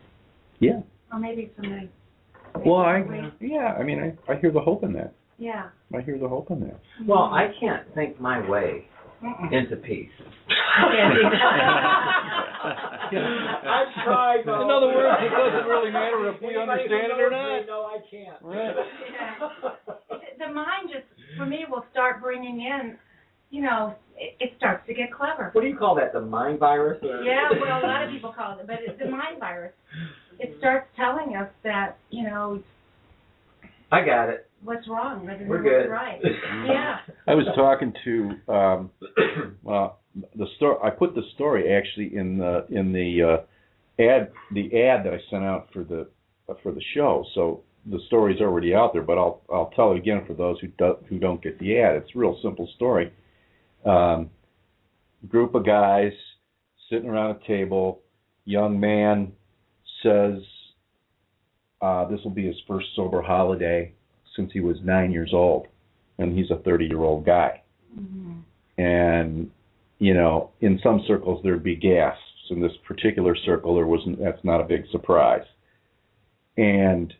Yeah. 0.58 0.80
Or 1.12 1.18
maybe 1.18 1.42
it's 1.42 1.56
somebody. 1.56 1.90
Well, 2.64 2.80
I 2.80 3.04
yeah. 3.40 3.74
I 3.78 3.82
mean, 3.82 4.00
I 4.00 4.32
I 4.32 4.40
hear 4.40 4.50
the 4.50 4.60
hope 4.60 4.82
in 4.82 4.92
that. 4.94 5.12
Yeah. 5.38 5.68
I 5.94 6.00
hear 6.00 6.18
the 6.18 6.28
hope 6.28 6.50
in 6.50 6.60
that. 6.60 6.80
Well, 7.06 7.24
I 7.24 7.48
can't 7.60 7.82
think 7.94 8.18
my 8.20 8.48
way 8.48 8.86
Mm-mm. 9.22 9.52
into 9.52 9.76
peace. 9.76 10.08
I've 13.12 13.92
tried. 14.04 14.42
though. 14.46 14.62
In 14.66 14.70
other 14.70 14.88
words, 14.88 15.16
it 15.22 15.30
doesn't 15.30 15.66
really 15.72 15.90
matter 15.90 16.28
if 16.34 16.40
we 16.40 16.54
Anybody 16.56 16.82
understand 16.90 17.12
it 17.12 17.20
or 17.20 17.30
knows 17.30 17.52
me 17.52 17.58
not. 17.60 17.66
know 17.66 17.82
I 17.86 17.98
can't. 18.10 18.40
Right. 18.42 18.74
the 20.38 20.52
mind 20.52 20.90
just, 20.92 21.06
for 21.36 21.46
me, 21.46 21.64
will 21.68 21.84
start 21.92 22.20
bringing 22.22 22.60
in, 22.60 22.96
you 23.50 23.62
know, 23.62 23.94
it, 24.16 24.36
it 24.40 24.52
starts 24.56 24.86
to 24.86 24.94
get 24.94 25.12
clever. 25.12 25.50
What 25.52 25.62
do 25.62 25.68
you 25.68 25.76
call 25.76 25.94
that? 25.96 26.12
The 26.12 26.20
mind 26.20 26.58
virus? 26.58 26.98
Or? 27.02 27.22
Yeah, 27.22 27.48
well, 27.60 27.84
a 27.84 27.86
lot 27.86 28.02
of 28.04 28.10
people 28.10 28.32
call 28.36 28.58
it, 28.58 28.66
but 28.66 28.76
it's 28.86 28.98
the 28.98 29.08
mind 29.10 29.38
virus. 29.40 29.72
It 30.38 30.54
starts 30.58 30.86
telling 30.96 31.36
us 31.36 31.48
that, 31.64 31.96
you 32.10 32.24
know, 32.24 32.62
I 33.92 34.04
got 34.04 34.28
it. 34.30 34.50
what's 34.64 34.86
wrong, 34.88 35.24
rather 35.24 35.38
than 35.40 35.48
We're 35.48 35.62
what's 35.62 35.86
good. 35.86 35.90
right. 35.90 36.20
Yeah. 36.66 36.96
I 37.28 37.34
was 37.34 37.46
talking 37.54 37.92
to 38.04 38.52
um, 38.52 38.90
well, 39.62 40.00
the 40.34 40.46
story. 40.56 40.76
I 40.82 40.90
put 40.90 41.14
the 41.14 41.22
story 41.34 41.72
actually 41.72 42.16
in 42.16 42.38
the 42.38 42.66
in 42.70 42.92
the 42.92 43.22
uh, 43.22 44.02
ad 44.02 44.32
the 44.52 44.66
ad 44.82 45.04
that 45.04 45.14
I 45.14 45.20
sent 45.30 45.44
out 45.44 45.68
for 45.72 45.84
the 45.84 46.08
for 46.62 46.72
the 46.72 46.82
show. 46.94 47.24
So 47.34 47.62
the 47.86 48.00
story's 48.06 48.40
already 48.40 48.74
out 48.74 48.92
there, 48.92 49.02
but 49.02 49.18
I'll 49.18 49.42
I'll 49.52 49.70
tell 49.76 49.92
it 49.92 49.98
again 49.98 50.24
for 50.26 50.34
those 50.34 50.58
who 50.60 50.68
do, 50.68 50.96
who 51.08 51.18
don't 51.18 51.42
get 51.42 51.58
the 51.58 51.78
ad. 51.78 51.96
It's 51.96 52.10
a 52.14 52.18
real 52.18 52.38
simple 52.42 52.68
story. 52.76 53.12
Um, 53.84 54.30
group 55.28 55.54
of 55.54 55.64
guys 55.64 56.12
sitting 56.90 57.08
around 57.08 57.36
a 57.36 57.46
table. 57.46 58.00
Young 58.44 58.78
man 58.78 59.32
says 60.02 60.40
uh, 61.80 62.06
this 62.08 62.20
will 62.22 62.30
be 62.30 62.46
his 62.46 62.56
first 62.66 62.86
sober 62.94 63.22
holiday 63.22 63.92
since 64.34 64.50
he 64.52 64.60
was 64.60 64.76
nine 64.82 65.10
years 65.12 65.30
old, 65.32 65.66
and 66.18 66.36
he's 66.36 66.50
a 66.50 66.56
30 66.56 66.86
year 66.86 67.00
old 67.00 67.24
guy. 67.24 67.62
Mhm. 67.98 68.42
And 68.78 69.50
you 69.98 70.14
know, 70.14 70.50
in 70.60 70.78
some 70.82 71.02
circles 71.06 71.40
there'd 71.42 71.62
be 71.62 71.76
gasps. 71.76 72.22
In 72.50 72.60
this 72.60 72.72
particular 72.86 73.34
circle, 73.44 73.74
there 73.74 73.86
wasn't. 73.86 74.20
That's 74.22 74.44
not 74.44 74.60
a 74.60 74.64
big 74.64 74.84
surprise. 74.92 75.44
And 76.56 77.12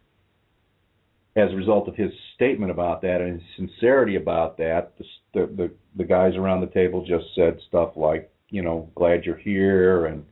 as 1.36 1.52
a 1.52 1.56
result 1.56 1.88
of 1.88 1.96
his 1.96 2.10
statement 2.34 2.70
about 2.70 3.02
that 3.02 3.20
and 3.20 3.40
his 3.40 3.50
sincerity 3.56 4.16
about 4.16 4.56
that, 4.58 4.92
the 4.98 5.04
the 5.34 5.46
the, 5.56 5.70
the 5.96 6.04
guys 6.04 6.34
around 6.36 6.60
the 6.60 6.68
table 6.68 7.04
just 7.04 7.26
said 7.34 7.58
stuff 7.68 7.90
like, 7.96 8.30
you 8.50 8.62
know, 8.62 8.90
glad 8.94 9.24
you're 9.24 9.36
here 9.36 10.06
and 10.06 10.24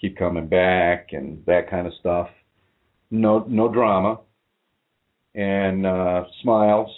keep 0.00 0.16
coming 0.18 0.48
back 0.48 1.10
and 1.12 1.44
that 1.46 1.70
kind 1.70 1.86
of 1.86 1.92
stuff. 2.00 2.28
No 3.10 3.44
no 3.48 3.72
drama. 3.72 4.20
And 5.34 5.86
uh 5.86 6.24
smiles 6.42 6.90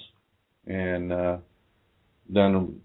and 0.67 1.13
uh 1.13 1.37
then 2.29 2.81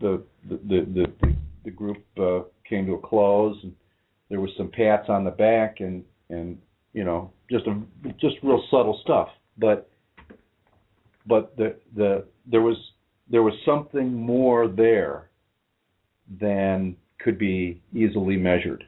the 0.00 0.22
the 0.48 0.60
the 0.68 1.06
the, 1.20 1.31
the 1.64 1.70
group 1.70 2.02
uh 2.18 2.40
came 2.68 2.86
to 2.86 2.94
a 2.94 2.98
close 2.98 3.56
and 3.62 3.74
there 4.30 4.40
was 4.40 4.50
some 4.56 4.68
pats 4.70 5.08
on 5.08 5.24
the 5.24 5.30
back 5.30 5.80
and 5.80 6.04
and 6.30 6.58
you 6.92 7.04
know 7.04 7.30
just 7.50 7.66
a 7.66 7.80
just 8.20 8.36
real 8.42 8.62
subtle 8.70 8.98
stuff 9.02 9.28
but 9.58 9.88
but 11.26 11.56
the 11.56 11.76
the 11.96 12.24
there 12.46 12.62
was 12.62 12.76
there 13.30 13.42
was 13.42 13.54
something 13.64 14.12
more 14.12 14.68
there 14.68 15.28
than 16.40 16.96
could 17.18 17.38
be 17.38 17.80
easily 17.94 18.36
measured 18.36 18.84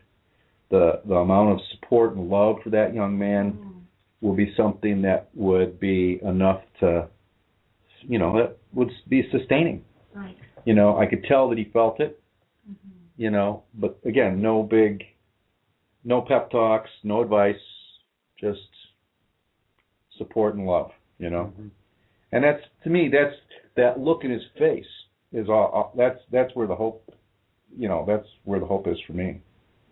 the 0.70 1.00
the 1.06 1.14
amount 1.14 1.52
of 1.52 1.58
support 1.72 2.14
and 2.16 2.28
love 2.28 2.56
for 2.62 2.70
that 2.70 2.94
young 2.94 3.18
man 3.18 3.52
Mhm. 3.52 3.80
will 4.20 4.34
be 4.34 4.52
something 4.54 5.02
that 5.02 5.28
would 5.34 5.78
be 5.78 6.20
enough 6.22 6.62
to 6.80 7.08
you 8.02 8.18
know 8.18 8.36
that 8.36 8.56
would 8.72 8.90
be 9.08 9.28
sustaining 9.30 9.84
Right. 10.14 10.36
you 10.64 10.74
know 10.74 10.96
i 10.98 11.06
could 11.06 11.24
tell 11.24 11.48
that 11.50 11.58
he 11.58 11.64
felt 11.64 12.00
it 12.00 12.20
Mhm. 12.68 12.76
you 13.16 13.30
know 13.30 13.62
but 13.74 13.98
again 14.04 14.40
no 14.40 14.62
big 14.62 15.04
no 16.04 16.20
pep 16.22 16.50
talks 16.50 16.90
no 17.02 17.22
advice 17.22 17.60
just 18.40 18.68
support 20.18 20.54
and 20.54 20.66
love 20.66 20.90
you 21.18 21.30
know? 21.30 21.52
And 22.32 22.42
that's 22.42 22.62
to 22.82 22.90
me 22.90 23.08
that's 23.08 23.36
that 23.76 24.00
look 24.00 24.24
in 24.24 24.30
his 24.30 24.42
face 24.58 24.86
is 25.32 25.48
all, 25.48 25.92
that's 25.96 26.18
that's 26.30 26.54
where 26.54 26.66
the 26.66 26.74
hope 26.74 27.08
you 27.76 27.88
know 27.88 28.04
that's 28.06 28.26
where 28.44 28.60
the 28.60 28.66
hope 28.66 28.86
is 28.88 28.98
for 29.06 29.12
me. 29.12 29.40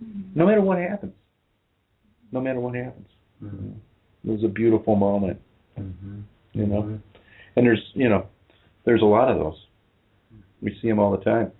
Mhm. 0.02 0.34
no 0.34 0.46
matter 0.46 0.60
what 0.60 0.78
happens. 0.78 1.14
No 2.32 2.40
matter 2.40 2.60
what 2.60 2.74
happens. 2.74 3.08
Mhm. 3.42 3.74
it 4.24 4.30
was 4.30 4.44
a 4.44 4.48
beautiful 4.48 4.96
moment. 4.96 5.40
Mhm. 5.78 6.22
you 6.52 6.66
know? 6.66 6.98
And 7.56 7.66
there's 7.66 7.92
you 7.94 8.08
know 8.08 8.26
there's 8.84 9.02
a 9.02 9.06
lot 9.06 9.30
of 9.30 9.38
those. 9.38 9.66
We 10.60 10.74
see 10.80 10.88
them 10.88 10.98
all 10.98 11.10
the 11.16 11.24
time 11.24 11.52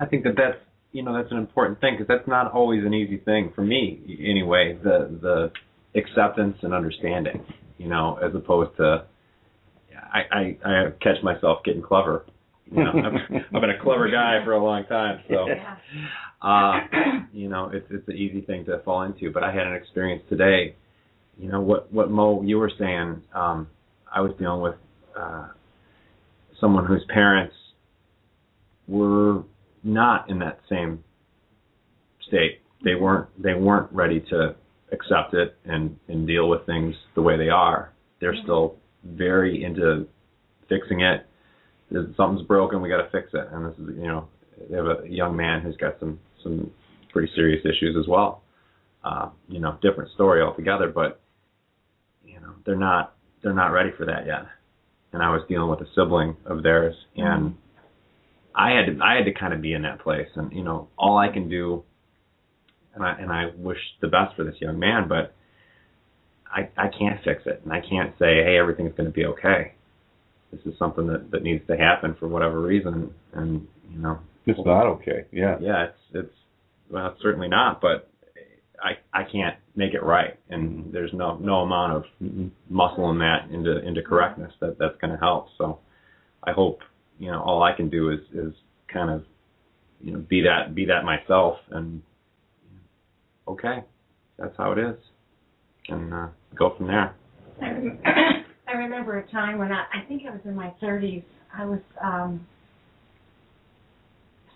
I 0.00 0.06
think 0.06 0.24
that 0.24 0.34
that's 0.36 0.58
you 0.92 1.02
know 1.02 1.14
that's 1.14 1.30
an 1.30 1.38
important 1.38 1.80
thing 1.80 1.94
because 1.94 2.08
that's 2.08 2.28
not 2.28 2.52
always 2.52 2.84
an 2.84 2.94
easy 2.94 3.18
thing 3.18 3.52
for 3.54 3.62
me 3.62 4.18
anyway. 4.20 4.78
The 4.82 5.18
the 5.20 5.98
acceptance 5.98 6.56
and 6.62 6.72
understanding, 6.72 7.44
you 7.78 7.88
know, 7.88 8.18
as 8.22 8.34
opposed 8.34 8.76
to 8.76 9.04
I 10.12 10.20
I, 10.30 10.58
I 10.64 10.84
catch 11.02 11.22
myself 11.22 11.58
getting 11.64 11.82
clever. 11.82 12.24
You 12.70 12.84
know, 12.84 12.90
I've, 12.90 13.42
I've 13.54 13.60
been 13.60 13.70
a 13.70 13.82
clever 13.82 14.10
guy 14.10 14.44
for 14.44 14.52
a 14.52 14.62
long 14.62 14.84
time, 14.86 15.20
so 15.28 15.46
uh, 16.42 16.80
you 17.32 17.48
know 17.48 17.70
it's 17.72 17.86
it's 17.90 18.06
an 18.08 18.16
easy 18.16 18.42
thing 18.42 18.64
to 18.66 18.80
fall 18.84 19.02
into. 19.02 19.30
But 19.32 19.42
I 19.42 19.52
had 19.52 19.66
an 19.66 19.74
experience 19.74 20.22
today. 20.28 20.76
You 21.38 21.50
know 21.50 21.60
what 21.60 21.92
what 21.92 22.10
Mo 22.10 22.42
you 22.42 22.58
were 22.58 22.72
saying. 22.78 23.22
Um, 23.34 23.68
I 24.12 24.20
was 24.20 24.32
dealing 24.38 24.60
with 24.60 24.74
uh, 25.18 25.48
someone 26.60 26.86
whose 26.86 27.04
parents 27.12 27.54
were 28.86 29.42
not 29.82 30.28
in 30.30 30.38
that 30.40 30.60
same 30.68 31.02
state. 32.26 32.60
They 32.84 32.94
weren't 32.94 33.28
they 33.42 33.54
weren't 33.54 33.92
ready 33.92 34.20
to 34.30 34.54
accept 34.92 35.34
it 35.34 35.56
and 35.64 35.98
and 36.08 36.26
deal 36.26 36.48
with 36.48 36.64
things 36.66 36.94
the 37.14 37.22
way 37.22 37.36
they 37.36 37.48
are. 37.48 37.92
They're 38.20 38.36
still 38.42 38.76
very 39.04 39.64
into 39.64 40.06
fixing 40.68 41.00
it. 41.00 41.26
If 41.90 42.16
something's 42.16 42.46
broken, 42.46 42.82
we 42.82 42.88
got 42.88 43.02
to 43.02 43.10
fix 43.10 43.30
it. 43.32 43.48
And 43.52 43.66
this 43.66 43.78
is 43.78 43.96
you 43.96 44.06
know 44.06 44.28
they 44.70 44.76
have 44.76 44.86
a 44.86 45.08
young 45.08 45.36
man 45.36 45.62
who's 45.62 45.76
got 45.76 45.98
some 46.00 46.18
some 46.42 46.70
pretty 47.12 47.32
serious 47.34 47.64
issues 47.64 47.96
as 47.98 48.06
well. 48.06 48.42
Uh, 49.04 49.30
you 49.48 49.60
know, 49.60 49.78
different 49.80 50.10
story 50.12 50.42
altogether, 50.42 50.88
but 50.88 51.20
you 52.24 52.40
know 52.40 52.52
they're 52.66 52.76
not 52.76 53.14
they're 53.42 53.54
not 53.54 53.68
ready 53.68 53.90
for 53.96 54.04
that 54.06 54.26
yet. 54.26 54.46
And 55.12 55.22
I 55.22 55.30
was 55.30 55.42
dealing 55.48 55.70
with 55.70 55.80
a 55.80 55.86
sibling 55.94 56.36
of 56.44 56.62
theirs, 56.62 56.94
and 57.16 57.54
I 58.54 58.70
had 58.72 58.86
to 58.86 59.02
I 59.02 59.16
had 59.16 59.24
to 59.24 59.32
kind 59.32 59.52
of 59.52 59.62
be 59.62 59.72
in 59.72 59.82
that 59.82 60.00
place, 60.00 60.28
and 60.34 60.52
you 60.52 60.62
know 60.62 60.88
all 60.98 61.18
I 61.18 61.28
can 61.28 61.48
do, 61.48 61.84
and 62.94 63.04
I 63.04 63.12
and 63.18 63.30
I 63.30 63.50
wish 63.56 63.78
the 64.00 64.08
best 64.08 64.36
for 64.36 64.44
this 64.44 64.56
young 64.60 64.78
man, 64.78 65.08
but 65.08 65.34
I 66.46 66.68
I 66.76 66.88
can't 66.88 67.22
fix 67.24 67.42
it, 67.46 67.60
and 67.64 67.72
I 67.72 67.80
can't 67.80 68.12
say 68.18 68.42
hey 68.42 68.58
everything's 68.58 68.94
going 68.96 69.06
to 69.08 69.14
be 69.14 69.26
okay. 69.26 69.74
This 70.52 70.60
is 70.64 70.78
something 70.78 71.06
that 71.08 71.30
that 71.30 71.42
needs 71.42 71.66
to 71.66 71.76
happen 71.76 72.16
for 72.18 72.26
whatever 72.28 72.60
reason, 72.60 73.12
and 73.32 73.66
you 73.90 73.98
know. 73.98 74.18
It's 74.46 74.58
not 74.64 74.86
okay 74.86 75.26
yeah. 75.30 75.58
Yeah 75.60 75.84
it's 75.84 75.98
it's 76.14 76.34
well 76.90 77.08
it's 77.08 77.22
certainly 77.22 77.48
not, 77.48 77.82
but 77.82 78.08
I 78.82 78.92
I 79.12 79.24
can't 79.24 79.56
make 79.76 79.94
it 79.94 80.02
right, 80.02 80.38
and 80.48 80.92
there's 80.92 81.12
no 81.12 81.36
no 81.36 81.60
amount 81.60 81.92
of 81.92 82.04
muscle 82.68 83.10
in 83.10 83.18
that 83.18 83.50
into 83.50 83.86
into 83.86 84.02
correctness 84.02 84.52
that 84.60 84.78
that's 84.78 84.96
going 85.00 85.12
to 85.12 85.18
help. 85.18 85.48
So 85.58 85.80
I 86.42 86.52
hope 86.52 86.80
you 87.18 87.30
know 87.30 87.42
all 87.42 87.62
I 87.62 87.72
can 87.72 87.88
do 87.88 88.10
is 88.10 88.20
is 88.32 88.54
kind 88.92 89.10
of 89.10 89.24
you 90.00 90.12
know 90.12 90.18
be 90.20 90.42
that 90.42 90.74
be 90.74 90.86
that 90.86 91.04
myself 91.04 91.56
and 91.70 92.02
okay 93.46 93.84
that's 94.38 94.56
how 94.56 94.72
it 94.72 94.78
is 94.78 94.96
and 95.88 96.12
uh, 96.12 96.28
go 96.54 96.74
from 96.76 96.86
there. 96.86 97.14
I 97.60 97.70
rem- 97.70 98.00
I 98.68 98.72
remember 98.72 99.18
a 99.18 99.30
time 99.30 99.58
when 99.58 99.72
I, 99.72 99.84
I 99.92 100.06
think 100.06 100.22
I 100.28 100.30
was 100.30 100.40
in 100.44 100.54
my 100.54 100.72
30s. 100.82 101.24
I 101.56 101.64
was 101.64 101.80
um 102.02 102.46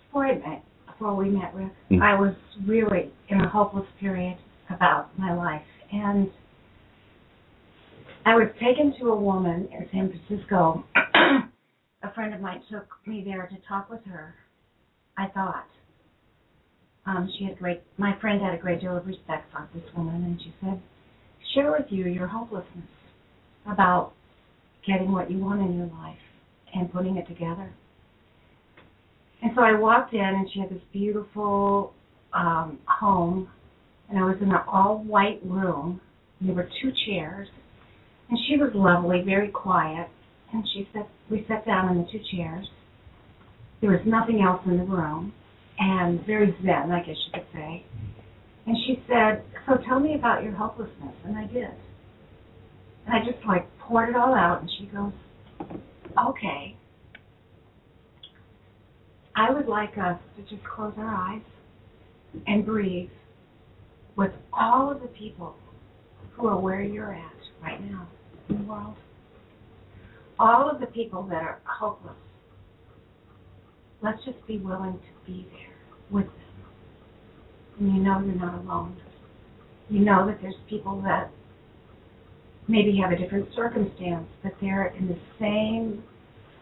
before 0.07 0.27
I 0.27 0.35
met, 0.35 0.63
before 0.85 1.15
we 1.15 1.29
met, 1.29 1.53
Rick. 1.55 1.71
Mm. 1.91 2.01
I 2.03 2.19
was 2.19 2.35
really 2.67 3.11
in 3.29 3.41
a 3.41 3.49
hopeless 3.49 3.87
period 3.99 4.37
about 4.69 5.17
my 5.17 5.33
life, 5.33 5.63
and 5.91 6.29
I 8.25 8.35
was 8.35 8.47
taken 8.61 8.93
to 8.99 9.09
a 9.09 9.19
woman 9.19 9.67
in 9.71 9.87
San 9.91 10.13
Francisco. 10.27 10.83
A 12.03 12.13
friend 12.13 12.33
of 12.33 12.41
mine 12.41 12.61
took 12.69 12.87
me 13.05 13.23
there 13.25 13.47
to 13.47 13.67
talk 13.67 13.89
with 13.89 14.03
her. 14.05 14.35
I 15.17 15.27
thought. 15.27 15.67
Um, 17.05 17.29
she 17.37 17.45
had 17.45 17.57
great. 17.57 17.81
My 17.97 18.17
friend 18.19 18.41
had 18.41 18.53
a 18.53 18.57
great 18.57 18.81
deal 18.81 18.95
of 18.95 19.05
respect 19.05 19.51
for 19.51 19.67
this 19.73 19.83
woman, 19.95 20.23
and 20.23 20.39
she 20.41 20.53
said, 20.61 20.81
share 21.53 21.71
with 21.71 21.87
you 21.89 22.05
your 22.05 22.27
hopelessness 22.27 22.87
about 23.67 24.13
getting 24.87 25.11
what 25.11 25.29
you 25.29 25.37
want 25.37 25.61
in 25.61 25.77
your 25.77 25.87
life 25.87 26.17
and 26.73 26.91
putting 26.91 27.17
it 27.17 27.27
together. 27.27 27.73
And 29.41 29.51
so 29.55 29.61
I 29.61 29.77
walked 29.77 30.13
in, 30.13 30.21
and 30.21 30.47
she 30.53 30.61
had 30.61 30.69
this 30.69 30.81
beautiful 30.91 31.93
um, 32.33 32.79
home, 32.85 33.49
and 34.09 34.17
I 34.17 34.23
was 34.23 34.37
in 34.41 34.49
an 34.49 34.61
all-white 34.67 35.41
room. 35.43 35.99
There 36.39 36.55
were 36.55 36.69
two 36.81 36.91
chairs, 37.05 37.47
and 38.29 38.39
she 38.47 38.57
was 38.57 38.71
lovely, 38.73 39.21
very 39.25 39.49
quiet. 39.49 40.07
And 40.53 40.63
she 40.73 40.87
said, 40.93 41.05
we 41.29 41.45
sat 41.47 41.65
down 41.65 41.89
in 41.89 42.03
the 42.03 42.07
two 42.11 42.19
chairs. 42.31 42.67
There 43.81 43.91
was 43.91 44.01
nothing 44.05 44.41
else 44.41 44.61
in 44.65 44.77
the 44.77 44.83
room, 44.83 45.33
and 45.79 46.25
very 46.25 46.55
zen, 46.63 46.91
I 46.91 46.99
guess 46.99 47.17
you 47.25 47.33
could 47.33 47.47
say. 47.53 47.85
And 48.65 48.77
she 48.85 49.03
said, 49.07 49.43
So 49.67 49.77
tell 49.85 49.99
me 49.99 50.15
about 50.15 50.43
your 50.43 50.53
hopelessness. 50.53 51.15
And 51.25 51.37
I 51.37 51.47
did. 51.47 51.73
And 53.05 53.13
I 53.13 53.19
just 53.19 53.45
like 53.45 53.67
poured 53.79 54.09
it 54.09 54.15
all 54.15 54.33
out. 54.33 54.61
And 54.61 54.69
she 54.79 54.85
goes, 54.85 55.11
okay, 56.29 56.75
I 59.35 59.51
would 59.51 59.67
like 59.67 59.97
us 59.97 60.19
to 60.37 60.43
just 60.43 60.63
close 60.63 60.93
our 60.97 61.13
eyes 61.13 61.41
and 62.47 62.65
breathe 62.65 63.09
with 64.15 64.31
all 64.53 64.91
of 64.91 65.01
the 65.01 65.07
people 65.07 65.55
who 66.33 66.47
are 66.47 66.59
where 66.59 66.81
you're 66.81 67.13
at 67.13 67.33
right 67.61 67.81
now 67.91 68.07
in 68.49 68.59
the 68.59 68.63
world. 68.63 68.95
All 70.43 70.69
of 70.69 70.81
the 70.81 70.87
people 70.87 71.23
that 71.29 71.41
are 71.41 71.61
hopeless. 71.63 72.17
Let's 74.01 74.19
just 74.25 74.45
be 74.45 74.57
willing 74.57 74.91
to 74.91 75.31
be 75.31 75.47
there 75.53 75.77
with 76.11 76.25
them. 76.25 76.43
And 77.79 77.95
you 77.95 78.03
know 78.03 78.19
you're 78.19 78.35
not 78.35 78.61
alone. 78.61 78.97
You 79.87 80.01
know 80.01 80.27
that 80.27 80.39
there's 80.41 80.53
people 80.69 81.01
that 81.03 81.31
maybe 82.67 82.99
have 83.01 83.13
a 83.13 83.15
different 83.15 83.47
circumstance, 83.55 84.27
but 84.43 84.51
they're 84.59 84.87
in 84.87 85.07
the 85.07 85.17
same 85.39 86.03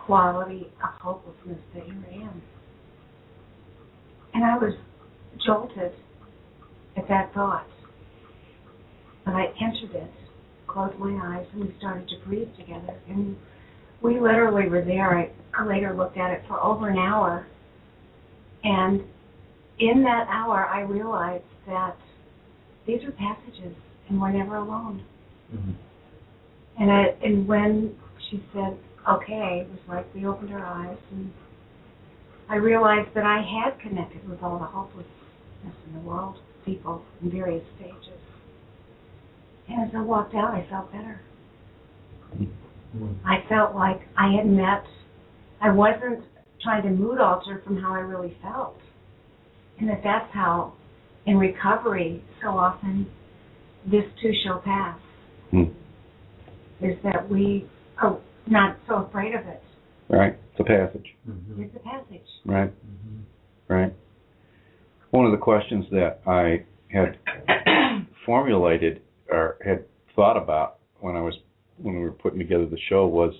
quality 0.06 0.72
of 0.84 0.90
hopelessness 1.02 1.58
that 1.74 1.88
you're 1.88 2.22
in. 2.22 2.42
And 4.36 4.46
I 4.46 4.60
was 4.60 4.76
jolted 5.44 5.92
at 6.98 7.08
that 7.10 7.34
thought. 7.34 7.66
But 9.26 9.34
I 9.34 9.46
entered 9.60 9.96
it, 9.96 10.12
closed 10.68 11.00
my 11.00 11.20
eyes, 11.24 11.48
and 11.54 11.64
we 11.64 11.76
started 11.80 12.08
to 12.10 12.28
breathe 12.28 12.50
together. 12.60 12.96
And 13.10 13.36
we 14.02 14.20
literally 14.20 14.68
were 14.68 14.84
there. 14.84 15.18
I, 15.18 15.32
I 15.54 15.66
later 15.66 15.94
looked 15.94 16.18
at 16.18 16.32
it 16.32 16.44
for 16.48 16.60
over 16.62 16.90
an 16.90 16.98
hour. 16.98 17.48
And 18.64 19.04
in 19.80 20.04
that 20.04 20.28
hour, 20.30 20.66
I 20.68 20.82
realized 20.82 21.44
that 21.68 21.98
these 22.86 23.04
are 23.04 23.12
passages, 23.12 23.76
and 24.10 24.22
we're 24.22 24.32
never 24.32 24.56
alone. 24.56 25.04
Mm-hmm. 25.54 25.72
And 26.82 26.92
I, 26.92 27.04
and 27.24 27.48
when 27.48 27.96
she 28.30 28.44
said, 28.54 28.78
"Okay," 29.10 29.66
it 29.66 29.70
was 29.70 29.80
like 29.88 30.14
we 30.16 30.26
opened 30.26 30.54
our 30.54 30.66
eyes, 30.66 30.98
and 31.12 31.32
I 32.50 32.56
realized 32.56 33.10
that 33.16 33.24
I 33.24 33.42
had 33.42 33.80
connected 33.80 34.28
with 34.30 34.42
all 34.42 34.58
the 34.58 34.66
hopelessness 34.66 35.08
in 35.88 35.94
the 35.94 36.00
world, 36.00 36.38
people 36.66 37.04
in 37.22 37.32
various 37.32 37.64
stages. 37.78 38.20
And 39.70 39.88
as 39.88 39.96
I 39.96 40.02
walked 40.02 40.36
out, 40.36 40.54
I 40.54 40.66
felt 40.70 40.92
better. 40.92 41.22
I 43.26 43.44
felt 43.48 43.76
like 43.76 44.02
I 44.18 44.34
had 44.36 44.46
met. 44.48 44.84
I 45.62 45.72
wasn't 45.72 46.24
trying 46.62 46.84
to 46.84 46.90
mood 46.90 47.20
alter 47.20 47.62
from 47.64 47.78
how 47.78 47.94
I 47.94 48.00
really 48.00 48.36
felt, 48.42 48.78
and 49.80 49.90
that 49.90 50.02
that's 50.04 50.32
how, 50.34 50.74
in 51.26 51.38
recovery, 51.38 52.24
so 52.42 52.50
often, 52.50 53.08
this 53.86 54.04
too 54.22 54.32
shall 54.44 54.60
pass 54.60 54.98
Hmm. 55.52 55.64
is 56.80 56.98
that 57.04 57.30
we 57.30 57.68
are 58.02 58.18
not 58.48 58.78
so 58.88 59.06
afraid 59.06 59.36
of 59.36 59.46
it. 59.48 59.62
Right. 60.10 60.38
It's 60.52 60.60
a 60.60 60.64
passage. 60.64 61.06
Mm-hmm. 61.30 61.64
It's 61.64 61.76
a 61.76 61.80
passage. 61.80 62.28
Right. 62.46 62.72
Right. 63.68 63.94
One 65.12 65.26
of 65.26 65.32
the 65.32 65.38
questions 65.38 65.86
that 65.92 66.20
I 66.26 66.66
had 66.90 67.18
formulated 68.26 69.02
or 69.30 69.58
had 69.66 69.86
thought 70.16 70.38
about 70.38 70.78
when 71.00 71.16
I 71.16 71.22
was 71.22 71.34
when 71.82 71.96
we 71.96 72.02
were 72.02 72.12
putting 72.12 72.40
together 72.40 72.66
the 72.66 72.80
show 72.90 73.08
was 73.08 73.34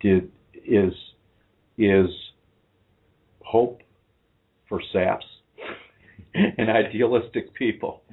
did 0.00 0.30
is 0.54 0.92
is 1.78 2.08
hope 3.40 3.80
for 4.68 4.80
saps 4.92 5.24
and 6.34 6.70
idealistic 6.70 7.54
people? 7.54 8.02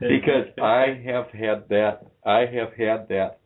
Because 0.00 0.48
I 0.60 1.00
have 1.06 1.28
had 1.28 1.68
that 1.68 2.06
I 2.26 2.40
have 2.40 2.72
had 2.76 3.08
that 3.08 3.38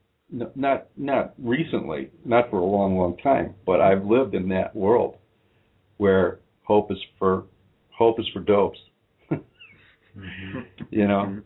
not 0.55 0.87
not 0.97 1.35
recently 1.39 2.11
not 2.25 2.49
for 2.49 2.61
a 2.61 2.65
long 2.65 2.97
long 2.97 3.19
time 3.19 3.55
but 3.67 3.83
I've 3.83 4.07
lived 4.07 4.35
in 4.35 4.49
that 4.49 4.75
world 4.75 5.17
where 5.99 6.41
hope 6.63 6.91
is 6.91 6.99
for 7.19 7.45
hope 7.91 8.19
is 8.19 8.27
for 8.33 8.41
dopes. 8.41 8.79
You 10.91 11.07
know? 11.07 11.43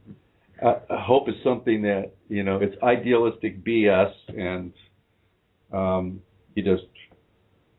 Uh, 0.65 0.75
hope 0.91 1.29
is 1.29 1.35
something 1.43 1.83
that 1.83 2.13
you 2.31 2.43
know 2.45 2.59
it's 2.63 2.75
idealistic 2.83 3.63
BS, 3.65 4.13
and 4.29 4.73
um, 5.73 6.21
you 6.55 6.63
just 6.63 6.85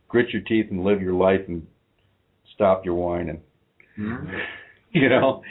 grit 0.08 0.30
your 0.32 0.42
teeth 0.44 0.68
and 0.70 0.84
live 0.84 1.02
your 1.02 1.14
life 1.14 1.42
and 1.48 1.66
stop 2.54 2.86
your 2.86 2.96
whining. 2.96 3.42
You 4.94 5.08
know, 5.10 5.42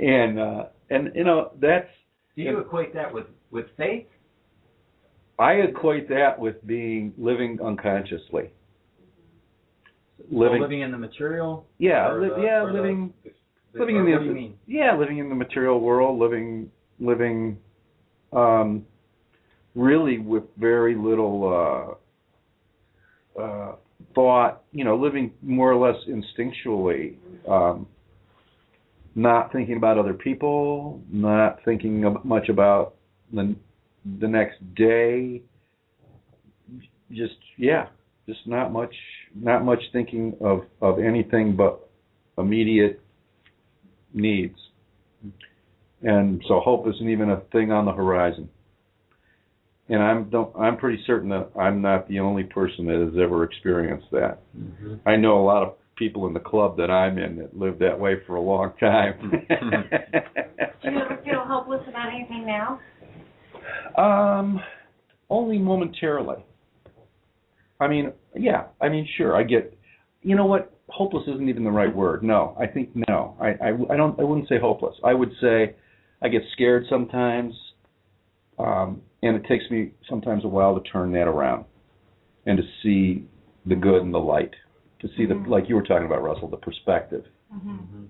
and 0.00 0.38
uh, 0.38 0.64
and 0.90 1.10
you 1.14 1.24
know 1.24 1.52
that's 1.60 1.88
Do 2.36 2.42
you 2.42 2.58
equate 2.58 2.92
that 2.94 3.12
with 3.12 3.26
with 3.50 3.66
faith? 3.76 4.06
I 5.38 5.52
equate 5.54 6.08
that 6.10 6.38
with 6.38 6.66
being 6.66 7.12
living 7.18 7.58
unconsciously. 7.62 8.50
Living, 10.30 10.58
Or 10.58 10.60
living 10.62 10.80
in 10.80 10.90
the 10.90 10.98
material? 10.98 11.66
yeah, 11.78 12.12
li- 12.12 12.28
the- 12.28 12.42
yeah, 12.42 12.62
living 12.64 13.12
the- 13.24 13.78
living 13.78 13.96
in 13.96 14.04
the 14.06 14.12
what 14.12 14.20
do 14.20 14.24
you 14.26 14.34
mean? 14.34 14.58
yeah 14.66 14.96
living 14.96 15.18
in 15.18 15.28
the 15.28 15.34
material 15.34 15.78
world 15.80 16.18
living 16.18 16.70
living 16.98 17.58
um 18.32 18.84
really 19.74 20.18
with 20.18 20.44
very 20.56 20.94
little 20.94 21.98
uh 23.38 23.40
uh 23.40 23.74
thought 24.14 24.62
you 24.72 24.84
know 24.84 24.96
living 24.96 25.32
more 25.42 25.72
or 25.72 25.76
less 25.76 25.96
instinctually 26.08 27.16
um 27.48 27.86
not 29.14 29.52
thinking 29.52 29.76
about 29.76 29.98
other 29.98 30.14
people 30.14 31.00
not 31.10 31.58
thinking 31.64 32.16
much 32.24 32.48
about 32.48 32.94
the 33.32 33.54
the 34.20 34.28
next 34.28 34.56
day 34.74 35.42
just 37.10 37.34
yeah 37.56 37.86
just 38.26 38.40
not 38.46 38.72
much 38.72 38.94
not 39.34 39.64
much 39.64 39.80
thinking 39.92 40.34
of 40.40 40.62
of 40.80 40.98
anything 40.98 41.54
but 41.56 41.88
immediate 42.38 43.00
needs. 44.12 44.58
And 46.06 46.40
so 46.46 46.60
hope 46.60 46.86
isn't 46.86 47.10
even 47.10 47.30
a 47.30 47.40
thing 47.50 47.72
on 47.72 47.84
the 47.84 47.90
horizon. 47.90 48.48
And 49.88 50.00
I'm 50.00 50.30
don't 50.30 50.54
I'm 50.56 50.76
pretty 50.76 51.02
certain 51.04 51.28
that 51.30 51.50
I'm 51.58 51.82
not 51.82 52.08
the 52.08 52.20
only 52.20 52.44
person 52.44 52.86
that 52.86 53.00
has 53.00 53.20
ever 53.20 53.42
experienced 53.42 54.06
that. 54.12 54.38
Mm-hmm. 54.56 54.94
I 55.04 55.16
know 55.16 55.40
a 55.40 55.44
lot 55.44 55.64
of 55.64 55.74
people 55.96 56.28
in 56.28 56.32
the 56.32 56.40
club 56.40 56.76
that 56.76 56.92
I'm 56.92 57.18
in 57.18 57.36
that 57.38 57.58
live 57.58 57.80
that 57.80 57.98
way 57.98 58.14
for 58.24 58.36
a 58.36 58.40
long 58.40 58.72
time. 58.78 59.18
Do 59.48 60.90
you 60.90 60.98
ever 60.98 61.20
feel 61.24 61.44
hopeless 61.44 61.82
about 61.88 62.14
anything 62.14 62.46
now? 62.46 62.78
Um, 64.00 64.60
only 65.28 65.58
momentarily. 65.58 66.44
I 67.80 67.88
mean, 67.88 68.12
yeah. 68.36 68.66
I 68.80 68.88
mean, 68.88 69.08
sure. 69.16 69.36
I 69.36 69.42
get. 69.42 69.76
You 70.22 70.36
know 70.36 70.46
what? 70.46 70.72
Hopeless 70.88 71.24
isn't 71.26 71.48
even 71.48 71.64
the 71.64 71.70
right 71.70 71.94
word. 71.94 72.22
No, 72.22 72.56
I 72.60 72.66
think 72.68 72.90
no. 73.08 73.36
I, 73.40 73.48
I, 73.48 73.68
I 73.90 73.96
don't. 73.96 74.18
I 74.20 74.22
wouldn't 74.22 74.48
say 74.48 74.60
hopeless. 74.60 74.94
I 75.04 75.12
would 75.12 75.32
say 75.40 75.74
I 76.22 76.28
get 76.28 76.42
scared 76.52 76.86
sometimes, 76.88 77.54
um, 78.58 79.02
and 79.22 79.36
it 79.36 79.44
takes 79.46 79.64
me 79.70 79.92
sometimes 80.08 80.44
a 80.44 80.48
while 80.48 80.78
to 80.78 80.90
turn 80.90 81.12
that 81.12 81.28
around, 81.28 81.64
and 82.46 82.56
to 82.56 82.62
see 82.82 83.26
the 83.66 83.74
good 83.74 84.02
and 84.02 84.14
the 84.14 84.18
light, 84.18 84.54
to 85.00 85.08
see 85.08 85.26
Mhm. 85.26 85.44
the 85.44 85.50
like 85.50 85.68
you 85.68 85.74
were 85.74 85.82
talking 85.82 86.06
about, 86.06 86.22
Russell, 86.22 86.48
the 86.48 86.56
perspective. 86.56 87.26
Mm-hmm. 87.54 88.04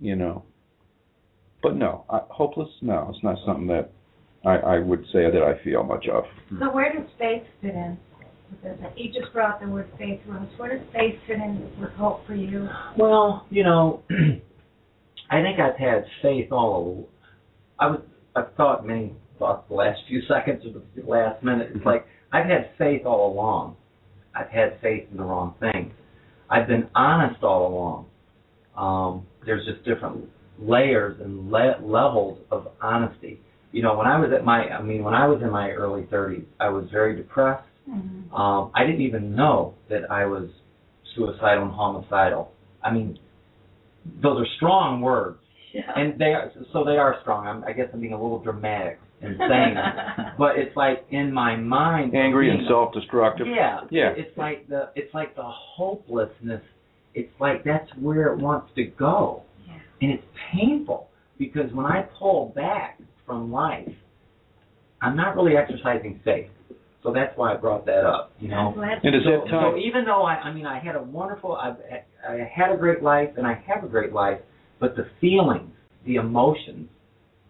You 0.00 0.16
know. 0.16 0.42
But 1.62 1.76
no, 1.76 2.04
I, 2.08 2.20
hopeless. 2.28 2.70
No, 2.82 3.08
it's 3.12 3.22
not 3.24 3.38
something 3.44 3.66
that 3.68 3.90
I, 4.44 4.56
I 4.58 4.78
would 4.78 5.04
say 5.12 5.30
that 5.30 5.42
I 5.42 5.58
feel 5.64 5.82
much 5.82 6.06
of. 6.06 6.24
So 6.60 6.70
where 6.70 6.92
does 6.92 7.06
faith 7.18 7.42
fit 7.60 7.74
in? 7.74 7.98
with 8.50 8.62
this? 8.62 8.78
You 8.96 9.12
just 9.12 9.32
brought 9.32 9.60
the 9.60 9.68
word 9.68 9.88
faith, 9.98 10.20
Rose. 10.26 10.46
Where 10.56 10.78
does 10.78 10.86
faith 10.92 11.18
fit 11.26 11.36
in 11.36 11.70
with 11.80 11.90
hope 11.92 12.26
for 12.26 12.34
you? 12.34 12.68
Well, 12.96 13.46
you 13.50 13.64
know, 13.64 14.02
I 15.30 15.42
think 15.42 15.58
I've 15.60 15.76
had 15.76 16.04
faith 16.22 16.50
all. 16.52 17.08
I 17.78 17.86
was. 17.86 18.00
I've 18.36 18.54
thought 18.56 18.86
many 18.86 19.14
thoughts 19.38 19.64
the 19.68 19.74
last 19.74 20.00
few 20.06 20.22
seconds 20.28 20.64
or 20.64 20.82
the 20.94 21.08
last 21.08 21.42
minute. 21.42 21.70
It's 21.74 21.84
like 21.84 22.06
I've 22.32 22.46
had 22.46 22.70
faith 22.78 23.04
all 23.04 23.32
along. 23.32 23.76
I've 24.34 24.50
had 24.50 24.78
faith 24.80 25.08
in 25.10 25.16
the 25.16 25.24
wrong 25.24 25.54
things. 25.60 25.92
I've 26.50 26.66
been 26.66 26.88
honest 26.94 27.42
all 27.42 27.66
along. 27.66 28.06
Um, 28.76 29.26
there's 29.44 29.66
just 29.66 29.84
different 29.84 30.28
layers 30.58 31.20
and 31.20 31.50
le- 31.50 31.78
levels 31.82 32.38
of 32.50 32.68
honesty. 32.80 33.40
You 33.72 33.82
know, 33.82 33.96
when 33.96 34.06
I 34.06 34.18
was 34.18 34.30
at 34.34 34.44
my, 34.44 34.68
I 34.68 34.82
mean, 34.82 35.02
when 35.04 35.14
I 35.14 35.26
was 35.26 35.42
in 35.42 35.50
my 35.50 35.70
early 35.70 36.02
30s, 36.02 36.44
I 36.58 36.68
was 36.68 36.86
very 36.90 37.16
depressed. 37.16 37.66
Mm-hmm. 37.88 38.34
Um, 38.34 38.70
I 38.74 38.84
didn't 38.84 39.02
even 39.02 39.34
know 39.34 39.74
that 39.90 40.10
I 40.10 40.26
was 40.26 40.48
suicidal 41.14 41.64
and 41.64 41.72
homicidal. 41.72 42.52
I 42.82 42.92
mean, 42.92 43.18
those 44.22 44.40
are 44.40 44.46
strong 44.56 45.00
words, 45.00 45.37
and 45.96 46.18
they 46.18 46.32
are 46.34 46.50
so 46.72 46.84
they 46.84 46.96
are 46.96 47.16
strong. 47.22 47.46
I'm, 47.46 47.64
I 47.64 47.72
guess 47.72 47.88
I'm 47.92 48.00
being 48.00 48.12
a 48.12 48.20
little 48.22 48.38
dramatic 48.38 48.98
in 49.20 49.36
saying 49.38 49.74
that, 49.74 50.34
but 50.38 50.56
it's 50.58 50.76
like 50.76 51.04
in 51.10 51.32
my 51.32 51.56
mind, 51.56 52.14
Angry 52.14 52.50
and 52.50 52.66
self-destructive. 52.68 53.46
Yeah, 53.46 53.80
Yeah. 53.90 54.10
It's 54.16 54.36
like 54.36 54.68
the 54.68 54.90
it's 54.94 55.12
like 55.14 55.34
the 55.36 55.42
hopelessness. 55.44 56.62
It's 57.14 57.32
like 57.40 57.64
that's 57.64 57.90
where 58.00 58.32
it 58.32 58.38
wants 58.38 58.68
to 58.76 58.84
go, 58.84 59.42
Yeah. 59.66 59.74
and 60.02 60.12
it's 60.12 60.24
painful 60.52 61.08
because 61.38 61.72
when 61.72 61.86
I 61.86 62.02
pull 62.18 62.52
back 62.54 63.00
from 63.26 63.50
life, 63.52 63.88
I'm 65.02 65.16
not 65.16 65.36
really 65.36 65.56
exercising 65.56 66.20
faith. 66.24 66.48
So 66.68 66.74
so 67.04 67.12
that's 67.14 67.36
why 67.38 67.54
I 67.54 67.56
brought 67.56 67.86
that 67.86 68.04
up. 68.04 68.32
You 68.40 68.48
know. 68.48 68.74
I'm 68.76 68.82
And 69.04 69.14
is 69.14 69.22
so, 69.24 69.30
that 69.30 69.50
time? 69.50 69.72
so 69.74 69.78
even 69.78 70.04
though 70.04 70.24
I, 70.24 70.34
I 70.34 70.52
mean, 70.52 70.66
I 70.66 70.78
had 70.78 70.96
a 70.96 71.02
wonderful, 71.02 71.54
I've, 71.56 71.76
I 72.28 72.46
had 72.52 72.72
a 72.72 72.76
great 72.76 73.02
life, 73.02 73.30
and 73.36 73.46
I 73.46 73.54
have 73.66 73.84
a 73.84 73.86
great 73.88 74.12
life, 74.12 74.40
but 74.80 74.96
the 74.96 75.08
feelings, 75.20 75.72
the 76.06 76.16
emotions, 76.16 76.88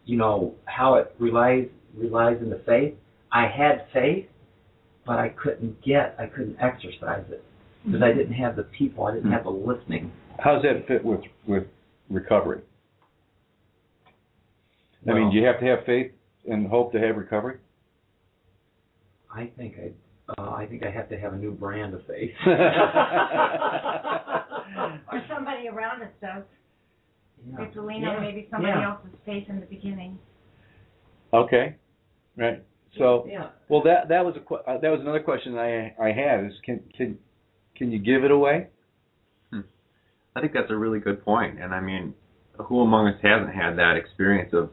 you 0.05 0.16
know, 0.16 0.55
how 0.64 0.95
it 0.95 1.14
relies 1.18 1.66
relies 1.95 2.37
in 2.41 2.51
the 2.51 2.62
faith. 2.66 2.95
I 3.33 3.47
had 3.47 3.87
faith, 3.93 4.26
but 5.07 5.18
I 5.18 5.31
couldn't 5.31 5.83
get, 5.85 6.16
I 6.18 6.26
couldn't 6.26 6.57
exercise 6.61 7.24
it 7.31 7.45
because 7.85 8.03
I 8.03 8.12
didn't 8.12 8.35
have 8.35 8.57
the 8.57 8.64
people, 8.64 9.05
I 9.05 9.14
didn't 9.14 9.33
have 9.33 9.45
the 9.45 9.51
listening. 9.51 10.12
How 10.39 10.55
does 10.55 10.62
that 10.62 10.87
fit 10.87 11.05
with 11.05 11.20
with 11.47 11.64
recovery? 12.09 12.62
I 15.09 15.14
mean, 15.14 15.31
do 15.31 15.37
you 15.39 15.47
have 15.47 15.61
to 15.61 15.66
have 15.66 15.85
faith 15.87 16.12
and 16.49 16.66
hope 16.66 16.93
to 16.93 17.01
have 17.01 17.16
recovery? 17.16 17.57
I 19.35 19.51
think 19.57 19.76
I, 19.79 20.43
uh, 20.43 20.51
I 20.51 20.66
think 20.66 20.83
I 20.85 20.91
have 20.91 21.09
to 21.11 21.18
have 21.18 21.33
a 21.33 21.37
new 21.37 21.53
brand 21.53 21.95
of 21.95 22.03
faith. 22.07 22.33
Or 25.11 25.22
somebody 25.35 25.68
around 25.68 26.03
us 26.03 26.11
does. 26.20 26.43
We 27.47 27.53
have 27.62 27.72
to 27.74 27.82
lean 27.82 28.05
on 28.05 28.20
maybe 28.20 28.47
somebody 28.51 28.72
Yeah. 28.72 28.91
else's 28.91 29.18
faith 29.24 29.49
in 29.49 29.61
the 29.61 29.66
beginning. 29.66 30.18
okay, 31.32 31.76
right. 32.36 32.62
So, 32.97 33.26
yeah, 33.28 33.49
well, 33.68 33.82
that 33.82 34.09
that 34.09 34.24
was 34.24 34.34
a 34.36 34.41
que- 34.41 34.62
uh, 34.66 34.78
that 34.78 34.91
was 34.91 35.01
another 35.01 35.20
question 35.20 35.57
I 35.59 35.95
I 36.01 36.11
had 36.12 36.45
is 36.45 36.53
can 36.64 36.80
can 36.97 37.18
can 37.76 37.93
you 37.93 37.99
give 37.99 38.24
it 38.24 38.30
away? 38.30 38.68
I 39.53 40.41
think 40.41 40.53
that's 40.53 40.70
a 40.70 40.76
really 40.76 41.01
good 41.01 41.24
point. 41.24 41.59
And 41.61 41.74
I 41.74 41.80
mean, 41.80 42.14
who 42.59 42.80
among 42.80 43.09
us 43.09 43.20
hasn't 43.22 43.53
had 43.55 43.76
that 43.78 43.97
experience 43.97 44.53
of, 44.53 44.70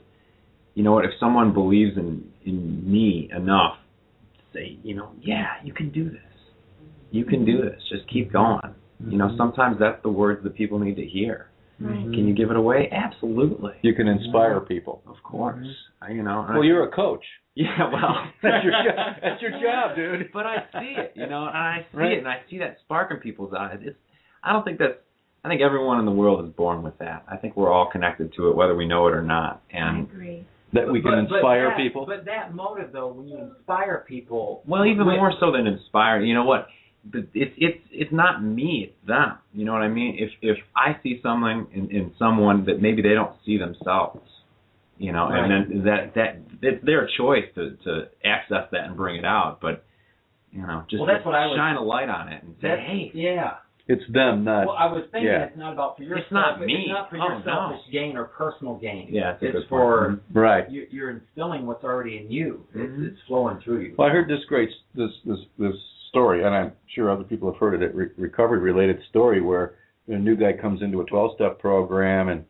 you 0.76 0.84
know 0.84 0.92
what, 0.94 1.06
if 1.06 1.12
someone 1.20 1.54
believes 1.54 1.98
in 1.98 2.32
in 2.46 2.90
me 2.90 3.30
enough, 3.36 3.78
to 4.38 4.44
say, 4.54 4.78
you 4.84 4.96
know, 4.96 5.12
yeah, 5.22 5.56
you 5.64 5.74
can 5.74 5.90
do 5.92 6.10
this. 6.10 6.22
You 7.12 7.26
can 7.26 7.46
do 7.46 7.62
this. 7.62 7.82
Just 7.90 8.08
keep 8.08 8.32
going. 8.32 8.60
You 9.08 9.18
know, 9.18 9.36
sometimes 9.38 9.78
that's 9.80 10.02
the 10.04 10.10
words 10.10 10.44
that 10.44 10.56
people 10.56 10.80
need 10.80 10.96
to 10.96 11.06
hear. 11.06 11.50
Right. 11.80 11.98
Mm-hmm. 11.98 12.14
Can 12.14 12.28
you 12.28 12.34
give 12.34 12.52
it 12.52 12.56
away? 12.56 12.90
Absolutely. 12.92 13.74
You 13.82 13.94
can 13.94 14.08
inspire 14.08 14.60
people. 14.62 15.02
Of 15.08 15.16
course. 15.24 15.68
I, 16.02 16.12
you 16.12 16.24
know. 16.24 16.46
Well, 16.50 16.62
I- 16.62 16.66
you're 16.66 16.84
a 16.88 16.92
coach. 16.92 17.24
Yeah, 17.58 17.90
well, 17.90 18.16
That's 18.44 18.66
your 18.66 18.74
job. 18.74 19.16
That's 19.24 19.42
your 19.42 19.52
job, 19.52 19.96
dude. 19.96 20.30
But 20.34 20.46
I 20.46 20.56
see 20.74 20.94
it, 20.98 21.14
you 21.16 21.26
know, 21.26 21.48
and 21.48 21.56
I 21.58 21.86
see 21.90 21.98
Right. 21.98 22.12
it, 22.12 22.18
and 22.18 22.28
I 22.28 22.40
see 22.50 22.58
that 22.60 22.80
spark 22.84 23.12
in 23.12 23.18
people's 23.18 23.54
eyes. 23.58 23.78
It's, 23.82 23.96
I 24.44 24.52
don't 24.52 24.66
think 24.66 24.78
that's. 24.78 24.96
I 25.46 25.48
think 25.48 25.62
everyone 25.62 26.00
in 26.00 26.06
the 26.06 26.12
world 26.12 26.44
is 26.46 26.52
born 26.54 26.84
with 26.84 26.98
that. 26.98 27.24
I 27.32 27.38
think 27.38 27.56
we're 27.56 27.72
all 27.72 27.90
connected 27.90 28.34
to 28.36 28.50
it, 28.50 28.58
whether 28.58 28.76
we 28.76 28.86
know 28.86 29.08
it 29.08 29.14
or 29.14 29.22
not. 29.22 29.62
I 29.74 29.78
And 29.78 30.04
agree. 30.10 30.46
That 30.74 30.92
we 30.92 31.02
can 31.02 31.12
But- 31.12 31.30
but 31.30 31.36
inspire 31.36 31.70
that- 31.70 31.78
people. 31.78 32.06
But 32.06 32.26
that 32.26 32.54
motive, 32.54 32.90
though, 32.92 33.08
when 33.08 33.30
you 33.30 33.38
inspire 33.38 34.04
people, 34.06 34.62
well, 34.68 34.86
even 34.86 35.06
when- 35.06 35.16
more 35.16 35.32
so 35.40 35.54
than 35.54 35.66
inspire. 35.66 36.20
You 36.20 36.34
know 36.34 36.44
what? 36.44 36.68
But 37.06 37.26
It's 37.34 37.54
it's 37.58 37.80
it's 37.92 38.12
not 38.12 38.44
me, 38.44 38.90
it's 38.92 39.08
them. 39.08 39.38
You 39.54 39.66
know 39.66 39.74
what 39.74 39.84
I 39.84 39.88
mean? 39.90 40.18
If 40.18 40.32
if 40.42 40.58
I 40.76 40.98
see 41.04 41.20
something 41.22 41.68
in, 41.74 41.92
in 41.92 42.14
someone 42.18 42.66
that 42.66 42.82
maybe 42.82 43.02
they 43.02 43.14
don't 43.14 43.36
see 43.46 43.58
themselves, 43.60 44.28
you 44.98 45.12
know, 45.12 45.28
and 45.32 45.52
then 45.52 45.84
that 45.86 46.16
that 46.16 46.38
it's 46.62 46.84
their 46.84 47.08
choice 47.18 47.46
to 47.56 47.78
to 47.84 48.08
access 48.26 48.68
that 48.72 48.86
and 48.86 48.98
bring 48.98 49.18
it 49.18 49.26
out. 49.26 49.60
But 49.62 49.84
you 50.52 50.62
know, 50.62 50.84
just 50.90 51.00
Well, 51.02 51.08
that's 51.14 51.26
what 51.26 51.36
I 51.36 51.46
was- 51.48 51.58
shine 51.58 51.76
a 51.76 51.82
light 51.84 52.10
on 52.10 52.30
it 52.30 52.42
and 52.42 52.56
say, 52.62 52.70
That's, 52.70 52.82
hey, 52.82 53.12
yeah. 53.14 53.58
It's 53.88 54.02
them, 54.12 54.46
not. 54.46 54.66
Well, 54.66 54.76
I 54.76 54.88
was 54.88 55.04
thinking 55.12 55.28
yeah. 55.30 55.44
it's 55.46 55.58
not 55.58 55.74
about 55.74 55.98
for 55.98 56.02
your 56.04 56.18
It's 56.18 56.32
not 56.32 56.60
me. 56.60 56.74
It's 56.74 56.90
not 56.90 57.08
for 57.12 57.18
Oh, 57.18 57.28
your 57.28 57.40
no. 57.40 57.46
selfish 57.46 57.92
gain 57.92 58.18
or 58.18 58.24
personal 58.24 58.78
gain. 58.78 59.10
yeah, 59.12 59.34
it's, 59.34 59.44
a 59.44 59.46
it's 59.46 59.54
good 59.60 59.66
for 59.70 60.08
point. 60.08 60.22
right. 60.34 60.72
you, 60.72 60.88
you're 60.90 61.12
instilling 61.12 61.68
what's 61.68 61.84
already 61.84 62.18
in 62.18 62.32
you. 62.32 62.66
Mhm. 62.76 62.82
It's, 63.06 63.14
it's 63.14 63.22
flowing 63.28 63.60
through 63.60 63.82
you. 63.82 63.96
Well, 63.96 64.08
I 64.08 64.12
heard 64.12 64.28
this 64.28 64.44
great 64.46 64.70
this 64.96 65.12
this 65.24 65.38
this 65.60 65.76
story, 66.16 66.46
and 66.46 66.56
I'm 66.56 66.72
sure 66.94 67.12
other 67.12 67.26
people 67.26 67.52
have 67.52 67.60
heard 67.60 67.84
it. 67.84 67.94
Re- 67.94 68.08
recovery 68.16 68.60
related 68.60 68.98
story 69.10 69.42
where 69.42 69.76
a 70.08 70.18
new 70.18 70.38
guy 70.38 70.54
comes 70.54 70.82
into 70.82 71.02
a 71.02 71.06
12 71.06 71.32
step 71.36 71.60
program, 71.60 72.30
and 72.30 72.46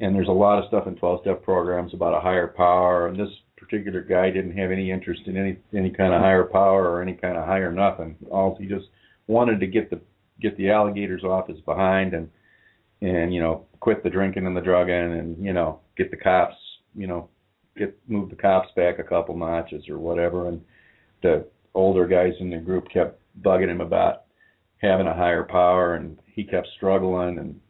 and 0.00 0.14
there's 0.14 0.28
a 0.28 0.32
lot 0.32 0.58
of 0.58 0.66
stuff 0.66 0.88
in 0.88 0.96
12 0.96 1.20
step 1.22 1.42
programs 1.44 1.94
about 1.94 2.16
a 2.16 2.20
higher 2.20 2.48
power, 2.48 3.06
and 3.06 3.18
this 3.18 3.30
particular 3.56 4.02
guy 4.02 4.30
didn't 4.30 4.56
have 4.56 4.72
any 4.72 4.90
interest 4.90 5.22
in 5.26 5.36
any 5.36 5.56
any 5.72 5.90
kind 5.90 6.12
of 6.12 6.20
higher 6.20 6.44
power 6.44 6.90
or 6.90 7.00
any 7.00 7.14
kind 7.14 7.36
of 7.36 7.46
higher 7.46 7.70
nothing. 7.70 8.16
All 8.28 8.56
he 8.58 8.66
just 8.66 8.86
wanted 9.28 9.60
to 9.60 9.66
get 9.68 9.88
the 9.88 10.00
get 10.40 10.56
the 10.56 10.70
alligators 10.70 11.22
off 11.22 11.48
his 11.48 11.60
behind 11.60 12.12
and 12.12 12.28
and 13.02 13.32
you 13.32 13.40
know 13.40 13.66
quit 13.78 14.02
the 14.02 14.10
drinking 14.10 14.46
and 14.46 14.56
the 14.56 14.60
drugging 14.60 15.18
and 15.18 15.44
you 15.44 15.52
know 15.52 15.80
get 15.96 16.10
the 16.10 16.16
cops 16.16 16.56
you 16.96 17.06
know 17.06 17.28
get 17.78 17.96
move 18.08 18.30
the 18.30 18.36
cops 18.36 18.68
back 18.74 18.98
a 18.98 19.02
couple 19.02 19.36
notches 19.36 19.88
or 19.88 19.98
whatever 19.98 20.48
and 20.48 20.60
the 21.22 21.46
older 21.76 22.06
guys 22.06 22.32
in 22.40 22.50
the 22.50 22.56
group 22.58 22.88
kept 22.92 23.20
bugging 23.42 23.68
him 23.70 23.80
about 23.80 24.22
having 24.78 25.06
a 25.06 25.14
higher 25.14 25.44
power 25.44 25.94
and 25.94 26.18
he 26.34 26.42
kept 26.44 26.66
struggling 26.76 27.38
and 27.38 27.60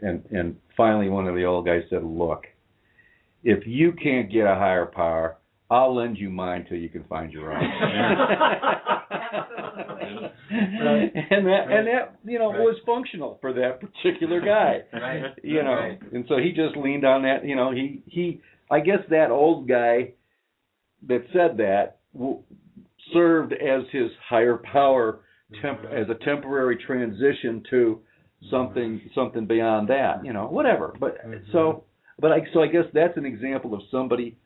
and 0.00 0.24
and 0.30 0.56
finally 0.76 1.08
one 1.08 1.26
of 1.26 1.34
the 1.34 1.44
old 1.44 1.64
guys 1.66 1.82
said 1.90 2.02
look 2.04 2.44
if 3.42 3.66
you 3.66 3.92
can't 3.92 4.30
get 4.32 4.46
a 4.46 4.54
higher 4.54 4.86
power 4.86 5.36
I'll 5.70 5.94
lend 5.96 6.18
you 6.18 6.28
mine 6.30 6.66
till 6.68 6.76
you 6.78 6.90
can 6.90 7.04
find 7.04 7.32
your 7.32 7.50
own. 7.52 7.64
Absolutely. 10.50 11.22
and 11.30 11.46
that 11.46 11.62
and 11.70 11.86
that 11.88 12.16
you 12.24 12.38
know 12.38 12.50
Right. 12.52 12.60
was 12.60 12.76
functional 12.86 13.38
for 13.40 13.52
that 13.54 13.80
particular 13.80 14.40
guy. 14.40 14.82
Right. 14.92 15.22
You 15.42 15.62
know, 15.62 15.74
Right. 15.74 15.98
and 16.12 16.24
so 16.28 16.36
he 16.38 16.52
just 16.52 16.76
leaned 16.76 17.04
on 17.04 17.22
that. 17.22 17.44
You 17.44 17.56
know, 17.56 17.70
he 17.72 18.02
he. 18.06 18.40
I 18.70 18.80
guess 18.80 19.00
that 19.10 19.30
old 19.30 19.66
guy 19.68 20.12
that 21.08 21.24
said 21.32 21.56
that 21.58 21.98
served 23.12 23.52
as 23.52 23.82
his 23.92 24.10
higher 24.28 24.56
power 24.72 25.20
temp 25.62 25.80
as 25.84 26.06
a 26.08 26.24
temporary 26.24 26.76
transition 26.86 27.62
to 27.70 28.00
something 28.50 29.00
something 29.14 29.46
beyond 29.46 29.88
that. 29.88 30.24
You 30.24 30.32
know, 30.32 30.46
whatever. 30.46 30.94
But 30.98 31.18
so, 31.52 31.84
but 32.20 32.32
I 32.32 32.38
so 32.52 32.62
I 32.62 32.66
guess 32.68 32.84
that's 32.92 33.16
an 33.16 33.24
example 33.26 33.74
of 33.74 33.80
somebody, 33.90 34.36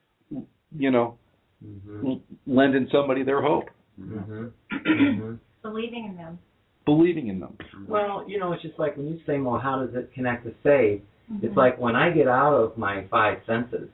you 0.77 0.91
know, 0.91 1.17
Mm-hmm. 1.65 2.07
l- 2.07 2.21
lending 2.47 2.87
somebody 2.93 3.25
their 3.25 3.43
hope, 3.43 3.65
Mm-hmm. 4.01 4.45
mm-hmm. 4.89 5.35
Believing 5.63 6.05
in 6.05 6.17
them. 6.17 6.39
believing 6.87 7.27
in 7.27 7.41
them. 7.41 7.57
Well, 7.89 8.25
you 8.29 8.39
know, 8.39 8.53
it's 8.53 8.63
just 8.63 8.79
like 8.79 8.97
when 8.97 9.09
you 9.09 9.19
say, 9.27 9.41
well, 9.41 9.59
how 9.59 9.85
does 9.85 9.93
it 9.97 10.13
connect 10.15 10.45
to 10.47 10.55
faith? 10.63 11.03
It's 11.43 11.57
like 11.57 11.77
when 11.81 11.97
I 11.97 12.11
get 12.11 12.29
out 12.29 12.55
of 12.55 12.79
my 12.79 13.07
five 13.11 13.39
senses, 13.45 13.89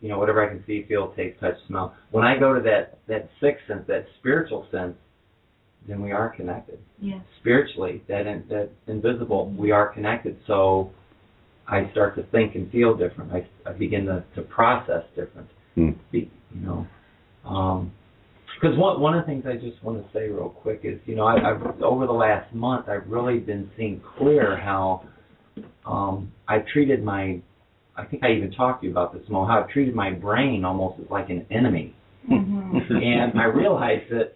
you 0.00 0.08
know, 0.08 0.18
whatever 0.18 0.44
I 0.44 0.48
can 0.48 0.62
see, 0.66 0.84
feel, 0.88 1.12
taste, 1.14 1.40
touch, 1.40 1.56
smell. 1.66 1.94
When 2.10 2.24
I 2.24 2.38
go 2.38 2.54
to 2.54 2.60
that 2.62 2.98
that 3.08 3.28
sixth 3.40 3.66
sense, 3.66 3.82
that 3.88 4.06
spiritual 4.18 4.66
sense, 4.70 4.94
then 5.88 6.02
we 6.02 6.12
are 6.12 6.28
connected 6.30 6.78
Yes. 7.00 7.22
spiritually. 7.40 8.02
That 8.08 8.26
in, 8.26 8.44
that 8.48 8.70
invisible, 8.86 9.50
we 9.56 9.70
are 9.70 9.88
connected. 9.88 10.36
So 10.46 10.90
I 11.68 11.90
start 11.92 12.16
to 12.16 12.24
think 12.24 12.54
and 12.54 12.70
feel 12.70 12.96
different. 12.96 13.32
I, 13.32 13.48
I 13.68 13.72
begin 13.72 14.06
to 14.06 14.24
to 14.34 14.42
process 14.42 15.04
different. 15.14 15.48
Hmm. 15.74 15.90
Be, 16.10 16.30
you 16.54 16.60
know, 16.60 16.86
because 17.42 18.76
one 18.78 19.00
one 19.00 19.14
of 19.14 19.24
the 19.24 19.26
things 19.26 19.44
I 19.46 19.54
just 19.56 19.82
want 19.82 20.02
to 20.02 20.12
say 20.12 20.28
real 20.28 20.48
quick 20.48 20.80
is, 20.84 20.98
you 21.06 21.14
know, 21.14 21.24
I, 21.24 21.50
I've 21.50 21.82
over 21.82 22.06
the 22.06 22.12
last 22.12 22.52
month, 22.54 22.88
I've 22.88 23.06
really 23.08 23.38
been 23.38 23.70
seeing 23.76 24.00
clear 24.18 24.56
how 24.56 25.06
um, 25.86 26.32
I've 26.48 26.66
treated 26.66 27.02
my, 27.04 27.40
I 27.96 28.04
think 28.04 28.22
I 28.24 28.32
even 28.32 28.52
talked 28.52 28.82
to 28.82 28.86
you 28.86 28.92
about 28.92 29.12
this, 29.14 29.22
Mo, 29.28 29.44
how 29.46 29.62
I've 29.62 29.70
treated 29.70 29.94
my 29.94 30.10
brain 30.10 30.64
almost 30.64 31.00
as 31.00 31.10
like 31.10 31.30
an 31.30 31.46
enemy, 31.50 31.94
Mhm. 32.28 32.90
and 33.02 33.40
I 33.40 33.44
realized 33.44 34.10
that 34.10 34.32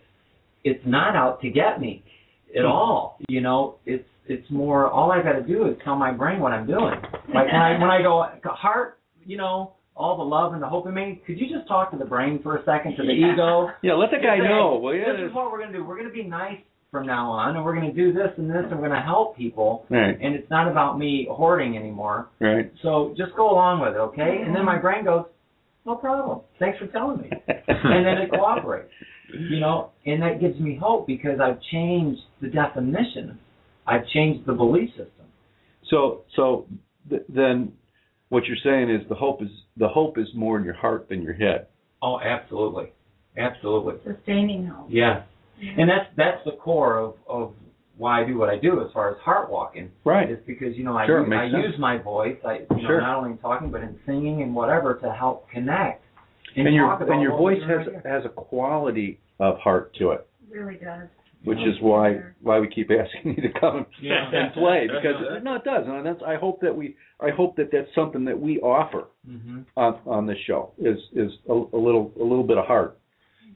it's 0.64 0.84
not 0.86 1.16
out 1.16 1.40
to 1.42 1.50
get 1.50 1.80
me 1.80 2.02
at 2.56 2.64
all. 2.64 3.18
You 3.28 3.40
know, 3.40 3.76
it's 3.86 4.06
it's 4.26 4.48
more 4.50 4.86
all 4.88 5.10
I 5.10 5.22
got 5.22 5.32
to 5.32 5.42
do 5.42 5.66
is 5.66 5.76
tell 5.84 5.96
my 5.96 6.12
brain 6.12 6.40
what 6.40 6.52
I'm 6.52 6.66
doing. 6.66 7.00
Like 7.34 7.46
when 7.46 7.56
I 7.56 7.72
when 7.78 7.90
I 7.90 8.02
go 8.02 8.26
heart, 8.44 8.98
you 9.24 9.36
know, 9.36 9.72
all 9.96 10.16
the 10.16 10.22
love 10.24 10.54
and 10.54 10.62
the 10.62 10.68
hope 10.68 10.86
in 10.86 10.94
me. 10.94 11.20
Could 11.26 11.38
you 11.38 11.48
just 11.54 11.66
talk 11.68 11.90
to 11.90 11.98
the 11.98 12.04
brain 12.04 12.40
for 12.42 12.56
a 12.56 12.64
second, 12.64 12.96
to 12.96 13.02
the 13.02 13.12
Yeah. 13.12 13.32
ego? 13.34 13.70
Yeah, 13.82 13.94
let 13.94 14.10
the 14.10 14.16
guy 14.18 14.38
Say, 14.38 14.48
know. 14.48 14.78
Well, 14.82 14.94
This 14.94 15.28
is 15.28 15.34
what 15.34 15.50
we're 15.52 15.60
gonna 15.60 15.72
do. 15.72 15.84
We're 15.84 15.96
gonna 15.98 16.10
be 16.10 16.22
nice 16.22 16.58
from 16.90 17.06
now 17.06 17.30
on, 17.30 17.54
and 17.54 17.64
we're 17.64 17.74
gonna 17.74 17.92
do 17.92 18.12
this 18.12 18.30
and 18.36 18.50
this, 18.50 18.64
and 18.70 18.80
we're 18.80 18.88
gonna 18.88 19.02
help 19.02 19.36
people. 19.36 19.86
Right, 19.90 20.16
And 20.20 20.34
it's 20.34 20.50
not 20.50 20.68
about 20.68 20.98
me 20.98 21.28
hoarding 21.30 21.76
anymore. 21.76 22.28
right. 22.40 22.70
So 22.82 23.14
just 23.16 23.34
go 23.36 23.50
along 23.50 23.80
with 23.80 23.94
it, 23.94 23.98
okay? 23.98 24.42
And 24.44 24.54
then 24.54 24.64
my 24.64 24.76
brain 24.78 25.04
goes, 25.04 25.26
no 25.86 25.94
problem. 25.94 26.40
Thanks 26.58 26.78
for 26.78 26.86
telling 26.88 27.18
me. 27.22 27.30
and 27.48 28.04
then 28.04 28.18
it 28.18 28.30
cooperates. 28.30 28.90
You 29.32 29.60
know, 29.60 29.92
and 30.04 30.20
that 30.22 30.40
gives 30.40 30.58
me 30.58 30.76
hope 30.80 31.06
because 31.06 31.38
I've 31.40 31.60
changed 31.70 32.20
the 32.42 32.48
definition. 32.48 33.38
I've 33.86 34.06
changed 34.08 34.44
the 34.46 34.52
belief 34.52 34.90
system. 34.90 35.26
So, 35.88 36.22
so 36.34 36.66
th- 37.08 37.22
then, 37.28 37.72
what 38.28 38.44
you're 38.46 38.56
saying 38.64 38.90
is 38.90 39.08
the 39.08 39.14
hope 39.14 39.40
is 39.40 39.48
the 39.76 39.86
hope 39.88 40.18
is 40.18 40.26
more 40.34 40.58
in 40.58 40.64
your 40.64 40.74
heart 40.74 41.08
than 41.08 41.22
your 41.22 41.32
head. 41.34 41.68
Oh, 42.02 42.18
absolutely, 42.20 42.92
absolutely. 43.38 43.94
Sustaining 44.04 44.66
hope. 44.66 44.88
Yeah, 44.90 45.22
and 45.78 45.88
that's 45.88 46.06
that's 46.16 46.44
the 46.44 46.52
core 46.52 46.98
of 46.98 47.14
of 47.28 47.52
why 47.96 48.22
I 48.22 48.26
do 48.26 48.38
what 48.38 48.48
I 48.48 48.56
do 48.58 48.80
as 48.84 48.90
far 48.92 49.10
as 49.10 49.18
heart 49.20 49.50
walking. 49.50 49.90
Right. 50.04 50.30
Is 50.30 50.38
because 50.46 50.76
you 50.76 50.84
know 50.84 50.96
I 50.96 51.06
Sure, 51.06 51.20
use, 51.26 51.32
I 51.36 51.50
sense. 51.50 51.64
use 51.66 51.78
my 51.78 51.98
voice. 51.98 52.36
I 52.46 52.60
you 52.74 52.82
know 52.82 52.88
Sure. 52.88 53.00
not 53.00 53.18
only 53.18 53.32
in 53.32 53.38
talking 53.38 53.70
but 53.70 53.82
in 53.82 53.98
singing 54.06 54.42
and 54.42 54.54
whatever 54.54 54.94
to 55.02 55.12
help 55.12 55.48
connect. 55.50 56.02
and 56.56 56.74
your 56.74 57.12
and 57.12 57.20
your 57.22 57.36
voice 57.36 57.60
has 57.68 57.86
right 57.86 58.06
has 58.06 58.24
a 58.24 58.28
quality 58.30 59.18
of 59.38 59.58
heart 59.58 59.94
to 59.94 60.10
it, 60.12 60.26
really 60.50 60.74
does. 60.76 61.08
which 61.44 61.58
is 61.60 61.80
why 61.80 62.20
why 62.42 62.58
we 62.58 62.68
keep 62.68 62.90
asking 63.02 63.34
you 63.36 63.42
to 63.42 63.60
come 63.60 63.86
Yeah. 64.00 64.30
and 64.34 64.52
play 64.54 64.86
because 64.86 65.42
no, 65.42 65.54
it 65.56 65.64
does, 65.64 65.86
and 65.86 66.04
that's 66.06 66.22
I 66.26 66.36
hope 66.36 66.60
that 66.62 66.74
we 66.74 66.96
I 67.20 67.30
hope 67.30 67.54
that 67.56 67.70
that's 67.70 67.94
something 67.94 68.24
that 68.24 68.38
we 68.38 68.60
offer 68.60 69.04
Mhm. 69.28 69.64
on 69.76 69.98
on 70.06 70.26
this 70.26 70.38
show 70.46 70.72
is 70.78 70.98
is 71.14 71.30
a, 71.48 71.52
a 71.52 71.80
little 71.86 72.12
a 72.18 72.24
little 72.24 72.44
bit 72.44 72.56
of 72.58 72.64
heart, 72.66 72.98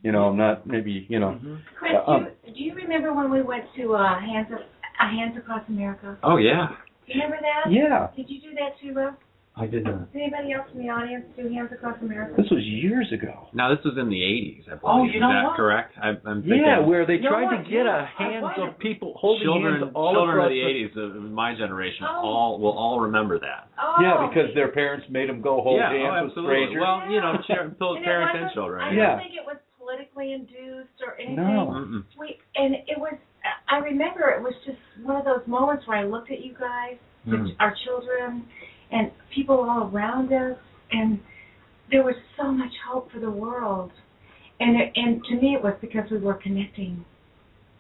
you 0.05 0.13
know, 0.13 0.25
I'm 0.29 0.37
not 0.37 0.67
maybe 0.67 1.07
you 1.09 1.19
know. 1.19 1.41
Chris, 1.79 1.93
Uh, 2.07 2.11
um, 2.11 2.25
do, 2.45 2.51
you, 2.51 2.55
do 2.55 2.61
you 2.65 2.75
remember 2.75 3.13
when 3.13 3.31
we 3.31 3.43
went 3.43 3.65
to 3.79 3.95
uh, 3.95 4.21
Hands 4.21 4.47
of, 4.53 4.59
uh, 4.61 5.11
Hands 5.11 5.35
Across 5.37 5.65
America? 5.69 6.17
Oh 6.23 6.37
yeah. 6.37 6.69
Do 7.09 7.15
you 7.15 7.23
remember 7.25 7.39
that? 7.43 7.73
Yeah, 7.73 8.09
Did 8.17 8.31
you 8.31 8.41
do 8.41 8.55
that 8.55 8.79
too, 8.81 8.95
Russ? 8.95 9.15
I 9.57 9.67
did 9.69 9.85
not. 9.85 10.11
Did 10.13 10.23
anybody 10.23 10.51
else 10.53 10.67
in 10.75 10.83
the 10.83 10.91
audience 10.91 11.25
do 11.37 11.47
Hands 11.47 11.71
Across 11.71 12.03
America? 12.03 12.35
this 12.37 12.51
was 12.51 12.65
years 12.65 13.07
ago. 13.15 13.47
Now 13.55 13.71
this 13.73 13.79
was 13.85 13.95
in 13.97 14.09
the 14.11 14.19
'80s, 14.19 14.67
I 14.67 14.75
believe. 14.75 14.83
Oh, 14.83 15.05
you 15.07 15.15
Is 15.15 15.21
that 15.23 15.45
what? 15.47 15.57
correct? 15.57 15.95
I, 16.03 16.09
I'm 16.27 16.43
thinking. 16.43 16.65
Yeah, 16.67 16.81
where 16.83 17.07
they 17.07 17.19
No, 17.23 17.31
tried 17.31 17.55
to 17.57 17.63
get 17.63 17.87
Yeah, 17.87 18.03
a 18.03 18.09
I 18.19 18.33
hands 18.35 18.51
of 18.59 18.79
people 18.83 19.15
holding 19.17 19.47
children, 19.47 19.79
hands 19.81 19.93
all 19.95 20.13
children 20.19 20.37
across 20.43 20.51
of 20.51 20.59
the 20.59 20.61
the- 20.61 21.15
'80s 21.15 21.23
of 21.25 21.31
my 21.31 21.55
generation 21.55 22.03
Oh. 22.05 22.27
all 22.29 22.59
will 22.59 22.75
all 22.77 22.99
remember 23.01 23.39
that. 23.39 23.69
Oh, 23.81 23.95
Yeah, 24.03 24.27
because 24.27 24.51
their 24.59 24.69
parents 24.75 25.07
made 25.09 25.29
them 25.31 25.41
go 25.41 25.63
hold 25.63 25.79
yeah, 25.79 25.93
hands 25.95 26.35
oh, 26.35 26.43
with 26.43 26.45
strangers. 26.51 26.81
Well, 26.83 27.07
you 27.09 27.21
know, 27.23 27.39
Yeah. 27.49 27.55
char- 27.57 27.69
both 27.79 28.03
And 28.03 28.05
it 28.05 28.11
parents 28.11 28.35
and 28.35 28.51
children. 28.59 28.83
I 28.83 28.91
Yeah. 28.93 29.07
don't 29.15 29.19
think 29.23 29.35
it 29.39 29.47
was 29.47 29.59
politically 29.85 30.33
induced 30.33 31.01
or 31.07 31.15
anything. 31.21 31.37
No. 31.37 31.67
Mm-mm. 31.69 32.05
And 32.57 32.75
it 32.75 32.99
was. 32.99 33.15
I 33.69 33.79
remember 33.79 34.31
it 34.31 34.43
was 34.43 34.55
just 34.65 34.79
one 35.03 35.17
of 35.17 35.25
those 35.25 35.47
moments 35.47 35.87
where 35.87 35.99
I 35.99 36.05
looked 36.05 36.31
at 36.31 36.41
you 36.43 36.55
guys, 36.55 36.97
the- 37.27 37.37
Mm. 37.37 37.57
our 37.61 37.75
children, 37.85 38.47
and 38.91 39.11
people 39.31 39.61
all 39.69 39.91
around 39.95 40.33
us, 40.33 40.57
and 40.93 41.21
there 41.91 42.03
was 42.03 42.15
so 42.37 42.51
much 42.51 42.73
hope 42.89 43.11
for 43.13 43.19
the 43.21 43.31
world. 43.31 43.93
And 44.61 44.81
it, 44.81 44.93
and 44.97 45.23
to 45.25 45.35
me, 45.35 45.55
it 45.55 45.63
was 45.63 45.75
because 45.81 46.11
we 46.11 46.19
were 46.19 46.35
connecting. 46.35 47.05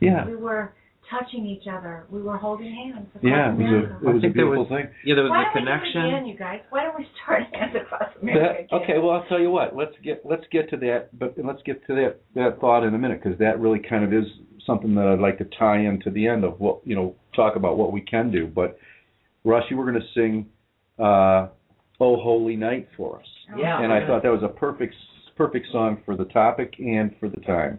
yeah, 0.00 0.26
We 0.26 0.36
were 0.36 0.72
touching 1.10 1.46
each 1.46 1.64
other. 1.70 2.06
We 2.10 2.22
were 2.22 2.36
holding 2.36 2.72
hands. 2.74 3.06
across 3.14 3.24
yeah, 3.24 3.52
it 3.52 3.56
was 3.56 3.66
America. 3.66 3.94
a 3.94 4.08
it 4.10 4.14
was 4.14 4.16
a 4.16 4.20
think 4.20 4.22
there 4.22 4.44
beautiful 4.46 4.62
was- 4.64 4.68
thing. 4.68 4.86
Yeah, 5.04 5.14
there 5.14 5.24
was 5.24 5.30
Why 5.30 5.42
a 5.42 5.44
don't 5.44 5.54
we 5.54 5.60
do 5.60 5.66
it 5.66 5.80
connection. 5.80 6.26
you 6.26 6.36
guys? 6.38 6.60
Why 6.70 6.82
don't 6.84 6.98
we 6.98 7.06
start 7.22 7.42
Hands 7.52 7.76
Across 7.76 8.10
America 8.22 8.66
That, 8.70 8.76
okay, 8.76 8.98
well, 8.98 9.10
I'll 9.10 9.26
tell 9.28 9.40
you 9.40 9.50
what. 9.50 9.74
Let's 9.76 9.94
get 10.02 10.22
let's 10.24 10.44
get 10.50 10.68
to 10.70 10.76
that, 10.78 11.08
but 11.18 11.34
let's 11.42 11.62
get 11.64 11.84
to 11.88 11.94
that 11.94 12.16
that 12.34 12.60
thought 12.60 12.84
in 12.84 12.94
a 12.94 12.98
minute 12.98 13.22
because 13.22 13.38
that 13.38 13.60
really 13.60 13.78
kind 13.80 14.04
of 14.04 14.12
is 14.12 14.24
something 14.66 14.94
that 14.94 15.06
I'd 15.06 15.20
like 15.20 15.38
to 15.38 15.44
tie 15.58 15.78
into 15.80 16.10
the 16.10 16.26
end 16.26 16.44
of 16.44 16.58
what 16.60 16.80
you 16.84 16.94
know 16.96 17.14
talk 17.36 17.56
about 17.56 17.76
what 17.76 17.92
we 17.92 18.00
can 18.00 18.30
do. 18.30 18.46
But 18.46 18.78
Russ, 19.44 19.64
you 19.70 19.76
were 19.76 19.84
going 19.90 20.00
to 20.00 20.08
sing 20.14 20.46
uh, 20.98 21.48
"Oh 22.00 22.16
Holy 22.20 22.56
Night" 22.56 22.88
for 22.96 23.18
us, 23.20 23.26
Yeah. 23.58 23.82
and 23.82 23.92
I 23.92 24.06
thought 24.06 24.22
that 24.22 24.32
was 24.32 24.42
a 24.42 24.48
perfect 24.48 24.94
perfect 25.36 25.66
song 25.72 26.00
for 26.04 26.16
the 26.16 26.24
topic 26.26 26.74
and 26.78 27.14
for 27.20 27.28
the 27.28 27.40
time. 27.40 27.78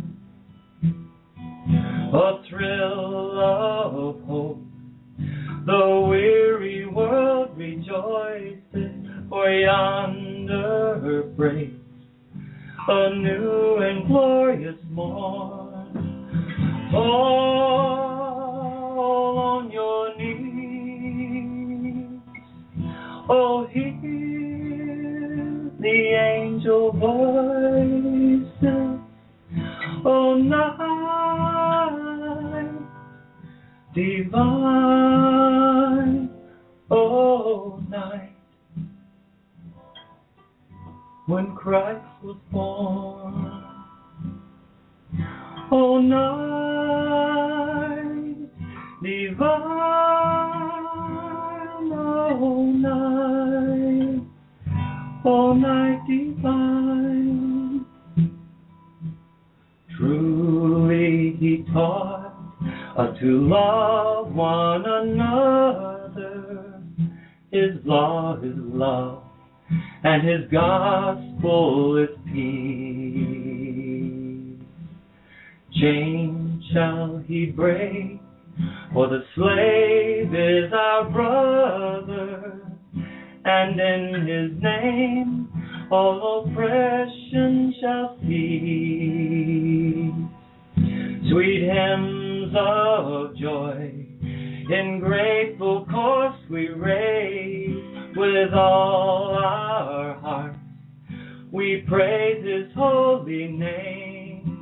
A 2.13 2.43
thrill 2.49 3.39
of 3.39 4.21
hope, 4.25 4.59
the 5.65 6.05
weary 6.09 6.85
world 6.85 7.57
rejoices, 7.57 8.91
for 9.29 9.49
yonder 9.49 11.23
breaks 11.37 11.71
a 12.89 13.09
new 13.15 13.77
and 13.77 14.07
glorious 14.07 14.75
morn. 14.89 16.89
Fall 16.91 17.79
on 19.39 19.71
your 19.71 20.13
knees, 20.17 22.19
oh 23.29 23.65
hear 23.71 23.93
the 25.79 26.13
angel 26.35 26.91
voices, 26.91 28.99
oh 30.03 30.35
night 30.35 31.20
divine, 33.93 34.39
oh 36.89 37.83
night 37.89 38.31
when 41.25 41.53
Christ 41.55 42.05
was 42.23 42.37
born. 42.51 43.51
Oh 45.73 45.99
night 45.99 46.31
divine, 49.03 49.41
oh 51.93 52.65
night, 52.75 54.21
oh 55.25 55.53
night 55.53 56.01
divine. 56.07 57.85
Truly 59.97 61.35
he 61.39 61.65
taught 61.73 62.30
us 63.01 63.17
to 63.19 63.47
love 63.47 64.33
one 64.33 64.85
another. 64.85 66.81
His 67.51 67.71
law 67.83 68.37
is 68.43 68.53
love, 68.55 69.23
and 70.03 70.27
his 70.27 70.41
gospel 70.51 71.97
is 71.97 72.09
peace. 72.31 72.61
Chains 75.81 76.63
shall 76.73 77.23
he 77.27 77.47
break, 77.47 78.19
for 78.93 79.07
the 79.07 79.23
slave 79.35 80.35
is 80.35 80.71
our 80.71 81.09
brother, 81.09 82.61
and 83.45 83.79
in 83.79 84.27
his 84.27 84.51
name 84.61 85.47
all 85.91 86.45
oppression 86.45 87.73
shall 87.81 88.17
cease. 88.21 89.11
Sweet 91.31 91.63
hymns 92.51 92.57
of 92.57 93.35
joy 93.37 94.07
in 94.21 94.99
grateful 95.03 95.85
course 95.85 96.35
we 96.49 96.67
raise 96.69 98.15
with 98.15 98.53
all 98.53 99.37
our 99.37 100.13
hearts. 100.15 100.57
We 101.51 101.83
praise 101.87 102.45
his 102.45 102.73
holy 102.75 103.47
name. 103.47 104.61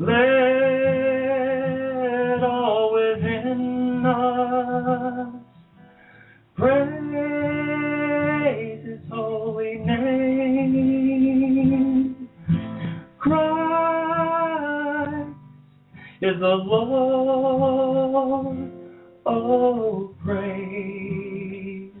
Let 0.00 0.12
all 2.42 2.92
within 2.94 4.04
us 4.06 5.34
praise 6.56 7.24
his 8.84 9.00
holy 9.10 9.76
name. 9.76 10.68
Christ 13.18 13.57
is 16.20 16.40
the 16.40 16.46
Lord. 16.46 18.08
Oh, 19.24 20.14
praise 20.24 21.92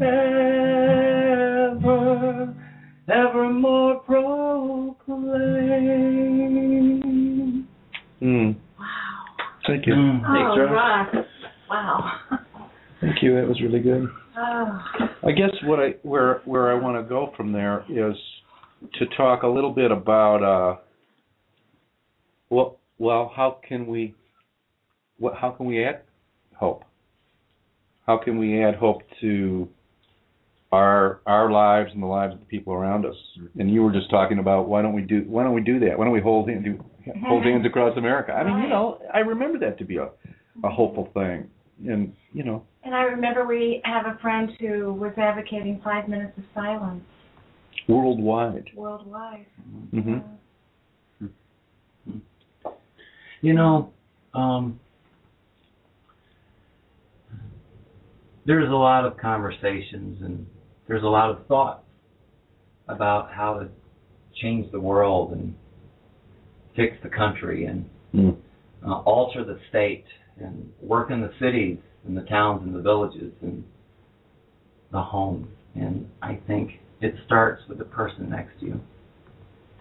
ever, 0.01 1.75
evermore 3.11 3.99
proclaim. 4.01 4.87
Mm. 8.21 8.55
Wow. 8.77 9.25
Thank 9.67 9.87
you. 9.87 9.93
Mm. 9.93 10.21
Oh, 10.27 10.59
Russ. 10.59 11.07
Russ. 11.13 11.25
Wow. 11.69 12.11
Thank 13.01 13.21
you. 13.21 13.35
That 13.35 13.47
was 13.47 13.61
really 13.61 13.79
good. 13.79 14.07
Oh. 14.37 14.79
I 15.23 15.31
guess 15.31 15.51
what 15.63 15.79
I 15.79 15.95
where 16.03 16.41
where 16.45 16.71
I 16.71 16.73
want 16.81 16.97
to 16.97 17.03
go 17.07 17.31
from 17.37 17.51
there 17.51 17.85
is 17.89 18.15
to 18.97 19.05
talk 19.17 19.43
a 19.43 19.47
little 19.47 19.71
bit 19.71 19.91
about 19.91 20.43
uh, 20.43 20.75
Well, 22.49 22.79
well, 22.97 23.31
how 23.35 23.59
can 23.67 23.87
we? 23.87 24.15
What? 25.17 25.35
How 25.35 25.51
can 25.51 25.65
we 25.65 25.83
add 25.85 26.01
hope? 26.55 26.83
How 28.05 28.17
can 28.17 28.37
we 28.37 28.63
add 28.63 28.75
hope 28.75 29.01
to 29.21 29.67
our 30.71 31.21
our 31.25 31.51
lives 31.51 31.91
and 31.93 32.01
the 32.03 32.07
lives 32.07 32.33
of 32.33 32.39
the 32.39 32.45
people 32.45 32.73
around 32.73 33.05
us? 33.05 33.15
And 33.57 33.71
you 33.71 33.81
were 33.83 33.91
just 33.91 34.09
talking 34.09 34.39
about 34.39 34.67
why 34.67 34.81
don't 34.81 34.93
we 34.93 35.01
do 35.01 35.23
why 35.27 35.43
don't 35.43 35.53
we 35.53 35.61
do 35.61 35.79
that? 35.79 35.97
Why 35.97 36.05
don't 36.05 36.13
we 36.13 36.21
hold 36.21 36.49
hand, 36.49 36.63
do, 36.63 36.83
hold 37.25 37.43
hands 37.43 37.65
across 37.65 37.97
America? 37.97 38.31
I 38.33 38.43
mean, 38.43 38.63
you 38.63 38.69
know, 38.69 38.99
I 39.13 39.19
remember 39.19 39.57
that 39.59 39.77
to 39.79 39.85
be 39.85 39.97
a 39.97 40.09
a 40.63 40.69
hopeful 40.69 41.09
thing, 41.13 41.49
and 41.87 42.13
you 42.33 42.43
know, 42.43 42.63
And 42.83 42.93
I 42.93 43.03
remember 43.03 43.45
we 43.45 43.81
have 43.85 44.05
a 44.05 44.17
friend 44.21 44.51
who 44.59 44.93
was 44.93 45.13
advocating 45.17 45.81
five 45.83 46.07
minutes 46.07 46.37
of 46.37 46.43
silence 46.53 47.03
worldwide. 47.87 48.69
worldwide. 48.75 49.45
hmm 49.91 50.17
You 53.41 53.53
know, 53.53 53.93
um, 54.33 54.79
there's 58.45 58.69
a 58.69 58.75
lot 58.75 59.05
of 59.05 59.15
conversations 59.17 60.21
and 60.21 60.45
there's 60.89 61.03
a 61.03 61.07
lot 61.07 61.29
of 61.29 61.45
thought 61.45 61.83
about 62.89 63.31
how 63.31 63.59
to 63.59 63.69
change 64.41 64.69
the 64.71 64.79
world 64.79 65.31
and 65.31 65.55
fix 66.75 66.97
the 67.03 67.09
country 67.09 67.65
and 67.65 67.87
Mm. 68.13 68.35
uh, 68.83 68.95
alter 69.01 69.43
the 69.43 69.59
state 69.69 70.05
and 70.37 70.73
work 70.81 71.11
in 71.11 71.21
the 71.21 71.31
cities 71.39 71.77
and 72.05 72.17
the 72.17 72.23
towns 72.23 72.63
and 72.63 72.73
the 72.73 72.81
villages 72.81 73.31
and 73.43 73.63
the 74.91 75.01
homes. 75.01 75.47
And 75.75 76.09
I 76.23 76.35
think 76.47 76.79
it 77.01 77.13
starts 77.23 77.61
with 77.67 77.77
the 77.77 77.83
person 77.83 78.27
next 78.27 78.59
to 78.59 78.65
you. 78.65 78.79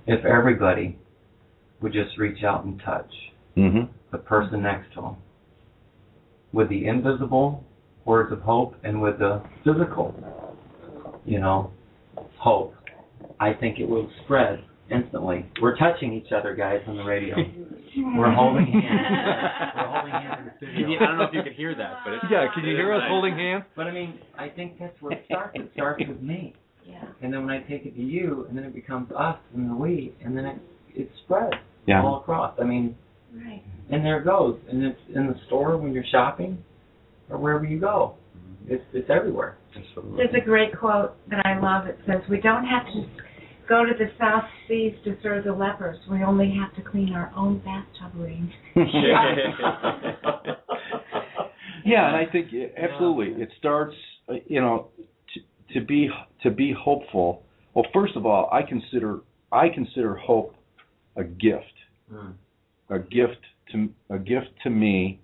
If 0.06 0.26
everybody 0.26 0.98
would 1.80 1.94
just 1.94 2.18
reach 2.18 2.44
out 2.44 2.64
and 2.64 2.78
touch 2.80 3.32
hmm 3.54 3.84
the 4.11 4.18
person 4.18 4.62
next 4.62 4.92
to 4.94 5.00
them 5.00 5.16
with 6.52 6.68
the 6.68 6.86
invisible 6.86 7.64
words 8.04 8.30
of 8.32 8.40
hope 8.40 8.74
and 8.84 9.00
with 9.00 9.18
the 9.18 9.42
physical, 9.64 10.14
you 11.29 11.39
know, 11.41 11.70
hope, 12.39 12.74
I 13.39 13.53
think 13.53 13.79
it 13.79 13.89
will 13.89 14.09
spread 14.24 14.64
instantly. 14.91 15.45
We're 15.61 15.76
touching 15.76 16.14
each 16.14 16.33
other, 16.33 16.55
guys, 16.55 16.81
on 16.87 16.97
the 16.97 17.05
radio. 17.05 17.37
We're 18.16 18.33
holding 18.33 18.66
hands. 18.66 19.72
We're 19.76 19.87
holding 19.87 20.12
hands 20.12 20.39
in 20.41 20.66
the 20.68 20.72
studio. 20.72 20.99
I 21.03 21.07
don't 21.07 21.18
know 21.18 21.24
if 21.24 21.35
you 21.35 21.43
can 21.43 21.53
hear 21.53 21.74
that, 21.74 21.99
but 22.05 22.14
it's 22.14 22.24
Yeah, 22.31 22.47
can 22.55 22.64
you 22.64 22.74
hear 22.74 22.93
us 22.95 23.03
holding 23.09 23.35
hands? 23.37 23.64
But 23.76 23.87
I 23.87 23.93
mean, 23.93 24.18
I 24.39 24.49
think 24.49 24.79
that's 24.79 24.95
where 25.01 25.12
it 25.12 25.24
starts. 25.26 25.53
It 25.55 25.70
starts 25.74 26.03
with 26.09 26.20
me, 26.22 26.55
Yeah. 26.87 27.05
and 27.22 27.33
then 27.33 27.45
when 27.45 27.51
I 27.55 27.61
take 27.61 27.85
it 27.85 27.95
to 27.97 28.03
you, 28.03 28.47
and 28.49 28.57
then 28.57 28.64
it 28.64 28.74
becomes 28.74 29.11
us 29.12 29.37
and 29.55 29.70
the 29.70 29.74
we, 29.74 30.14
and 30.24 30.37
then 30.37 30.45
it 30.47 30.59
it 30.95 31.11
spreads 31.24 31.55
Yeah. 31.87 32.03
all 32.03 32.20
across. 32.20 32.55
I 32.61 32.64
mean, 32.64 32.97
Right. 33.35 33.62
and 33.91 34.05
there 34.05 34.20
it 34.20 34.24
goes. 34.24 34.59
And 34.70 34.83
it's 34.85 34.99
in 35.14 35.26
the 35.26 35.37
store 35.47 35.76
when 35.76 35.93
you're 35.93 36.05
shopping, 36.11 36.59
or 37.29 37.37
wherever 37.37 37.64
you 37.64 37.79
go. 37.79 38.14
It's 38.71 38.85
it's 38.93 39.09
everywhere. 39.11 39.57
There's 40.16 40.35
a 40.35 40.45
great 40.45 40.77
quote 40.79 41.14
that 41.31 41.45
I 41.47 41.59
love. 41.61 41.87
It 41.87 41.99
says, 42.07 42.21
"We 42.29 42.41
don't 42.41 42.64
have 42.66 42.87
to 42.87 43.07
go 43.69 43.85
to 43.85 43.93
the 43.99 44.11
South 44.19 44.45
Seas 44.66 44.95
to 45.05 45.16
serve 45.23 45.45
the 45.45 45.53
lepers. 45.53 45.99
We 46.11 46.23
only 46.23 46.51
have 46.61 46.75
to 46.77 46.91
clean 46.91 47.12
our 47.14 47.33
own 47.37 47.59
bathtub 47.61 48.12
rings." 48.16 48.53
Yeah, 51.85 52.09
and 52.09 52.16
I 52.16 52.27
think 52.31 52.53
it- 52.53 52.75
absolutely 52.77 53.41
it 53.43 53.51
starts. 53.59 53.95
uh, 54.29 54.35
You 54.47 54.61
know, 54.61 54.89
to, 55.35 55.41
to 55.81 55.87
be 55.87 56.11
to 56.43 56.51
be 56.51 56.73
hopeful. 56.79 57.43
Well, 57.75 57.87
first 57.95 58.16
of 58.16 58.27
all, 58.27 58.49
I 58.53 58.62
consider 58.62 59.21
I 59.53 59.69
consider 59.69 60.14
hope 60.16 60.55
a 61.16 61.25
gift, 61.25 61.64
Mm. 62.12 62.35
a 62.91 62.99
gift 62.99 63.41
to 63.73 63.89
a 64.11 64.19
gift 64.19 64.49
to 64.64 64.71
me. 64.71 65.21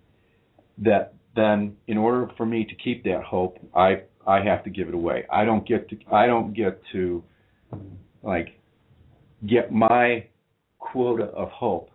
That 0.78 1.14
then, 1.36 1.76
in 1.86 1.98
order 1.98 2.30
for 2.36 2.46
me 2.46 2.64
to 2.64 2.74
keep 2.74 3.04
that 3.04 3.22
hope, 3.22 3.58
I 3.74 4.02
I 4.26 4.42
have 4.42 4.64
to 4.64 4.70
give 4.70 4.88
it 4.88 4.94
away. 4.94 5.24
I 5.30 5.44
don't 5.44 5.66
get 5.66 5.88
to 5.90 5.96
I 6.12 6.26
don't 6.26 6.54
get 6.54 6.80
to 6.92 7.22
like 8.22 8.60
get 9.46 9.72
my 9.72 10.26
quota 10.78 11.24
of 11.24 11.50
hope, 11.50 11.90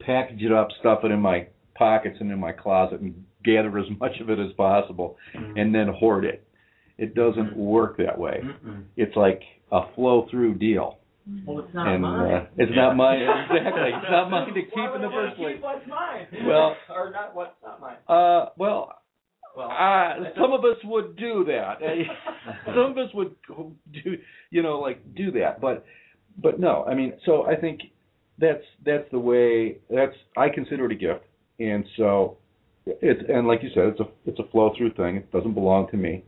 package 0.00 0.42
it 0.42 0.52
up, 0.52 0.68
stuff 0.80 1.00
it 1.04 1.10
in 1.10 1.20
my 1.20 1.46
pockets 1.74 2.16
and 2.20 2.30
in 2.30 2.38
my 2.38 2.52
closet, 2.52 3.00
and 3.00 3.24
gather 3.44 3.78
as 3.78 3.86
much 3.98 4.20
of 4.20 4.28
it 4.28 4.38
as 4.38 4.52
possible, 4.52 5.16
mm-hmm. 5.34 5.56
and 5.56 5.74
then 5.74 5.88
hoard 5.88 6.24
it. 6.24 6.46
It 6.98 7.14
doesn't 7.14 7.56
work 7.56 7.96
that 7.96 8.18
way. 8.18 8.42
It's 8.96 9.16
like 9.16 9.42
a 9.72 9.82
flow 9.94 10.26
through 10.30 10.56
deal, 10.56 10.98
Well, 11.46 11.60
it's 11.64 11.74
not 11.74 11.88
and 11.88 12.02
mine. 12.02 12.32
uh, 12.32 12.46
it's 12.56 12.72
not 12.74 12.96
mine 12.96 13.20
exactly. 13.50 13.90
It's 13.94 14.10
not 14.10 14.30
mine 14.30 14.48
to 14.54 14.62
keep 14.62 14.74
Why 14.76 14.96
in 14.96 15.02
the 15.02 15.08
first 15.10 15.36
place. 15.36 15.58
what's 15.60 15.86
mine? 15.88 16.26
Well- 16.46 16.76
or 16.94 17.10
not 17.10 17.34
what's 17.34 17.54
not 17.62 17.80
mine. 17.80 17.96
Uh, 18.08 18.50
well, 18.58 18.94
Well, 19.56 19.70
uh, 19.70 20.30
some 20.40 20.52
of 20.52 20.60
us 20.64 20.76
would 20.84 21.16
do 21.16 21.44
that. 21.46 21.78
some 22.66 22.90
of 22.92 22.98
us 22.98 23.10
would 23.14 23.34
do, 23.92 24.16
you 24.50 24.62
know, 24.62 24.78
like 24.78 25.14
do 25.14 25.30
that. 25.32 25.60
But, 25.60 25.84
but 26.42 26.58
no. 26.60 26.84
I 26.84 26.94
mean, 26.94 27.14
so 27.26 27.46
I 27.46 27.56
think 27.56 27.80
that's 28.38 28.64
that's 28.84 29.08
the 29.12 29.18
way. 29.18 29.78
That's 29.90 30.14
I 30.36 30.48
consider 30.48 30.86
it 30.86 30.92
a 30.92 30.94
gift, 30.94 31.24
and 31.58 31.84
so 31.96 32.38
it's 32.86 33.20
and 33.28 33.46
like 33.46 33.62
you 33.62 33.70
said, 33.74 33.84
it's 33.88 34.00
a 34.00 34.08
it's 34.24 34.38
a 34.38 34.48
flow 34.50 34.72
through 34.76 34.92
thing. 34.94 35.16
It 35.16 35.30
doesn't 35.32 35.54
belong 35.54 35.88
to 35.90 35.96
me. 35.96 36.24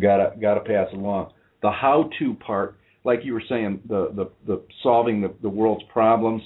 Gotta 0.00 0.32
gotta 0.40 0.60
pass 0.60 0.88
it 0.92 0.96
along. 0.96 1.32
The 1.62 1.70
how 1.70 2.08
to 2.18 2.34
part, 2.34 2.76
like 3.04 3.20
you 3.24 3.32
were 3.34 3.42
saying, 3.48 3.80
the 3.88 4.10
the 4.14 4.30
the 4.46 4.62
solving 4.82 5.20
the 5.20 5.32
the 5.42 5.48
world's 5.48 5.84
problems. 5.92 6.42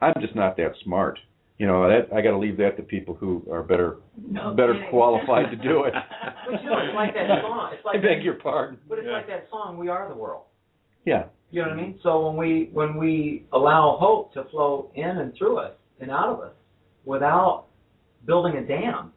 I'm 0.00 0.14
just 0.20 0.34
not 0.34 0.56
that 0.58 0.72
smart. 0.84 1.18
You 1.58 1.68
know, 1.68 1.86
that 1.88 2.12
I 2.12 2.20
got 2.20 2.32
to 2.32 2.38
leave 2.38 2.56
that 2.56 2.76
to 2.78 2.82
people 2.82 3.14
who 3.14 3.46
are 3.50 3.62
better 3.62 3.98
No 4.28 4.54
better 4.54 4.74
kidding. 4.74 4.90
qualified 4.90 5.50
to 5.50 5.56
do 5.56 5.84
it. 5.84 5.94
But 6.46 6.62
you 6.62 6.68
know, 6.68 6.78
it's 6.78 6.94
like 6.94 7.14
that 7.14 7.40
song. 7.42 7.70
It's 7.72 7.84
like 7.86 7.96
I 7.96 8.02
beg 8.02 8.18
that, 8.18 8.22
your 8.22 8.34
pardon. 8.34 8.78
But 8.88 8.98
it's 8.98 9.08
like 9.10 9.26
that 9.28 9.46
song, 9.50 9.78
"We 9.78 9.88
Are 9.88 10.06
the 10.08 10.14
World." 10.14 10.42
Yeah. 11.06 11.24
You 11.50 11.62
know 11.62 11.68
what 11.68 11.78
I 11.78 11.80
mean? 11.82 11.98
So 12.02 12.26
when 12.26 12.36
we 12.36 12.68
when 12.72 12.96
we 12.96 13.46
allow 13.52 13.96
hope 13.98 14.34
to 14.34 14.44
flow 14.50 14.90
in 14.94 15.08
and 15.08 15.32
through 15.38 15.58
us 15.58 15.72
and 16.00 16.10
out 16.10 16.28
of 16.28 16.40
us 16.40 16.52
without 17.06 17.66
building 18.26 18.56
a 18.56 18.66
dam 18.66 19.12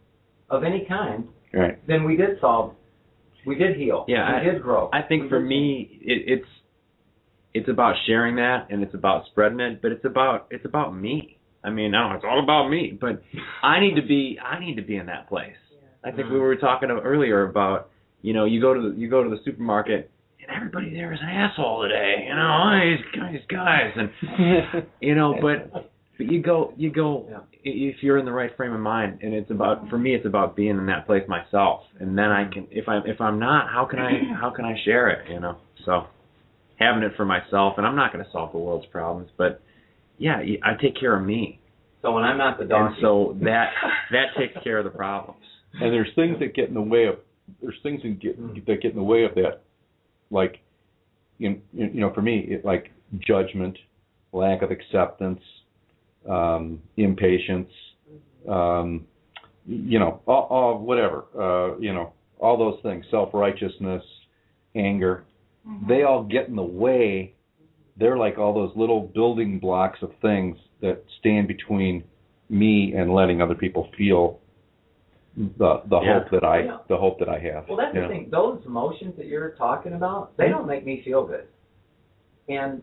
of 0.50 0.64
any 0.64 0.86
kind, 0.88 1.28
Right. 1.54 1.86
then 1.88 2.04
we 2.04 2.16
did 2.16 2.40
solve, 2.40 2.76
we 3.46 3.56
did 3.56 3.76
heal, 3.78 4.06
Yeah, 4.08 4.40
we 4.44 4.52
did 4.52 4.62
grow. 4.62 4.90
I 4.94 5.02
think 5.02 5.24
We 5.24 5.30
for 5.30 5.40
me, 5.40 6.00
it, 6.02 6.40
it's 6.40 6.50
it's 7.58 7.70
about 7.70 7.96
sharing 8.06 8.36
that, 8.38 8.68
and 8.70 8.84
it's 8.84 8.94
about 8.94 9.26
spreading 9.32 9.60
it, 9.60 9.82
but 9.82 9.92
it's 9.92 10.06
about 10.06 10.48
it's 10.52 10.66
about 10.66 10.96
me. 10.96 11.38
I 11.64 11.70
mean, 11.70 11.92
no, 11.92 12.12
it's 12.16 12.24
all 12.24 12.42
about 12.42 12.70
me, 12.70 12.98
but 13.00 13.22
I 13.64 13.80
need 13.80 13.96
to 13.96 14.06
be 14.06 14.38
I 14.44 14.60
need 14.60 14.76
to 14.76 14.84
be 14.84 14.96
in 14.96 15.08
that 15.08 15.28
place. 15.28 15.56
I 16.04 16.12
think 16.12 16.30
we 16.30 16.36
mm-hmm. 16.36 16.40
were 16.40 16.56
talking 16.56 16.90
earlier 16.90 17.50
about 17.50 17.90
you 18.22 18.34
know 18.34 18.46
you 18.46 18.62
go 18.62 18.74
to 18.74 18.82
the, 18.92 18.96
you 18.96 19.10
go 19.10 19.24
to 19.24 19.30
the 19.30 19.40
supermarket 19.44 20.12
and 20.48 20.56
everybody 20.56 20.92
there 20.92 21.14
is 21.14 21.20
an 21.22 21.30
asshole 21.30 21.84
today. 21.84 22.26
You 22.28 22.36
know, 22.36 22.64
oh, 22.64 22.80
these 22.80 23.20
guys, 23.20 23.42
guys, 23.50 23.92
and 23.96 24.88
you 25.02 25.16
know, 25.16 25.36
but 25.42 25.92
but 26.18 26.32
you 26.32 26.42
go 26.42 26.74
you 26.78 26.92
go 26.92 27.26
Yeah. 27.30 27.40
if 27.64 28.02
you're 28.02 28.18
in 28.18 28.26
the 28.26 28.32
right 28.32 28.56
frame 28.56 28.74
of 28.74 28.80
mind, 28.80 29.20
and 29.22 29.34
it's 29.34 29.52
about 29.52 29.90
for 29.90 29.98
me 29.98 30.16
it's 30.16 30.26
about 30.26 30.56
being 30.56 30.78
in 30.78 30.86
that 30.88 31.06
place 31.06 31.28
myself, 31.28 31.82
and 32.00 32.18
then 32.18 32.26
I 32.26 32.44
mm-hmm. 32.44 32.54
can 32.54 32.68
if 32.72 32.88
I 32.88 33.00
if 33.06 33.20
I'm 33.20 33.40
not, 33.40 33.70
how 33.70 33.86
can 33.86 34.00
I 34.00 34.12
how 34.40 34.52
can 34.52 34.66
I 34.66 34.76
share 34.86 35.10
it? 35.10 35.30
You 35.30 35.40
know, 35.40 35.58
so 35.86 36.08
having 36.78 37.04
it 37.04 37.12
for 37.18 37.26
myself, 37.26 37.74
and 37.78 37.86
I'm 37.86 37.96
not 37.96 38.14
going 38.14 38.24
to 38.24 38.32
solve 38.32 38.52
the 38.52 38.58
world's 38.60 38.86
problems, 38.88 39.30
but 39.38 39.62
yeah, 40.18 40.38
I 40.64 40.74
take 40.82 41.00
care 41.00 41.16
of 41.20 41.26
me, 41.26 41.60
So 42.02 42.12
when 42.12 42.24
I'm 42.24 42.38
not 42.38 42.58
the 42.58 42.62
and 42.64 42.70
donkey, 42.70 42.98
so 43.02 43.36
that 43.44 43.70
that 44.12 44.28
takes 44.38 44.56
care 44.64 44.78
of 44.80 44.86
the 44.86 44.92
problems. 44.92 45.42
and 45.74 45.92
there's 45.94 46.10
things 46.16 46.40
that 46.40 46.54
get 46.56 46.70
in 46.70 46.74
the 46.74 46.82
way 46.82 47.06
of 47.06 47.16
there's 47.62 47.80
things 47.84 48.02
that 48.04 48.20
get 48.20 48.40
Mm. 48.40 48.66
that 48.66 48.82
get 48.82 48.92
in 48.92 48.98
the 48.98 49.04
way 49.04 49.24
of 49.24 49.34
that, 49.36 49.62
like, 50.32 50.60
you 51.38 51.62
you 51.74 52.02
know, 52.02 52.12
for 52.14 52.22
me, 52.22 52.40
it, 52.40 52.66
like 52.66 52.92
judgment, 53.20 53.78
lack 54.34 54.62
of 54.64 54.70
acceptance, 54.72 55.42
um, 56.30 56.82
impatience, 56.98 57.72
um, 58.50 59.06
you 59.66 60.00
know, 60.00 60.20
all, 60.28 60.48
all 60.50 60.80
whatever, 60.80 61.26
uh, 61.40 61.78
you 61.80 61.94
know, 61.94 62.12
all 62.40 62.58
those 62.58 62.80
things, 62.82 63.06
self 63.12 63.34
righteousness, 63.34 64.04
anger, 64.76 65.24
Mhm. 65.68 65.88
they 65.88 66.04
all 66.04 66.24
get 66.24 66.48
in 66.48 66.56
the 66.56 66.64
way. 66.64 67.34
They're 67.98 68.18
like 68.18 68.38
all 68.38 68.54
those 68.54 68.76
little 68.76 69.02
building 69.02 69.60
blocks 69.60 70.02
of 70.02 70.12
things 70.22 70.58
that 70.82 71.04
stand 71.20 71.48
between 71.48 72.04
me 72.50 72.94
and 72.94 73.14
letting 73.14 73.42
other 73.42 73.56
people 73.56 73.90
feel 73.98 74.40
the 75.36 75.82
the 75.86 76.00
Yeah. 76.02 76.14
hope 76.20 76.30
that 76.32 76.44
I 76.44 76.60
Yeah. 76.62 76.78
the 76.88 76.98
hope 76.98 77.20
that 77.20 77.30
I 77.30 77.40
have. 77.40 77.68
Well, 77.68 77.78
that's 77.78 77.94
the 77.94 78.02
know? 78.02 78.08
thing. 78.08 78.30
Those 78.30 78.64
emotions 78.66 79.16
that 79.18 79.26
you're 79.28 79.52
talking 79.52 79.94
about, 79.94 80.36
they 80.38 80.50
don't 80.50 80.68
make 80.68 80.86
me 80.86 81.02
feel 81.04 81.26
good. 81.26 81.48
And 82.50 82.82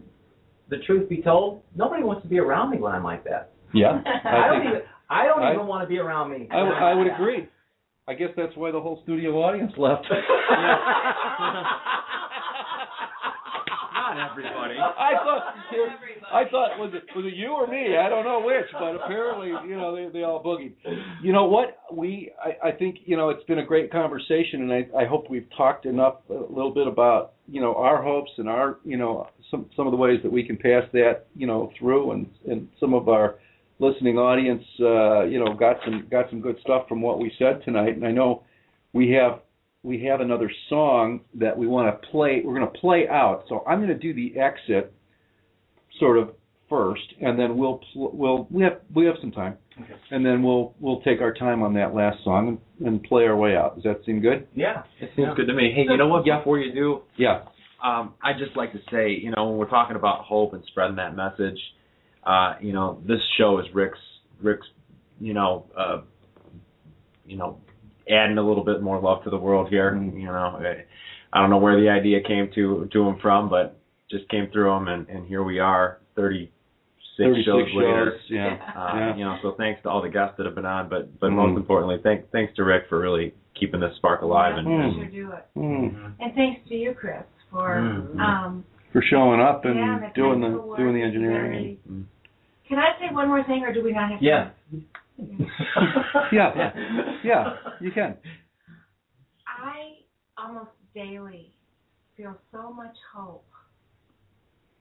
the 0.68 0.78
truth 0.78 1.08
be 1.08 1.22
told, 1.22 1.62
nobody 1.74 2.02
wants 2.02 2.22
to 2.22 2.28
be 2.28 2.38
around 2.38 2.70
me 2.70 2.78
when 2.78 2.92
I'm 2.92 3.04
like 3.04 3.24
that. 3.24 3.50
Yeah, 3.72 4.00
I, 4.24 4.38
I 4.38 4.48
don't 4.48 4.66
even. 4.68 4.82
I 5.10 5.26
don't 5.26 5.42
I- 5.42 5.54
even 5.54 5.66
want 5.66 5.82
to 5.82 5.88
be 5.88 5.98
around 5.98 6.30
me. 6.30 6.48
I, 6.50 6.62
would- 6.62 6.72
I 6.72 6.94
would 6.94 7.06
agree. 7.06 7.48
I 8.06 8.14
guess 8.14 8.30
that's 8.36 8.54
why 8.56 8.70
the 8.70 8.80
whole 8.80 9.00
studio 9.02 9.42
audience 9.42 9.72
left. 9.78 10.06
everybody. 14.14 14.74
I 14.78 15.12
thought 15.24 15.42
I 16.32 16.42
thought 16.50 16.78
was 16.78 16.92
it 16.94 17.02
was 17.16 17.26
it 17.26 17.34
you 17.34 17.52
or 17.52 17.66
me? 17.66 17.96
I 17.96 18.08
don't 18.08 18.24
know 18.24 18.42
which, 18.44 18.66
but 18.72 18.96
apparently 18.96 19.48
you 19.68 19.76
know 19.76 19.94
they 19.94 20.10
they 20.12 20.24
all 20.24 20.42
boogied. 20.42 20.72
You 21.22 21.32
know 21.32 21.44
what? 21.44 21.78
We 21.92 22.32
I, 22.42 22.68
I 22.68 22.72
think 22.72 22.98
you 23.04 23.16
know 23.16 23.30
it's 23.30 23.44
been 23.44 23.58
a 23.58 23.64
great 23.64 23.90
conversation, 23.90 24.62
and 24.62 24.72
I 24.72 25.02
I 25.02 25.06
hope 25.06 25.30
we've 25.30 25.48
talked 25.56 25.86
enough 25.86 26.16
a 26.30 26.32
little 26.32 26.72
bit 26.72 26.86
about 26.86 27.34
you 27.48 27.60
know 27.60 27.74
our 27.74 28.02
hopes 28.02 28.30
and 28.38 28.48
our 28.48 28.78
you 28.84 28.96
know 28.96 29.28
some 29.50 29.66
some 29.76 29.86
of 29.86 29.90
the 29.90 29.96
ways 29.96 30.20
that 30.22 30.32
we 30.32 30.44
can 30.44 30.56
pass 30.56 30.84
that 30.92 31.26
you 31.34 31.46
know 31.46 31.70
through, 31.78 32.12
and 32.12 32.26
and 32.48 32.68
some 32.80 32.94
of 32.94 33.08
our 33.08 33.36
listening 33.78 34.18
audience 34.18 34.64
uh, 34.80 35.24
you 35.24 35.38
know 35.38 35.54
got 35.54 35.76
some 35.84 36.06
got 36.10 36.28
some 36.30 36.40
good 36.40 36.56
stuff 36.62 36.88
from 36.88 37.02
what 37.02 37.18
we 37.18 37.32
said 37.38 37.62
tonight, 37.64 37.96
and 37.96 38.06
I 38.06 38.10
know 38.10 38.42
we 38.92 39.10
have 39.10 39.40
we 39.84 40.02
have 40.04 40.20
another 40.20 40.50
song 40.70 41.20
that 41.34 41.56
we 41.56 41.66
want 41.68 41.86
to 42.02 42.08
play. 42.08 42.42
We're 42.44 42.58
going 42.58 42.72
to 42.72 42.78
play 42.80 43.06
out. 43.08 43.44
So 43.48 43.62
I'm 43.68 43.78
going 43.78 43.88
to 43.90 43.94
do 43.98 44.14
the 44.14 44.40
exit 44.40 44.92
sort 46.00 46.18
of 46.18 46.30
first, 46.68 47.02
and 47.20 47.38
then 47.38 47.56
we'll 47.58 47.80
pl- 47.92 48.10
we'll 48.14 48.48
we 48.50 48.62
have 48.64 48.78
we 48.94 49.04
have 49.04 49.16
some 49.20 49.30
time, 49.30 49.58
Okay. 49.80 49.92
and 50.10 50.24
then 50.24 50.42
we'll 50.42 50.74
we'll 50.80 51.02
take 51.02 51.20
our 51.20 51.34
time 51.34 51.62
on 51.62 51.74
that 51.74 51.94
last 51.94 52.24
song 52.24 52.58
and, 52.80 52.88
and 52.88 53.02
play 53.04 53.24
our 53.24 53.36
way 53.36 53.54
out. 53.54 53.74
Does 53.76 53.84
that 53.84 54.00
seem 54.06 54.20
good? 54.20 54.48
Yeah. 54.54 54.82
It 55.00 55.10
seems 55.14 55.28
good 55.36 55.46
to 55.46 55.54
me. 55.54 55.72
Hey, 55.76 55.82
you 55.88 55.96
know 55.98 56.08
what? 56.08 56.26
Yeah. 56.26 56.38
Before 56.38 56.58
you 56.58 56.72
do, 56.72 57.02
Yeah. 57.16 57.42
um, 57.84 58.14
I'd 58.22 58.38
just 58.38 58.56
like 58.56 58.72
to 58.72 58.80
say, 58.90 59.10
you 59.10 59.30
know, 59.36 59.48
when 59.50 59.58
we're 59.58 59.68
talking 59.68 59.96
about 59.96 60.24
hope 60.24 60.54
and 60.54 60.64
spreading 60.68 60.96
that 60.96 61.14
message, 61.14 61.58
uh, 62.24 62.54
you 62.60 62.72
know, 62.72 63.02
this 63.06 63.20
show 63.36 63.58
is 63.58 63.66
Rick's 63.74 63.98
Rick's, 64.42 64.66
you 65.20 65.34
know, 65.34 65.66
uh, 65.78 66.00
you 67.26 67.36
know, 67.36 67.58
adding 68.10 68.38
a 68.38 68.42
little 68.46 68.64
bit 68.64 68.82
more 68.82 69.00
love 69.00 69.24
to 69.24 69.30
the 69.30 69.38
world 69.38 69.68
here. 69.68 69.94
You 69.94 70.26
know, 70.26 70.58
I- 70.60 70.84
I 71.32 71.40
don't 71.40 71.50
know 71.50 71.58
where 71.58 71.80
the 71.80 71.88
idea 71.88 72.20
came 72.20 72.48
to 72.54 72.88
to 72.92 73.08
him 73.08 73.16
from, 73.20 73.48
but 73.48 73.76
just 74.10 74.28
came 74.28 74.46
through 74.52 74.70
him, 74.76 74.86
and, 74.88 75.08
and 75.08 75.26
here 75.26 75.42
we 75.42 75.58
are, 75.58 75.98
36, 76.14 76.52
36 77.18 77.44
shows 77.44 77.74
later. 77.74 78.16
Yeah. 78.28 78.56
Uh, 78.76 78.96
Yeah. 78.96 79.16
You 79.16 79.24
know, 79.24 79.38
so 79.42 79.52
thanks 79.58 79.82
to 79.82 79.90
all 79.90 80.00
the 80.02 80.08
guests 80.10 80.36
that 80.36 80.46
have 80.46 80.54
been 80.54 80.66
on, 80.66 80.88
but 80.88 81.18
but 81.18 81.30
Mm. 81.30 81.34
most 81.36 81.56
importantly, 81.56 81.98
thank, 82.02 82.30
thanks 82.30 82.54
to 82.56 82.62
Rick 82.64 82.84
for 82.88 82.98
really 83.00 83.34
keeping 83.58 83.80
this 83.80 83.96
spark 83.96 84.22
alive 84.22 84.56
and, 84.58 84.66
Mm. 84.68 84.80
and 84.84 84.94
Sure 84.94 85.04
do 85.06 85.32
it. 85.32 85.44
Mm. 85.56 86.12
And 86.20 86.34
thanks 86.34 86.68
to 86.68 86.74
you, 86.76 86.92
Chris, 86.94 87.22
for 87.50 87.76
Mhm. 87.80 88.18
um 88.20 88.64
For 88.92 89.02
showing 89.02 89.40
up 89.40 89.64
and 89.64 89.76
yeah, 89.76 89.98
the 89.98 90.14
doing 90.14 90.40
the 90.40 90.50
doing 90.76 90.94
the 90.94 91.02
engineering. 91.02 91.50
very- 91.50 91.78
Mm. 91.90 92.04
Can 92.68 92.78
I 92.78 92.96
say 93.00 93.12
one 93.12 93.26
more 93.28 93.42
thing, 93.42 93.64
or 93.64 93.72
do 93.72 93.82
we 93.82 93.92
not 93.92 94.10
have? 94.12 94.22
Yeah. 94.22 94.50
time? 94.70 94.84
Yeah. 96.32 96.54
Yeah, 96.56 97.14
Yeah, 97.24 97.56
you 97.80 97.90
can. 97.92 98.16
I 99.46 99.98
almost 100.36 100.70
daily 100.94 101.52
feel 102.16 102.36
so 102.52 102.72
much 102.72 102.96
hope 103.14 103.44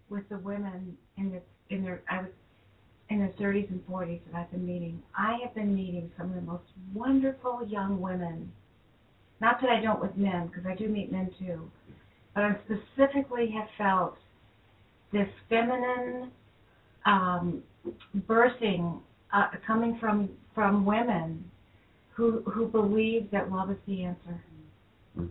with 0.10 0.28
the 0.30 0.38
women 0.38 0.98
in 1.18 1.32
the 1.32 1.42
in 1.74 1.84
their 1.84 2.02
I 2.10 2.22
was 2.22 2.30
in 3.10 3.20
their 3.20 3.30
30s 3.40 3.70
and 3.70 3.86
40s 3.88 4.20
that 4.32 4.40
I've 4.40 4.52
been 4.52 4.66
meeting. 4.66 5.02
I 5.18 5.38
have 5.44 5.54
been 5.54 5.76
meeting 5.76 6.10
some 6.18 6.30
of 6.30 6.36
the 6.36 6.42
most 6.42 6.64
wonderful 6.94 7.68
young 7.68 8.00
women. 8.00 8.52
Not 9.42 9.60
that 9.62 9.70
I 9.70 9.82
don't 9.82 10.02
with 10.02 10.16
men, 10.16 10.48
because 10.48 10.66
I 10.66 10.74
do 10.74 10.88
meet 10.88 11.12
men 11.12 11.30
too, 11.38 11.70
but 12.34 12.44
I 12.44 12.56
specifically 12.66 13.54
have 13.58 13.68
felt 13.78 14.18
this 15.12 15.28
feminine 15.50 16.32
um, 17.06 17.62
birthing 18.28 19.02
uh, 19.34 19.48
coming 19.66 19.98
from 20.00 20.30
from 20.54 20.86
women 20.86 21.44
who 22.16 22.42
who 22.42 22.68
believe 22.68 23.30
that 23.32 23.52
love 23.52 23.72
is 23.72 23.78
the 23.88 24.04
answer, 24.04 24.44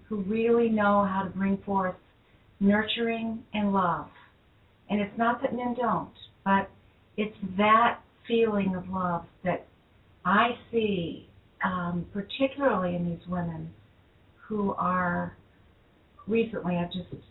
who 0.08 0.22
really 0.22 0.68
know 0.68 1.04
how 1.04 1.22
to 1.22 1.30
bring 1.30 1.56
forth 1.58 1.94
nurturing 2.60 3.42
and 3.54 3.72
love. 3.72 4.08
And 4.90 5.00
it's 5.00 5.16
not 5.16 5.40
that 5.42 5.54
men 5.54 5.74
don't, 5.78 6.12
but 6.44 6.68
it's 7.16 7.36
that 7.56 8.00
feeling 8.26 8.74
of 8.76 8.88
love 8.88 9.24
that 9.44 9.66
I 10.24 10.50
see, 10.70 11.28
um, 11.64 12.06
particularly 12.12 12.96
in 12.96 13.08
these 13.08 13.26
women 13.28 13.70
who 14.48 14.74
are 14.74 15.36
recently. 16.26 16.76
I've 16.76 16.92
just 16.92 17.22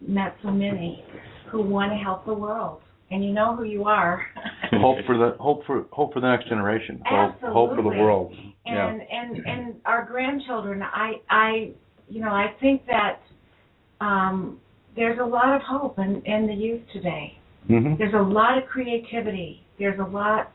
met 0.00 0.36
so 0.42 0.50
many 0.50 1.04
who 1.50 1.62
want 1.62 1.92
to 1.92 1.96
help 1.96 2.26
the 2.26 2.34
world, 2.34 2.80
and 3.10 3.24
you 3.24 3.32
know 3.32 3.56
who 3.56 3.64
you 3.64 3.84
are. 3.84 4.26
Hope 4.72 4.98
for 5.06 5.16
the 5.16 5.36
hope 5.40 5.64
for 5.66 5.86
hope 5.90 6.12
for 6.12 6.20
the 6.20 6.28
next 6.28 6.48
generation. 6.48 7.02
Hope 7.06 7.40
hope 7.40 7.70
for 7.70 7.76
the 7.76 7.88
Absolutely. 7.88 7.98
world. 7.98 8.34
Yeah. 8.66 8.86
and 8.90 9.00
and 9.10 9.46
and 9.46 9.74
our 9.86 10.04
grandchildren 10.04 10.82
i 10.82 11.14
i 11.30 11.70
you 12.06 12.20
know 12.20 12.28
i 12.28 12.48
think 12.60 12.82
that 12.86 13.18
um 14.02 14.60
there's 14.94 15.18
a 15.18 15.24
lot 15.24 15.56
of 15.56 15.62
hope 15.62 15.98
in 15.98 16.20
in 16.26 16.46
the 16.46 16.52
youth 16.52 16.82
today 16.92 17.38
hmm 17.66 17.94
there's 17.96 18.12
a 18.12 18.20
lot 18.22 18.58
of 18.58 18.64
creativity 18.68 19.64
there's 19.78 19.98
a 20.00 20.04
lot 20.04 20.52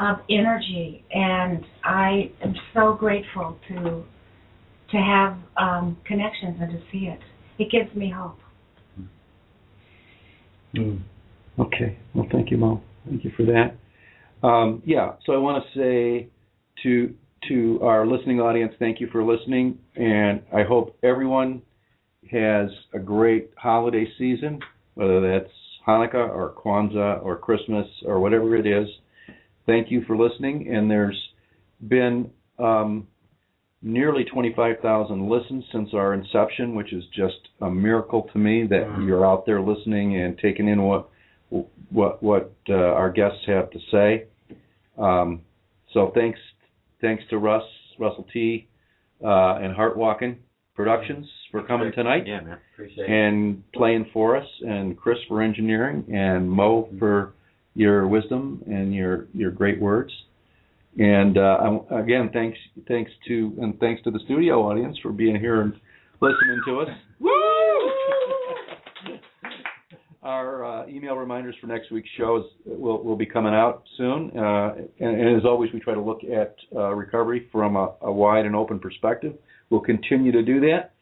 of 0.00 0.16
energy 0.28 1.04
and 1.12 1.64
i 1.84 2.28
am 2.42 2.54
so 2.74 2.94
grateful 2.94 3.56
to 3.68 4.02
to 4.90 4.96
have 4.96 5.36
um 5.56 5.96
connections 6.04 6.56
and 6.60 6.72
to 6.72 6.80
see 6.90 7.06
it 7.06 7.20
it 7.60 7.70
gives 7.70 7.94
me 7.94 8.10
hope 8.10 8.38
Mm. 10.74 10.98
Okay. 11.58 11.98
Well, 12.14 12.26
thank 12.30 12.50
you, 12.50 12.56
Mo. 12.56 12.80
Thank 13.08 13.24
you 13.24 13.32
for 13.36 13.44
that. 13.44 14.46
Um, 14.46 14.82
yeah. 14.86 15.14
So 15.26 15.32
I 15.32 15.38
want 15.38 15.64
to 15.64 15.78
say 15.78 16.28
to 16.84 17.14
to 17.48 17.80
our 17.82 18.06
listening 18.06 18.40
audience, 18.40 18.72
thank 18.78 19.00
you 19.00 19.08
for 19.10 19.22
listening, 19.22 19.78
and 19.94 20.42
I 20.52 20.64
hope 20.64 20.96
everyone 21.02 21.62
has 22.30 22.68
a 22.92 22.98
great 22.98 23.50
holiday 23.56 24.06
season, 24.18 24.60
whether 24.94 25.20
that's 25.20 25.52
Hanukkah 25.86 26.28
or 26.28 26.52
Kwanzaa 26.52 27.24
or 27.24 27.36
Christmas 27.36 27.86
or 28.04 28.18
whatever 28.20 28.56
it 28.56 28.66
is. 28.66 28.88
Thank 29.66 29.90
you 29.90 30.02
for 30.06 30.16
listening, 30.16 30.74
and 30.74 30.90
there's 30.90 31.18
been 31.86 32.30
um, 32.58 33.06
nearly 33.82 34.24
25,000 34.24 35.28
listens 35.28 35.64
since 35.72 35.90
our 35.94 36.14
inception, 36.14 36.74
which 36.74 36.92
is 36.92 37.04
just 37.14 37.36
a 37.60 37.70
miracle 37.70 38.28
to 38.32 38.38
me 38.38 38.66
that 38.66 39.02
you're 39.04 39.24
out 39.24 39.46
there 39.46 39.60
listening 39.60 40.20
and 40.20 40.38
taking 40.38 40.68
in 40.68 40.82
what 40.82 41.08
what 41.50 42.22
what 42.22 42.54
uh, 42.68 42.74
our 42.74 43.10
guests 43.10 43.40
have 43.46 43.70
to 43.70 43.78
say. 43.90 44.24
Um, 44.98 45.42
so 45.92 46.12
thanks 46.14 46.38
thanks 47.00 47.22
to 47.30 47.38
Russ 47.38 47.62
Russell 47.98 48.26
T 48.32 48.68
uh, 49.24 49.56
and 49.56 49.74
Heart 49.74 49.96
Walking 49.96 50.38
Productions 50.74 51.26
for 51.50 51.62
coming 51.66 51.92
tonight 51.92 52.24
Yeah, 52.26 52.40
man. 52.40 52.58
Appreciate 52.74 53.04
it. 53.04 53.10
and 53.10 53.62
playing 53.72 54.06
for 54.12 54.36
us, 54.36 54.46
and 54.60 54.96
Chris 54.96 55.18
for 55.28 55.42
engineering, 55.42 56.04
and 56.12 56.48
Mo 56.50 56.88
for 56.98 57.34
your 57.74 58.06
wisdom 58.06 58.62
and 58.66 58.94
your 58.94 59.26
your 59.34 59.50
great 59.50 59.80
words. 59.80 60.12
And 60.98 61.38
uh, 61.38 61.80
again, 61.90 62.30
thanks 62.32 62.58
thanks 62.86 63.10
to 63.28 63.56
and 63.60 63.78
thanks 63.78 64.02
to 64.02 64.10
the 64.10 64.20
studio 64.24 64.62
audience 64.62 64.98
for 65.02 65.12
being 65.12 65.36
here 65.36 65.62
and 65.62 65.72
listening 66.20 66.60
to 66.66 66.80
us. 66.80 66.88
Our 70.28 70.62
uh, 70.62 70.86
email 70.88 71.14
reminders 71.14 71.54
for 71.58 71.68
next 71.68 71.90
week's 71.90 72.10
shows 72.18 72.44
will 72.66 73.02
will 73.02 73.16
be 73.16 73.24
coming 73.24 73.54
out 73.54 73.82
soon. 73.96 74.30
Uh, 74.36 74.74
and, 75.00 75.18
and 75.18 75.36
as 75.38 75.46
always, 75.46 75.72
we 75.72 75.80
try 75.80 75.94
to 75.94 76.02
look 76.02 76.20
at 76.22 76.54
uh, 76.76 76.92
recovery 76.92 77.48
from 77.50 77.76
a, 77.76 77.94
a 78.02 78.12
wide 78.12 78.44
and 78.44 78.54
open 78.54 78.78
perspective. 78.78 79.32
We'll 79.70 79.80
continue 79.80 80.30
to 80.32 80.42
do 80.42 80.60
that. 80.60 80.92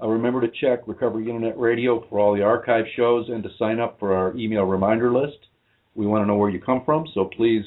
Uh, 0.00 0.06
remember 0.06 0.40
to 0.40 0.46
check 0.60 0.86
Recovery 0.86 1.28
Internet 1.28 1.58
Radio 1.58 2.06
for 2.08 2.20
all 2.20 2.32
the 2.32 2.42
archive 2.42 2.84
shows 2.94 3.28
and 3.28 3.42
to 3.42 3.48
sign 3.58 3.80
up 3.80 3.98
for 3.98 4.14
our 4.14 4.36
email 4.36 4.62
reminder 4.62 5.12
list. 5.12 5.38
We 5.96 6.06
want 6.06 6.22
to 6.22 6.28
know 6.28 6.36
where 6.36 6.50
you 6.50 6.60
come 6.60 6.82
from, 6.84 7.06
so 7.12 7.24
please 7.36 7.64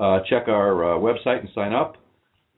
uh, 0.00 0.20
check 0.26 0.48
our 0.48 0.94
uh, 0.94 0.98
website 0.98 1.40
and 1.40 1.50
sign 1.54 1.74
up. 1.74 1.98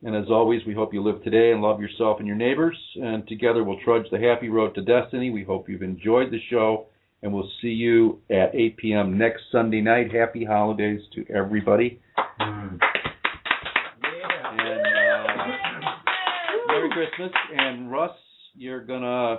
And 0.04 0.14
as 0.14 0.30
always, 0.30 0.60
we 0.64 0.72
hope 0.72 0.94
you 0.94 1.02
live 1.02 1.24
today 1.24 1.50
and 1.50 1.60
love 1.62 1.80
yourself 1.80 2.18
and 2.20 2.28
your 2.28 2.36
neighbors. 2.36 2.78
And 2.94 3.26
together 3.26 3.64
we'll 3.64 3.80
trudge 3.84 4.06
the 4.12 4.20
happy 4.20 4.50
road 4.50 4.76
to 4.76 4.82
destiny. 4.82 5.30
We 5.30 5.42
hope 5.42 5.68
you've 5.68 5.82
enjoyed 5.82 6.30
the 6.30 6.38
show, 6.48 6.86
and 7.22 7.32
we'll 7.32 7.50
see 7.60 7.68
you 7.68 8.20
at 8.30 8.54
8 8.54 8.76
p.m. 8.76 9.18
next 9.18 9.42
Sunday 9.50 9.80
night. 9.80 10.12
Happy 10.14 10.44
holidays 10.44 11.00
to 11.14 11.24
everybody. 11.32 12.00
Mm. 12.40 12.78
And 14.60 14.60
uh, 14.60 15.90
Merry 16.68 16.90
Christmas. 16.90 17.30
And 17.56 17.90
Russ, 17.90 18.10
you're 18.54 18.84
gonna 18.84 19.38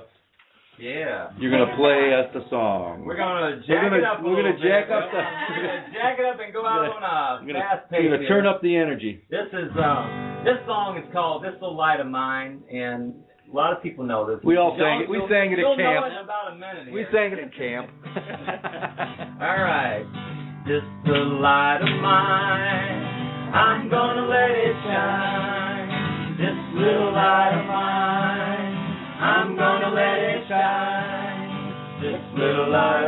Yeah. 0.80 1.30
you're 1.40 1.52
gonna 1.52 1.76
play 1.78 2.14
us 2.14 2.34
the 2.34 2.50
song. 2.50 3.04
We're 3.06 3.18
gonna 3.18 3.58
We're 3.58 3.60
jack 3.68 3.84
gonna- 3.92 3.98
it 3.98 4.04
up. 4.04 4.24
we're 4.24 4.36
gonna 4.36 4.58
jack 4.60 4.88
bit. 4.88 4.96
up 4.98 5.12
the- 5.12 5.18
We're 5.56 5.68
gonna 5.68 5.88
jack 5.94 6.20
it 6.20 6.26
up 6.26 6.40
and 6.44 6.54
go 6.54 6.66
out 6.66 6.82
We're 6.82 6.96
on 6.96 7.04
a 7.04 7.42
We're 7.46 7.54
gonna, 7.54 7.60
fast 7.60 7.90
pace. 7.92 8.00
we're 8.04 8.16
gonna 8.18 8.28
turn 8.28 8.46
up 8.46 8.62
the 8.62 8.76
energy. 8.76 9.24
This 9.30 9.48
is 9.54 9.72
um 9.78 10.44
this 10.46 10.58
song 10.66 10.98
is 10.98 11.12
called 11.14 11.44
"This 11.44 11.54
Little 11.54 11.76
Light 11.76 12.00
of 12.00 12.08
Mine," 12.08 12.62
and 12.72 13.14
a 13.52 13.56
lot 13.56 13.74
of 13.74 13.82
people 13.82 14.06
know 14.06 14.26
this. 14.28 14.44
We 14.44 14.58
all 14.58 14.78
sang 14.78 15.02
it- 15.02 15.10
we 15.10 15.20
sang 15.30 15.52
it 15.52 15.60
at 15.60 15.66
camp. 15.66 15.78
Know 15.80 16.04
it 16.06 16.12
in 16.14 16.18
about 16.24 16.52
a 16.52 16.56
minute. 16.56 16.94
We 16.94 17.02
here. 17.02 17.10
sang 17.12 17.32
it 17.34 17.40
in 17.40 17.50
camp. 17.50 17.90
All 19.42 19.62
right. 19.64 20.06
This 20.68 20.84
little 21.08 21.42
light 21.42 21.80
of 21.82 21.90
mine, 22.02 23.02
I'm 23.56 23.90
gonna 23.90 24.28
let 24.28 24.52
it 24.52 24.76
shine. 24.86 26.38
This 26.38 26.58
little 26.78 27.12
light 27.12 27.58
of 27.58 27.66
mine, 27.66 28.76
I'm 29.20 29.56
gonna 29.56 29.90
let 29.96 30.18
it 30.20 30.44
shine. 30.48 32.02
This 32.02 32.22
little 32.38 32.70
light 32.70 33.08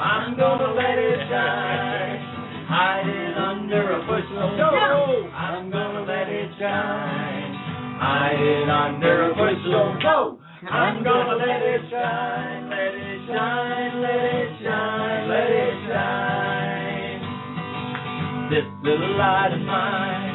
I'm 0.00 0.36
gonna 0.36 0.72
let 0.74 0.98
it 0.98 1.18
shine. 1.28 2.20
Hide 2.68 3.08
it 3.08 3.36
under 3.36 3.92
a 3.92 4.00
bushel. 4.06 4.56
No. 4.56 4.70
I'm 5.34 5.70
gonna 5.70 6.04
let 6.06 6.28
it 6.28 6.50
shine. 6.58 7.54
Hide 7.98 8.38
it 8.38 8.68
under 8.68 9.30
a 9.30 9.34
bushel. 9.34 9.98
No. 9.98 10.38
I'm 10.70 11.02
gonna 11.02 11.36
let 11.36 11.62
it 11.62 11.80
shine. 11.90 12.70
Let 12.70 12.94
it 12.94 13.26
shine. 13.26 14.02
Let 14.02 14.20
it 14.20 14.62
shine. 14.62 15.28
Let 15.28 15.50
it 15.50 15.74
shine. 15.88 17.20
This 18.50 18.66
little 18.84 19.16
light 19.18 19.52
of 19.52 19.60
mine. 19.60 20.34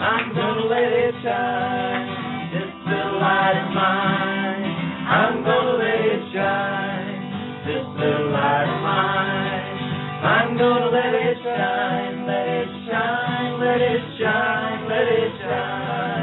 I'm 0.00 0.34
gonna 0.34 0.64
let 0.66 0.92
it 0.92 1.14
shine. 1.22 2.52
This 2.52 2.72
little 2.88 3.20
light 3.20 3.60
of 3.60 3.74
mine. 3.74 4.64
I'm 5.06 5.44
gonna 5.44 5.65
I'm 10.22 10.56
gonna 10.56 10.86
let 10.86 11.12
it 11.12 11.36
shine. 11.44 12.26
Let 12.26 12.48
it 12.48 12.68
shine. 12.88 13.60
Let 13.60 13.80
it 13.80 14.00
shine. 14.18 14.88
Let 14.88 15.08
it 15.12 15.32
shine. 15.42 16.16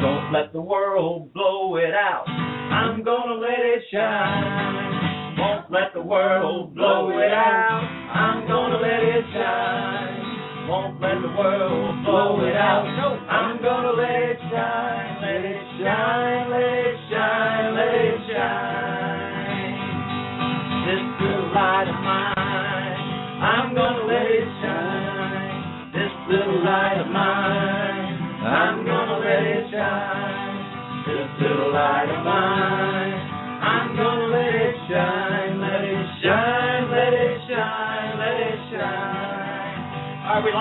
Don't 0.00 0.32
let 0.32 0.52
the 0.52 0.60
world 0.60 1.32
blow 1.32 1.76
it 1.76 1.94
out. 1.94 2.24
I'm 2.26 3.04
gonna 3.04 3.34
let 3.34 3.60
it 3.60 3.82
shine. 3.92 5.38
Won't 5.38 5.70
let 5.70 5.94
the 5.94 6.02
world 6.02 6.74
blow 6.74 7.10
it 7.10 7.32
out. 7.32 7.82
I'm 8.12 8.48
gonna 8.48 8.76
let 8.76 9.02
it 9.02 9.24
shine. 9.32 10.68
Won't 10.68 11.00
let 11.00 11.20
the 11.22 11.28
world 11.38 12.04
blow 12.04 12.44
it 12.44 12.56
out. 12.56 12.86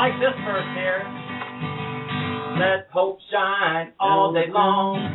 Like 0.09 0.19
this 0.19 0.41
verse 0.43 0.65
here. 0.75 1.03
Let 2.57 2.89
hope 2.91 3.19
shine 3.31 3.93
all 3.99 4.33
day 4.33 4.49
long. 4.49 5.08